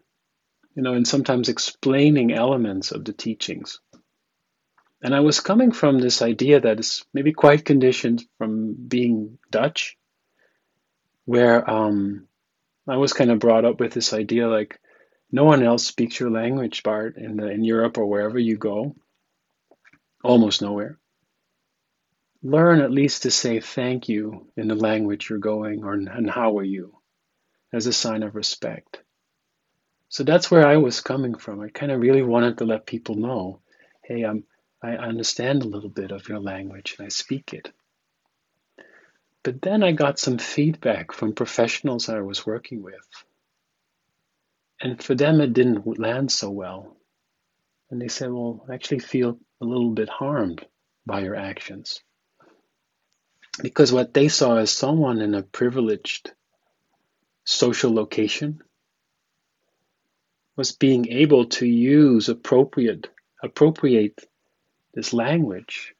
you 0.74 0.82
know, 0.82 0.94
and 0.94 1.06
sometimes 1.06 1.48
explaining 1.48 2.32
elements 2.32 2.92
of 2.92 3.04
the 3.04 3.12
teachings. 3.12 3.80
And 5.02 5.14
I 5.14 5.20
was 5.20 5.40
coming 5.40 5.72
from 5.72 5.98
this 5.98 6.22
idea 6.22 6.60
that 6.60 6.80
is 6.80 7.04
maybe 7.12 7.32
quite 7.32 7.64
conditioned 7.64 8.24
from 8.38 8.74
being 8.74 9.38
Dutch, 9.50 9.96
where 11.24 11.68
um, 11.68 12.26
I 12.88 12.96
was 12.96 13.12
kind 13.12 13.30
of 13.30 13.38
brought 13.38 13.64
up 13.64 13.78
with 13.78 13.92
this 13.92 14.12
idea 14.12 14.48
like 14.48 14.80
no 15.30 15.44
one 15.44 15.62
else 15.62 15.84
speaks 15.84 16.18
your 16.18 16.30
language, 16.30 16.82
Bart, 16.82 17.16
in, 17.16 17.36
the, 17.36 17.48
in 17.50 17.64
Europe 17.64 17.98
or 17.98 18.06
wherever 18.06 18.38
you 18.38 18.56
go, 18.56 18.94
almost 20.22 20.62
nowhere. 20.62 20.98
Learn 22.42 22.80
at 22.80 22.92
least 22.92 23.24
to 23.24 23.30
say 23.30 23.60
thank 23.60 24.08
you 24.08 24.46
in 24.56 24.68
the 24.68 24.76
language 24.76 25.28
you're 25.28 25.38
going 25.38 25.84
or 25.84 25.94
and 25.94 26.30
how 26.30 26.58
are 26.58 26.64
you 26.64 26.96
as 27.72 27.86
a 27.86 27.92
sign 27.92 28.22
of 28.22 28.34
respect. 28.34 29.02
So 30.08 30.22
that's 30.22 30.50
where 30.50 30.66
I 30.66 30.76
was 30.76 31.00
coming 31.00 31.34
from. 31.34 31.60
I 31.60 31.68
kind 31.68 31.90
of 31.90 32.00
really 32.00 32.22
wanted 32.22 32.58
to 32.58 32.64
let 32.64 32.86
people 32.86 33.16
know, 33.16 33.60
hey, 34.04 34.22
I'm 34.22 34.44
I 34.86 34.96
understand 34.96 35.62
a 35.62 35.68
little 35.68 35.90
bit 35.90 36.12
of 36.12 36.28
your 36.28 36.38
language 36.38 36.94
and 36.96 37.06
I 37.06 37.08
speak 37.08 37.52
it. 37.52 37.72
But 39.42 39.60
then 39.60 39.82
I 39.82 39.90
got 39.90 40.20
some 40.20 40.38
feedback 40.38 41.12
from 41.12 41.32
professionals 41.32 42.08
I 42.08 42.20
was 42.20 42.46
working 42.46 42.82
with. 42.82 43.08
And 44.80 45.02
for 45.02 45.16
them, 45.16 45.40
it 45.40 45.54
didn't 45.54 45.98
land 45.98 46.30
so 46.30 46.50
well. 46.50 46.96
And 47.90 48.00
they 48.00 48.06
said, 48.06 48.30
well, 48.30 48.64
I 48.68 48.74
actually 48.74 49.00
feel 49.00 49.38
a 49.60 49.64
little 49.64 49.90
bit 49.90 50.08
harmed 50.08 50.64
by 51.04 51.20
your 51.20 51.34
actions. 51.34 52.00
Because 53.60 53.92
what 53.92 54.14
they 54.14 54.28
saw 54.28 54.56
as 54.58 54.70
someone 54.70 55.20
in 55.20 55.34
a 55.34 55.42
privileged 55.42 56.30
social 57.44 57.92
location 57.92 58.62
was 60.54 60.70
being 60.70 61.08
able 61.08 61.46
to 61.46 61.66
use 61.66 62.28
appropriate 62.28 63.08
appropriate 63.42 64.24
this 64.96 65.12
language 65.12 65.94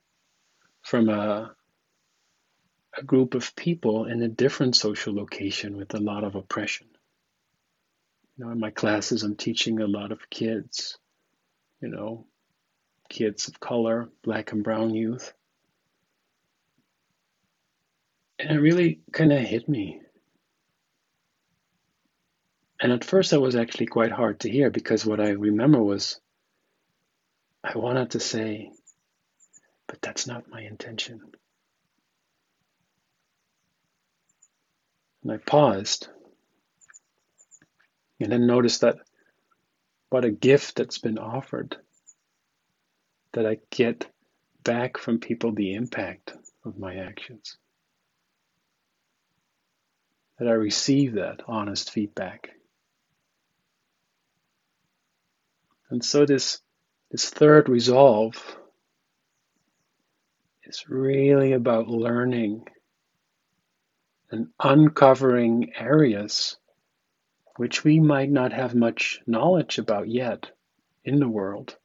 from 0.83 1.11
a, 1.11 1.55
a 2.97 3.05
group 3.05 3.35
of 3.35 3.55
people 3.55 4.07
in 4.07 4.23
a 4.23 4.29
different 4.29 4.75
social 4.75 5.15
location 5.15 5.77
with 5.77 5.95
a 5.95 6.01
lot 6.01 6.25
of 6.25 6.35
oppression. 6.35 6.89
You 8.37 8.47
know, 8.47 8.51
in 8.53 8.59
my 8.59 8.71
classes, 8.71 9.23
I'm 9.23 9.37
teaching 9.37 9.81
a 9.81 9.87
lot 9.87 10.13
of 10.13 10.31
kids, 10.31 10.99
you 11.81 11.89
know, 11.89 12.27
kids 13.11 13.49
of 13.49 13.61
color, 13.61 14.09
black 14.25 14.53
and 14.53 14.65
brown 14.65 14.95
youth. 14.95 15.33
And 18.39 18.51
it 18.51 18.61
really 18.61 19.01
kind 19.13 19.33
of 19.33 19.41
hit 19.41 19.69
me. 19.69 20.01
And 22.81 22.93
at 22.93 23.05
first, 23.05 23.31
that 23.31 23.41
was 23.41 23.57
actually 23.57 23.87
quite 23.87 24.13
hard 24.13 24.41
to 24.41 24.51
hear 24.51 24.71
because 24.71 25.05
what 25.05 25.21
I 25.21 25.31
remember 25.31 25.83
was 25.83 26.19
I 27.65 27.77
wanted 27.77 28.13
to 28.13 28.21
say, 28.21 28.71
but 29.87 30.03
that's 30.03 30.27
not 30.27 30.49
my 30.51 30.63
intention. 30.63 31.21
And 35.23 35.33
I 35.33 35.39
paused 35.39 36.09
and 38.21 38.31
then 38.31 38.47
noticed 38.47 38.81
that 38.83 38.97
what 40.11 40.25
a 40.25 40.31
gift 40.31 40.77
that's 40.77 40.99
been 40.99 41.19
offered 41.19 41.77
that 43.33 43.47
I 43.47 43.59
get 43.71 44.07
back 44.65 44.99
from 44.99 45.19
people 45.19 45.53
the 45.53 45.75
impact 45.75 46.33
of 46.65 46.79
my 46.79 46.95
actions. 46.97 47.57
That 50.39 50.49
I 50.49 50.53
receive 50.53 51.15
that 51.15 51.43
honest 51.47 51.91
feedback. 51.91 52.51
And 55.91 56.05
so 56.05 56.27
this 56.27 56.61
this 57.11 57.31
third 57.31 57.69
resolve 57.69 58.57
is 60.67 60.85
really 60.89 61.53
about 61.53 61.89
learning 61.89 62.67
and 64.31 64.49
uncovering 64.61 65.73
areas 65.77 66.57
which 67.57 67.85
we 67.85 68.01
might 68.01 68.31
not 68.31 68.53
have 68.53 68.75
much 68.75 69.21
knowledge 69.27 69.79
about 69.79 70.09
yet 70.09 70.51
in 71.05 71.19
the 71.19 71.29
world, 71.29 71.77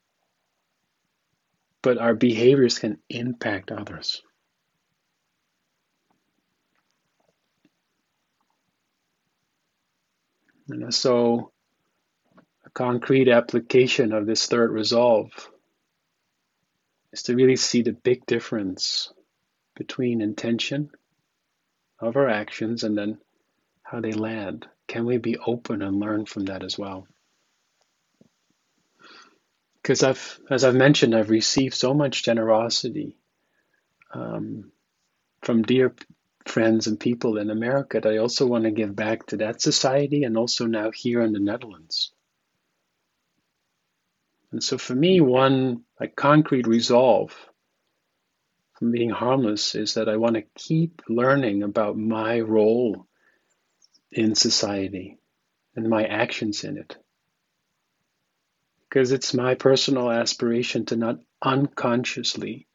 but 1.82 1.98
our 1.98 2.14
behaviors 2.14 2.80
can 2.80 2.98
impact 3.10 3.72
others. 3.72 4.22
And 10.68 10.94
so, 10.94 11.52
a 12.66 12.70
concrete 12.70 13.30
application 13.30 14.14
of 14.14 14.26
this 14.26 14.48
third 14.48 14.72
resolve 14.72 15.51
is 17.14 17.24
to 17.24 17.36
really 17.36 17.56
see 17.56 17.82
the 17.82 17.92
big 17.92 18.26
difference 18.26 19.12
between 19.76 20.22
intention 20.22 20.90
of 22.00 22.16
our 22.16 22.30
actions 22.30 22.84
and 22.84 22.98
then 22.98 23.18
how 23.84 24.00
they 24.00 24.12
land. 24.12 24.68
Can 24.88 25.06
we 25.06 25.18
be 25.18 25.38
open 25.38 25.82
and 25.82 26.00
learn 26.00 26.26
from 26.26 26.46
that 26.46 26.64
as 26.64 26.78
well? 26.78 27.08
Because 29.82 30.04
I've, 30.04 30.40
as 30.50 30.64
I've 30.64 30.76
mentioned, 30.76 31.16
I've 31.16 31.30
received 31.30 31.74
so 31.74 31.94
much 31.94 32.24
generosity 32.24 33.18
um, 34.14 34.72
from 35.42 35.64
dear 35.64 35.94
friends 36.46 36.88
and 36.88 37.00
people 37.00 37.38
in 37.38 37.50
America 37.50 38.00
that 38.02 38.12
I 38.12 38.18
also 38.18 38.46
want 38.46 38.66
to 38.66 38.72
give 38.72 38.96
back 38.96 39.28
to 39.28 39.38
that 39.38 39.62
society 39.62 40.24
and 40.24 40.38
also 40.38 40.66
now 40.66 40.92
here 40.92 41.22
in 41.22 41.34
the 41.34 41.40
Netherlands. 41.40 42.12
And 44.52 44.64
so 44.64 44.78
for 44.78 44.94
me, 44.94 45.22
one 45.22 45.84
like 46.00 46.16
concrete 46.16 46.68
resolve 46.68 47.34
from 48.78 48.92
being 48.92 49.10
harmless 49.10 49.76
is 49.76 49.94
that 49.94 50.10
I 50.10 50.18
want 50.18 50.36
to 50.36 50.44
keep 50.56 51.02
learning 51.08 51.64
about 51.64 51.98
my 51.98 52.40
role 52.40 53.08
in 54.12 54.36
society 54.36 55.20
and 55.76 55.90
my 55.90 56.06
actions 56.06 56.64
in 56.64 56.78
it. 56.78 56.98
Because 58.90 59.14
it's 59.14 59.34
my 59.34 59.56
personal 59.56 60.12
aspiration 60.12 60.86
to 60.88 60.98
not 60.98 61.20
unconsciously 61.42 62.68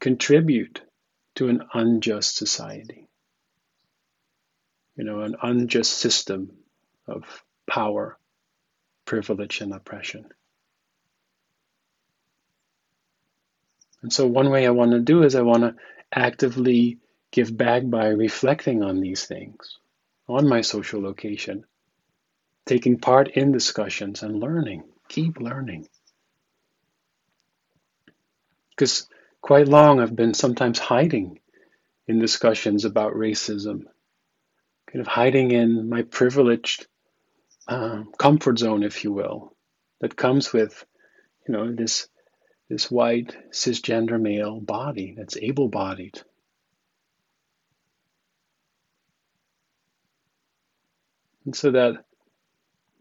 contribute 0.00 0.82
to 1.36 1.48
an 1.48 1.62
unjust 1.72 2.36
society. 2.36 3.08
You 4.96 5.04
know, 5.04 5.20
an 5.20 5.36
unjust 5.40 5.92
system 5.92 6.50
of 7.06 7.44
power, 7.68 8.18
privilege, 9.04 9.60
and 9.60 9.72
oppression. 9.72 10.30
And 14.06 14.12
so, 14.12 14.24
one 14.24 14.50
way 14.50 14.64
I 14.64 14.70
want 14.70 14.92
to 14.92 15.00
do 15.00 15.24
is 15.24 15.34
I 15.34 15.42
want 15.42 15.64
to 15.64 15.74
actively 16.12 16.98
give 17.32 17.56
back 17.56 17.82
by 17.84 18.06
reflecting 18.10 18.84
on 18.84 19.00
these 19.00 19.24
things 19.24 19.78
on 20.28 20.48
my 20.48 20.60
social 20.60 21.02
location, 21.02 21.64
taking 22.66 23.00
part 23.00 23.30
in 23.30 23.50
discussions 23.50 24.22
and 24.22 24.38
learning, 24.38 24.84
keep 25.08 25.40
learning. 25.40 25.88
Because 28.70 29.08
quite 29.40 29.66
long 29.66 29.98
I've 29.98 30.14
been 30.14 30.34
sometimes 30.34 30.78
hiding 30.78 31.40
in 32.06 32.20
discussions 32.20 32.84
about 32.84 33.14
racism, 33.14 33.86
kind 34.86 35.00
of 35.00 35.08
hiding 35.08 35.50
in 35.50 35.88
my 35.88 36.02
privileged 36.02 36.86
uh, 37.66 38.04
comfort 38.18 38.60
zone, 38.60 38.84
if 38.84 39.02
you 39.02 39.12
will, 39.12 39.52
that 40.00 40.14
comes 40.14 40.52
with, 40.52 40.84
you 41.48 41.52
know, 41.52 41.74
this 41.74 42.06
this 42.68 42.90
white 42.90 43.36
cisgender 43.50 44.20
male 44.20 44.60
body 44.60 45.14
that's 45.16 45.36
able 45.36 45.68
bodied. 45.68 46.20
And 51.44 51.54
so 51.54 51.70
that, 51.70 52.04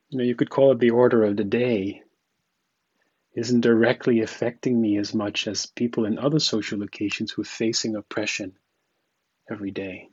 you 0.10 0.20
know, 0.20 0.24
you 0.24 0.36
could 0.36 0.52
call 0.52 0.72
it 0.72 0.80
the 0.80 0.92
order 0.92 1.24
of 1.24 1.36
the 1.36 1.44
day, 1.44 2.04
isn't 3.34 3.62
directly 3.62 4.22
affecting 4.22 4.80
me 4.80 4.98
as 4.98 5.14
much 5.14 5.48
as 5.48 5.66
people 5.66 6.06
in 6.06 6.18
other 6.18 6.40
social 6.40 6.80
locations 6.80 7.32
who 7.32 7.42
are 7.42 7.46
facing 7.46 7.96
oppression 7.96 8.54
every 9.50 9.72
day. 9.72 10.10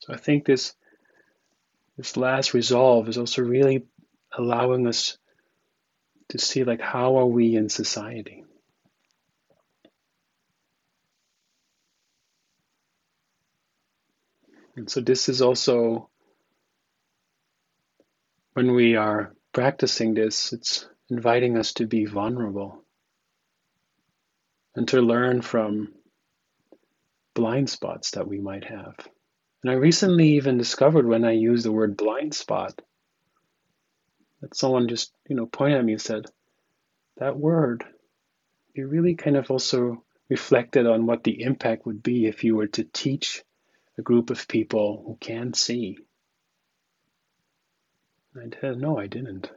So 0.00 0.12
I 0.12 0.16
think 0.16 0.44
this 0.44 0.74
this 1.96 2.16
last 2.16 2.54
resolve 2.54 3.08
is 3.08 3.18
also 3.18 3.42
really 3.42 3.86
allowing 4.36 4.86
us 4.86 5.16
to 6.30 6.38
see 6.38 6.64
like 6.64 6.80
how 6.80 7.16
are 7.18 7.26
we 7.26 7.54
in 7.54 7.68
society? 7.68 8.44
And 14.76 14.90
so 14.90 15.00
this 15.00 15.28
is 15.28 15.40
also 15.40 16.08
when 18.54 18.72
we 18.72 18.96
are 18.96 19.34
practicing 19.52 20.14
this 20.14 20.52
it's 20.52 20.88
inviting 21.08 21.56
us 21.56 21.74
to 21.74 21.86
be 21.86 22.06
vulnerable 22.06 22.82
and 24.74 24.88
to 24.88 25.00
learn 25.00 25.42
from 25.42 25.92
blind 27.34 27.70
spots 27.70 28.12
that 28.12 28.26
we 28.26 28.40
might 28.40 28.64
have 28.64 28.96
and 29.64 29.70
I 29.70 29.76
recently 29.76 30.32
even 30.32 30.58
discovered 30.58 31.06
when 31.06 31.24
I 31.24 31.30
used 31.30 31.64
the 31.64 31.72
word 31.72 31.96
blind 31.96 32.34
spot 32.34 32.82
that 34.42 34.54
someone 34.54 34.88
just, 34.88 35.10
you 35.26 35.34
know, 35.34 35.46
pointed 35.46 35.78
at 35.78 35.84
me 35.86 35.94
and 35.94 36.02
said, 36.02 36.26
that 37.16 37.38
word, 37.38 37.82
you 38.74 38.86
really 38.86 39.14
kind 39.14 39.38
of 39.38 39.50
also 39.50 40.04
reflected 40.28 40.86
on 40.86 41.06
what 41.06 41.24
the 41.24 41.40
impact 41.40 41.86
would 41.86 42.02
be 42.02 42.26
if 42.26 42.44
you 42.44 42.56
were 42.56 42.66
to 42.66 42.84
teach 42.84 43.42
a 43.96 44.02
group 44.02 44.28
of 44.28 44.46
people 44.48 45.02
who 45.06 45.16
can't 45.18 45.56
see. 45.56 45.96
I 48.36 48.50
said, 48.60 48.76
no, 48.76 48.98
I 48.98 49.06
didn't. 49.06 49.50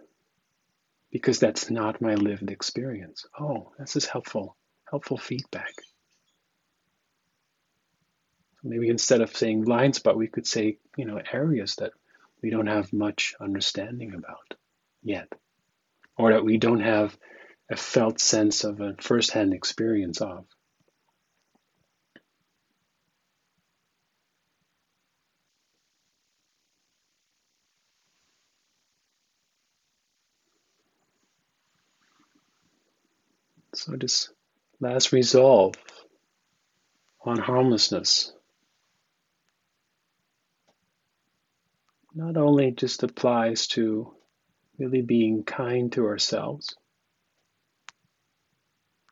Because 1.12 1.40
that's 1.40 1.70
not 1.70 2.02
my 2.02 2.16
lived 2.16 2.50
experience. 2.50 3.26
Oh, 3.38 3.74
this 3.78 3.98
is 3.98 4.06
helpful, 4.06 4.56
helpful 4.90 5.18
feedback. 5.18 5.74
Maybe 8.64 8.90
instead 8.90 9.22
of 9.22 9.36
saying 9.36 9.64
blind 9.64 9.96
spot, 9.96 10.18
we 10.18 10.28
could 10.28 10.48
say, 10.48 10.78
you 10.98 11.06
know, 11.06 11.22
areas 11.32 11.76
that 11.76 11.92
we 12.42 12.50
don't 12.50 12.68
have 12.68 12.92
much 12.92 13.34
understanding 13.40 14.14
about 14.14 14.56
yet, 15.04 15.32
or 16.18 16.34
that 16.34 16.44
we 16.44 16.58
don't 16.58 16.82
have 16.82 17.18
a 17.70 17.76
felt 17.76 18.20
sense 18.20 18.64
of 18.64 18.82
a 18.82 18.96
first-hand 19.00 19.54
experience 19.54 20.22
of. 20.22 20.46
So 33.76 33.96
this 33.96 34.30
last 34.80 35.12
resolve 35.12 35.76
on 37.24 37.38
harmlessness 37.38 38.34
not 42.18 42.36
only 42.36 42.72
just 42.72 43.04
applies 43.04 43.68
to 43.68 44.12
really 44.80 45.04
being 45.04 45.44
kind 45.44 45.92
to 45.92 46.08
ourselves, 46.08 46.76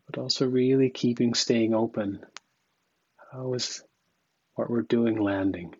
but 0.08 0.20
also 0.20 0.48
really 0.48 0.90
keeping 0.90 1.36
staying 1.36 1.76
open. 1.76 2.26
How 3.32 3.54
is 3.54 3.84
what 4.56 4.72
we're 4.72 4.82
doing 4.82 5.22
landing? 5.22 5.76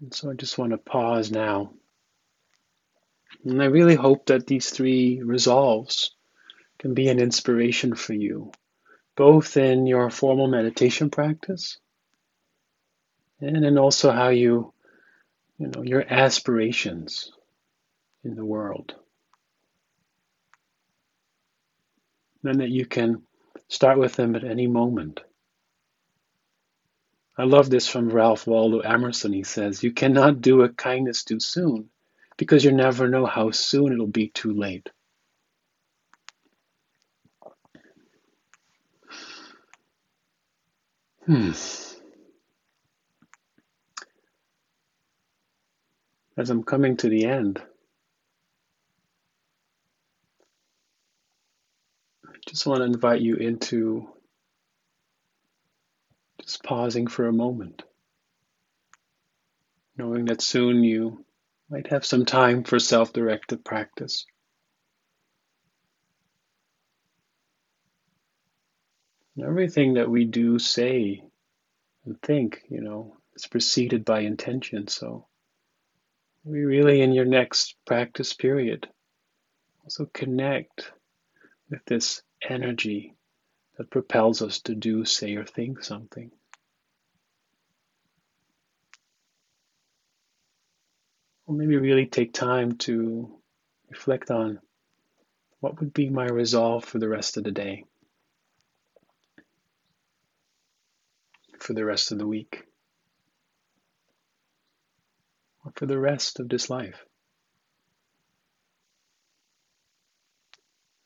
And 0.00 0.12
so 0.12 0.28
I 0.28 0.34
just 0.34 0.58
want 0.58 0.72
to 0.72 0.78
pause 0.78 1.30
now. 1.30 1.72
And 3.44 3.62
I 3.62 3.66
really 3.66 3.94
hope 3.94 4.26
that 4.26 4.48
these 4.48 4.70
three 4.70 5.22
resolves 5.22 6.16
can 6.80 6.94
be 6.94 7.06
an 7.06 7.20
inspiration 7.20 7.94
for 7.94 8.12
you 8.12 8.50
both 9.22 9.56
in 9.56 9.86
your 9.86 10.10
formal 10.10 10.48
meditation 10.48 11.08
practice 11.08 11.78
and 13.40 13.64
in 13.64 13.78
also 13.78 14.10
how 14.10 14.30
you, 14.30 14.74
you 15.58 15.68
know, 15.68 15.82
your 15.84 16.04
aspirations 16.12 17.30
in 18.24 18.34
the 18.34 18.44
world. 18.44 18.96
And 22.42 22.58
that 22.58 22.70
you 22.70 22.84
can 22.84 23.22
start 23.68 23.96
with 23.96 24.16
them 24.16 24.34
at 24.34 24.42
any 24.42 24.66
moment. 24.66 25.20
I 27.38 27.44
love 27.44 27.70
this 27.70 27.86
from 27.86 28.08
Ralph 28.08 28.48
Waldo 28.48 28.80
Emerson. 28.80 29.32
He 29.32 29.44
says, 29.44 29.84
You 29.84 29.92
cannot 29.92 30.40
do 30.40 30.62
a 30.62 30.68
kindness 30.68 31.22
too 31.22 31.38
soon 31.38 31.90
because 32.36 32.64
you 32.64 32.72
never 32.72 33.06
know 33.06 33.26
how 33.26 33.52
soon 33.52 33.92
it'll 33.92 34.08
be 34.08 34.30
too 34.30 34.52
late. 34.52 34.90
Hmm. 41.26 41.52
As 46.36 46.50
I'm 46.50 46.64
coming 46.64 46.96
to 46.96 47.08
the 47.08 47.26
end, 47.26 47.62
I 52.26 52.32
just 52.48 52.66
want 52.66 52.80
to 52.80 52.84
invite 52.84 53.20
you 53.20 53.36
into 53.36 54.08
just 56.40 56.64
pausing 56.64 57.06
for 57.06 57.28
a 57.28 57.32
moment, 57.32 57.84
knowing 59.96 60.24
that 60.24 60.42
soon 60.42 60.82
you 60.82 61.24
might 61.70 61.86
have 61.88 62.04
some 62.04 62.24
time 62.24 62.64
for 62.64 62.80
self 62.80 63.12
directed 63.12 63.64
practice. 63.64 64.26
Everything 69.40 69.94
that 69.94 70.10
we 70.10 70.24
do, 70.24 70.58
say, 70.58 71.22
and 72.04 72.20
think, 72.22 72.62
you 72.68 72.80
know, 72.80 73.16
is 73.34 73.46
preceded 73.46 74.04
by 74.04 74.20
intention. 74.20 74.88
So, 74.88 75.26
we 76.44 76.60
really, 76.60 77.00
in 77.00 77.12
your 77.12 77.24
next 77.24 77.76
practice 77.86 78.34
period, 78.34 78.88
also 79.84 80.06
connect 80.12 80.90
with 81.70 81.84
this 81.86 82.22
energy 82.46 83.14
that 83.78 83.90
propels 83.90 84.42
us 84.42 84.60
to 84.60 84.74
do, 84.74 85.04
say, 85.04 85.36
or 85.36 85.44
think 85.44 85.82
something. 85.82 86.30
Or 91.46 91.54
maybe 91.54 91.76
really 91.76 92.06
take 92.06 92.32
time 92.32 92.76
to 92.78 93.38
reflect 93.88 94.30
on 94.30 94.60
what 95.60 95.78
would 95.80 95.92
be 95.92 96.10
my 96.10 96.26
resolve 96.26 96.84
for 96.84 96.98
the 96.98 97.08
rest 97.08 97.36
of 97.36 97.44
the 97.44 97.50
day. 97.50 97.84
For 101.62 101.74
the 101.74 101.84
rest 101.84 102.12
of 102.12 102.18
the 102.18 102.26
week 102.26 102.64
or 105.64 105.72
for 105.76 105.86
the 105.86 105.98
rest 105.98 106.40
of 106.40 106.48
this 106.48 106.68
life. 106.68 107.04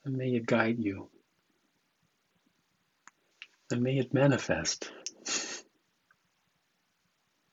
And 0.04 0.16
may 0.16 0.30
it 0.30 0.46
guide 0.46 0.78
you. 0.78 1.10
And 3.70 3.82
may 3.82 3.98
it 3.98 4.14
manifest. 4.14 4.90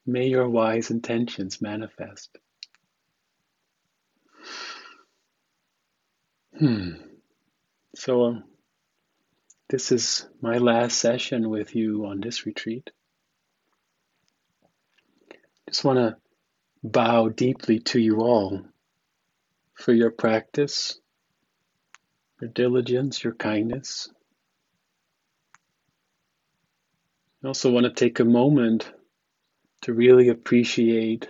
May 0.05 0.27
your 0.27 0.47
wise 0.49 0.91
intentions 0.91 1.61
manifest. 1.61 2.37
Hmm. 6.59 6.91
So, 7.95 8.25
um, 8.25 8.43
this 9.73 9.91
is 9.91 10.27
my 10.39 10.59
last 10.59 10.99
session 10.99 11.49
with 11.49 11.73
you 11.73 12.05
on 12.05 12.21
this 12.21 12.45
retreat. 12.45 12.91
Just 15.67 15.83
want 15.83 15.97
to 15.97 16.15
bow 16.83 17.29
deeply 17.29 17.79
to 17.79 17.99
you 17.99 18.17
all 18.17 18.61
for 19.73 19.91
your 19.91 20.11
practice, 20.11 20.99
your 22.39 22.51
diligence, 22.51 23.23
your 23.23 23.33
kindness. 23.33 24.09
I 27.43 27.47
also 27.47 27.71
want 27.71 27.85
to 27.87 27.91
take 27.91 28.19
a 28.19 28.25
moment 28.25 28.93
to 29.81 29.93
really 29.95 30.29
appreciate 30.29 31.27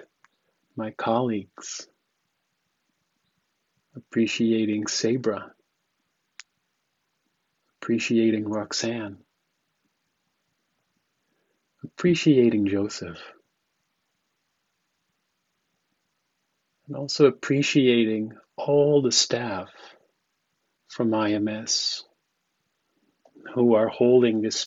my 0.76 0.92
colleagues, 0.92 1.88
appreciating 3.96 4.88
Sabra 4.88 5.53
appreciating 7.84 8.48
Roxanne, 8.48 9.18
appreciating 11.84 12.66
Joseph, 12.66 13.20
and 16.88 16.96
also 16.96 17.26
appreciating 17.26 18.32
all 18.56 19.02
the 19.02 19.12
staff 19.12 19.68
from 20.88 21.10
IMS 21.12 22.04
who 23.54 23.76
are 23.76 23.90
holding 23.90 24.42
this 24.42 24.58